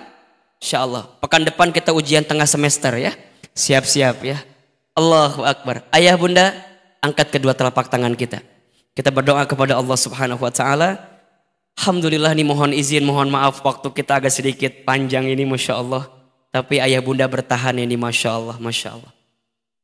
Insya 0.59 0.83
Allah. 0.83 1.07
Pekan 1.19 1.43
depan 1.43 1.71
kita 1.71 1.91
ujian 1.91 2.23
tengah 2.23 2.47
semester 2.47 2.95
ya. 2.95 3.15
Siap-siap 3.55 4.23
ya. 4.23 4.39
Allahu 4.95 5.43
Akbar. 5.43 5.83
Ayah 5.91 6.15
bunda, 6.19 6.51
angkat 6.99 7.31
kedua 7.31 7.55
telapak 7.55 7.87
tangan 7.87 8.15
kita. 8.15 8.43
Kita 8.95 9.11
berdoa 9.11 9.47
kepada 9.47 9.79
Allah 9.79 9.95
Subhanahu 9.95 10.43
wa 10.43 10.51
taala. 10.51 10.99
Alhamdulillah 11.79 12.35
nih 12.35 12.43
mohon 12.43 12.75
izin, 12.75 13.07
mohon 13.07 13.31
maaf 13.31 13.63
waktu 13.63 13.87
kita 13.95 14.19
agak 14.19 14.35
sedikit 14.35 14.83
panjang 14.83 15.31
ini 15.31 15.47
Masya 15.47 15.79
Allah. 15.79 16.11
Tapi 16.51 16.83
ayah 16.83 16.99
bunda 16.99 17.23
bertahan 17.23 17.79
ini 17.79 17.95
Masya 17.95 18.29
Allah, 18.35 18.55
Masya 18.59 18.99
Allah. 18.99 19.11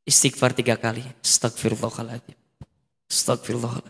Istighfar 0.06 0.53
tiga 0.53 0.78
kali. 0.78 1.01
Astagfirullahaladzim. 1.26 2.38
Astagfirullah. 3.10 3.82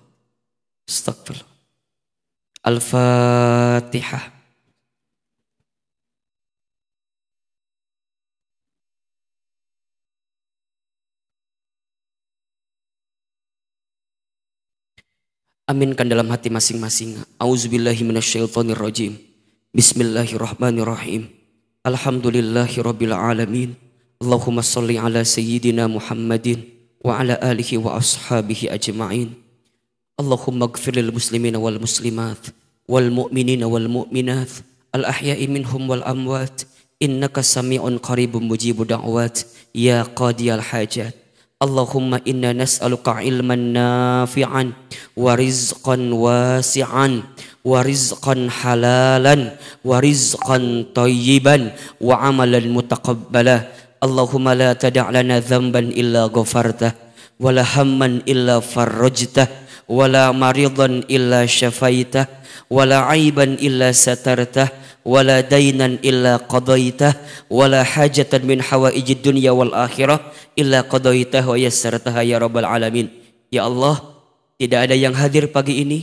Astagfirullah. 0.87 1.51
Al-Fatihah. 2.63 4.31
Aminkan 15.67 16.07
dalam 16.07 16.31
hati 16.31 16.47
masing-masing. 16.47 17.19
Auzubillahi 17.35 18.07
minasyaitonirrajim. 18.07 19.19
Bismillahirrahmanirrahim. 19.75 21.27
Alhamdulillahi 21.83 22.79
alamin. 23.11 23.84
Allahumma 24.23 24.63
salli 24.63 24.95
ala 24.95 25.27
sayyidina 25.27 25.91
Muhammadin 25.91 26.63
wa 27.03 27.19
ala 27.19 27.35
alihi 27.43 27.75
wa 27.75 27.99
ashabihi 27.99 28.71
ajma'in. 28.71 29.35
Allahumma 30.15 30.71
gfir 30.71 30.95
lil 30.95 31.11
muslimina 31.11 31.59
wal 31.59 31.75
muslimat 31.75 32.39
wal 32.87 33.11
mu'minina 33.11 33.67
wal 33.67 33.91
mu'minat 33.91 34.63
al 34.95 35.03
ahya'i 35.03 35.43
minhum 35.51 35.91
wal 35.91 35.99
amwat 36.07 36.63
innaka 37.03 37.43
sami'un 37.43 37.99
qaribun 37.99 38.47
mujibu 38.47 38.87
da'wat 38.87 39.43
ya 39.75 40.07
qadiyal 40.07 40.63
hajat 40.63 41.11
Allahumma 41.59 42.19
inna 42.23 42.51
nas'aluka 42.55 43.19
ilman 43.23 43.75
nafi'an 43.75 44.71
Allahumma 54.05 54.53
la 54.53 54.77
tada' 54.77 55.09
lana 55.09 55.41
dhanban 55.41 55.89
illa 55.89 56.29
ghafartah 56.29 56.93
wala 57.41 57.65
illa 58.29 58.61
farrajtah 58.61 59.49
wala 59.89 60.29
illa 61.09 61.49
syafaitah 61.49 62.29
wala 62.69 63.09
illa 63.17 63.89
satartah 63.89 64.69
wala 65.05 65.41
illa 66.05 66.37
qadaitah 66.37 67.13
wala 67.49 67.81
hajatan 67.81 68.41
min 68.45 68.61
hawaijid 68.61 69.25
dunya 69.25 69.53
wal 69.53 69.73
illa 70.53 70.79
qadaitah 70.85 71.43
wa 71.45 71.57
ya 71.57 72.37
alamin. 72.69 73.09
Ya 73.53 73.65
Allah 73.65 74.01
tidak 74.57 74.89
ada 74.89 74.95
yang 74.97 75.13
hadir 75.13 75.51
pagi 75.51 75.81
ini 75.81 75.99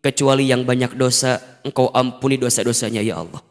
kecuali 0.00 0.48
yang 0.48 0.64
banyak 0.64 0.96
dosa. 0.96 1.60
Engkau 1.66 1.90
ampuni 1.90 2.38
dosa-dosanya 2.38 3.02
ya 3.02 3.20
Allah. 3.20 3.42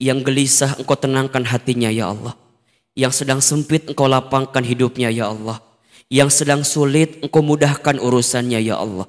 Yang 0.00 0.18
gelisah 0.24 0.70
engkau 0.80 0.96
tenangkan 0.96 1.44
hatinya 1.44 1.92
ya 1.92 2.10
Allah 2.10 2.47
yang 2.98 3.14
sedang 3.14 3.38
sempit 3.38 3.86
engkau 3.86 4.10
lapangkan 4.10 4.66
hidupnya 4.66 5.14
ya 5.14 5.30
Allah 5.30 5.62
yang 6.08 6.32
sedang 6.32 6.64
sulit 6.64 7.20
engkau 7.20 7.44
mudahkan 7.44 8.00
urusannya 8.00 8.64
ya 8.64 8.80
Allah. 8.80 9.04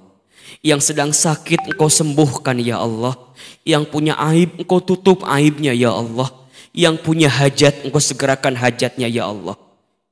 Yang 0.59 0.91
sedang 0.91 1.15
sakit 1.15 1.71
engkau 1.71 1.87
sembuhkan 1.87 2.59
ya 2.59 2.83
Allah. 2.83 3.15
Yang 3.63 3.87
punya 3.87 4.19
aib 4.31 4.59
engkau 4.59 4.83
tutup 4.83 5.23
aibnya 5.23 5.71
ya 5.71 5.95
Allah. 5.95 6.27
Yang 6.75 6.99
punya 7.07 7.31
hajat 7.31 7.87
engkau 7.87 8.03
segerakan 8.03 8.59
hajatnya 8.59 9.07
ya 9.07 9.31
Allah. 9.31 9.55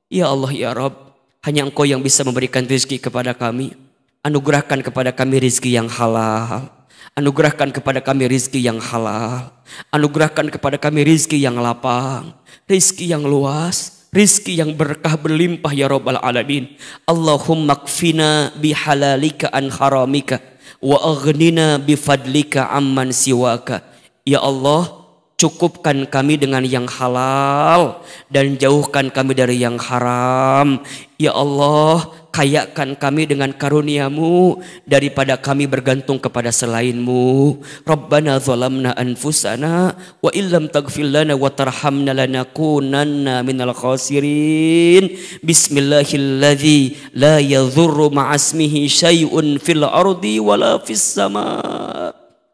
Ya 0.08 0.32
Allah 0.32 0.48
ya 0.56 0.72
Rabb. 0.72 1.12
Hanya 1.44 1.68
engkau 1.68 1.84
yang 1.84 2.00
bisa 2.00 2.24
memberikan 2.24 2.64
rezeki 2.64 3.04
kepada 3.04 3.36
kami. 3.36 3.76
Anugerahkan 4.24 4.80
kepada 4.80 5.12
kami 5.12 5.44
rezeki 5.44 5.76
yang 5.76 5.88
halal. 5.92 6.72
Anugerahkan 7.18 7.74
kepada 7.74 7.98
kami 7.98 8.30
rizki 8.30 8.62
yang 8.62 8.78
halal. 8.78 9.50
Anugerahkan 9.90 10.54
kepada 10.54 10.78
kami 10.78 11.02
rizki 11.02 11.36
yang 11.36 11.58
lapang. 11.58 12.37
Rizki 12.68 13.08
yang 13.08 13.24
luas 13.24 13.98
rizki 14.12 14.56
yang 14.56 14.72
berkah 14.72 15.20
berlimpah 15.20 15.72
ya 15.72 15.88
Rabbal 15.88 16.20
Alamin. 16.20 16.76
Allahumma 17.04 17.76
kfina 17.84 18.52
bihalalika 18.56 19.52
an 19.52 19.68
haramika 19.68 20.40
wa 20.80 20.96
aghnina 21.00 21.76
bifadlika 21.80 22.72
amman 22.72 23.12
siwaka. 23.12 23.84
Ya 24.24 24.44
Allah, 24.44 25.08
cukupkan 25.40 26.04
kami 26.10 26.36
dengan 26.36 26.66
yang 26.66 26.84
halal 26.84 28.04
dan 28.28 28.58
jauhkan 28.60 29.08
kami 29.08 29.32
dari 29.32 29.60
yang 29.60 29.80
haram. 29.80 30.84
Ya 31.16 31.32
Allah, 31.32 32.12
kayakan 32.38 32.94
kami 32.94 33.26
dengan 33.26 33.50
karuniamu 33.50 34.62
daripada 34.86 35.34
kami 35.34 35.66
bergantung 35.66 36.22
kepada 36.22 36.54
selainmu. 36.54 37.58
Rabbana 37.82 38.38
zalamna 38.38 38.94
anfusana 38.94 39.98
wa 40.22 40.30
illam 40.30 40.70
taghfir 40.70 41.10
lana 41.10 41.34
wa 41.34 41.50
tarhamna 41.50 42.14
lanakunanna 42.14 43.42
minal 43.42 43.74
khasirin. 43.74 45.18
Bismillahilladzi 45.42 47.10
la 47.18 47.42
yadhurru 47.42 48.14
ma'asmihi 48.14 48.86
syai'un 48.86 49.58
fil 49.58 49.82
ardi 49.82 50.38
wala 50.38 50.78
fis 50.78 51.18
sama. 51.18 51.58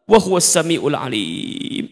Wa 0.09 0.17
huwas 0.17 0.49
samiul 0.49 0.97
alim. 0.97 1.85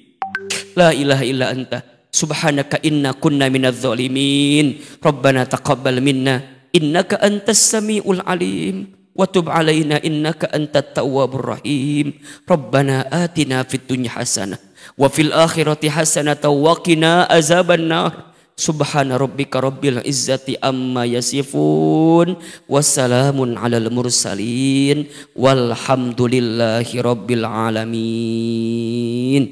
La 0.74 0.90
ilaha 0.98 1.22
illa 1.22 1.54
anta 1.54 1.86
subhanaka 2.10 2.82
inna 2.82 3.14
kunna 3.14 3.54
minadh 3.54 3.78
zalimin. 3.78 4.82
Rabbana 4.98 5.46
taqabbal 5.46 6.02
minna 6.02 6.63
innaka 6.74 7.22
antas 7.22 7.62
samiul 7.62 8.26
alim. 8.26 8.90
Wa 9.14 9.30
tub 9.30 9.46
alaina 9.46 10.02
innaka 10.02 10.50
antat 10.50 10.98
tawwabur 10.98 11.54
rahim. 11.54 12.18
Rabbana 12.50 13.06
atina 13.14 13.62
fid 13.62 13.86
dunya 13.86 14.10
hasanah 14.10 14.58
wa 14.98 15.06
fil 15.08 15.30
akhirati 15.30 15.88
hasanah 15.88 16.42
wa 16.50 16.74
qina 16.82 17.30
azaban 17.30 17.88
nar 17.88 18.34
subhana 18.58 19.22
rabbika 19.22 19.62
rabbil 19.62 20.02
izzati 20.02 20.58
amma 20.58 21.06
yasifun. 21.06 22.42
Wassalamun 22.66 23.54
alal 23.54 23.94
mursalin. 23.94 25.14
Walhamdulillahi 25.38 26.98
rabbil 27.06 27.46
alamin. 27.46 29.46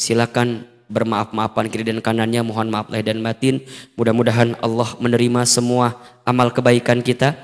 Silakan 0.00 0.64
bermaaf-maafan 0.88 1.70
kiri 1.72 1.86
dan 1.86 2.00
kanannya 2.00 2.44
mohon 2.44 2.68
maaf 2.68 2.90
lahir 2.92 3.12
dan 3.12 3.20
batin. 3.24 3.64
Mudah-mudahan 3.96 4.58
Allah 4.60 4.92
menerima 5.00 5.40
semua 5.48 5.96
amal 6.24 6.52
kebaikan 6.52 7.00
kita. 7.00 7.36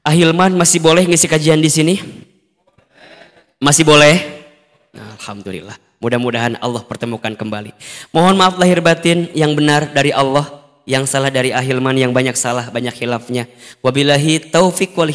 Ahilman 0.00 0.56
masih 0.56 0.80
boleh 0.80 1.04
ngisi 1.04 1.28
kajian 1.28 1.60
di 1.60 1.68
sini? 1.68 1.94
Masih 3.60 3.84
boleh? 3.84 4.44
Alhamdulillah. 5.20 5.76
Mudah-mudahan 6.00 6.56
Allah 6.64 6.80
pertemukan 6.80 7.36
kembali. 7.36 7.76
Mohon 8.10 8.34
maaf 8.40 8.54
lahir 8.56 8.80
batin 8.80 9.28
yang 9.36 9.52
benar 9.52 9.92
dari 9.92 10.16
Allah 10.16 10.60
yang 10.90 11.06
salah 11.06 11.30
dari 11.30 11.54
Ahilman 11.54 11.94
yang 11.94 12.10
banyak 12.10 12.34
salah 12.34 12.66
banyak 12.66 12.90
hilafnya 12.98 13.46
wabillahi 13.78 14.50
taufik 14.50 14.90
wal 14.98 15.06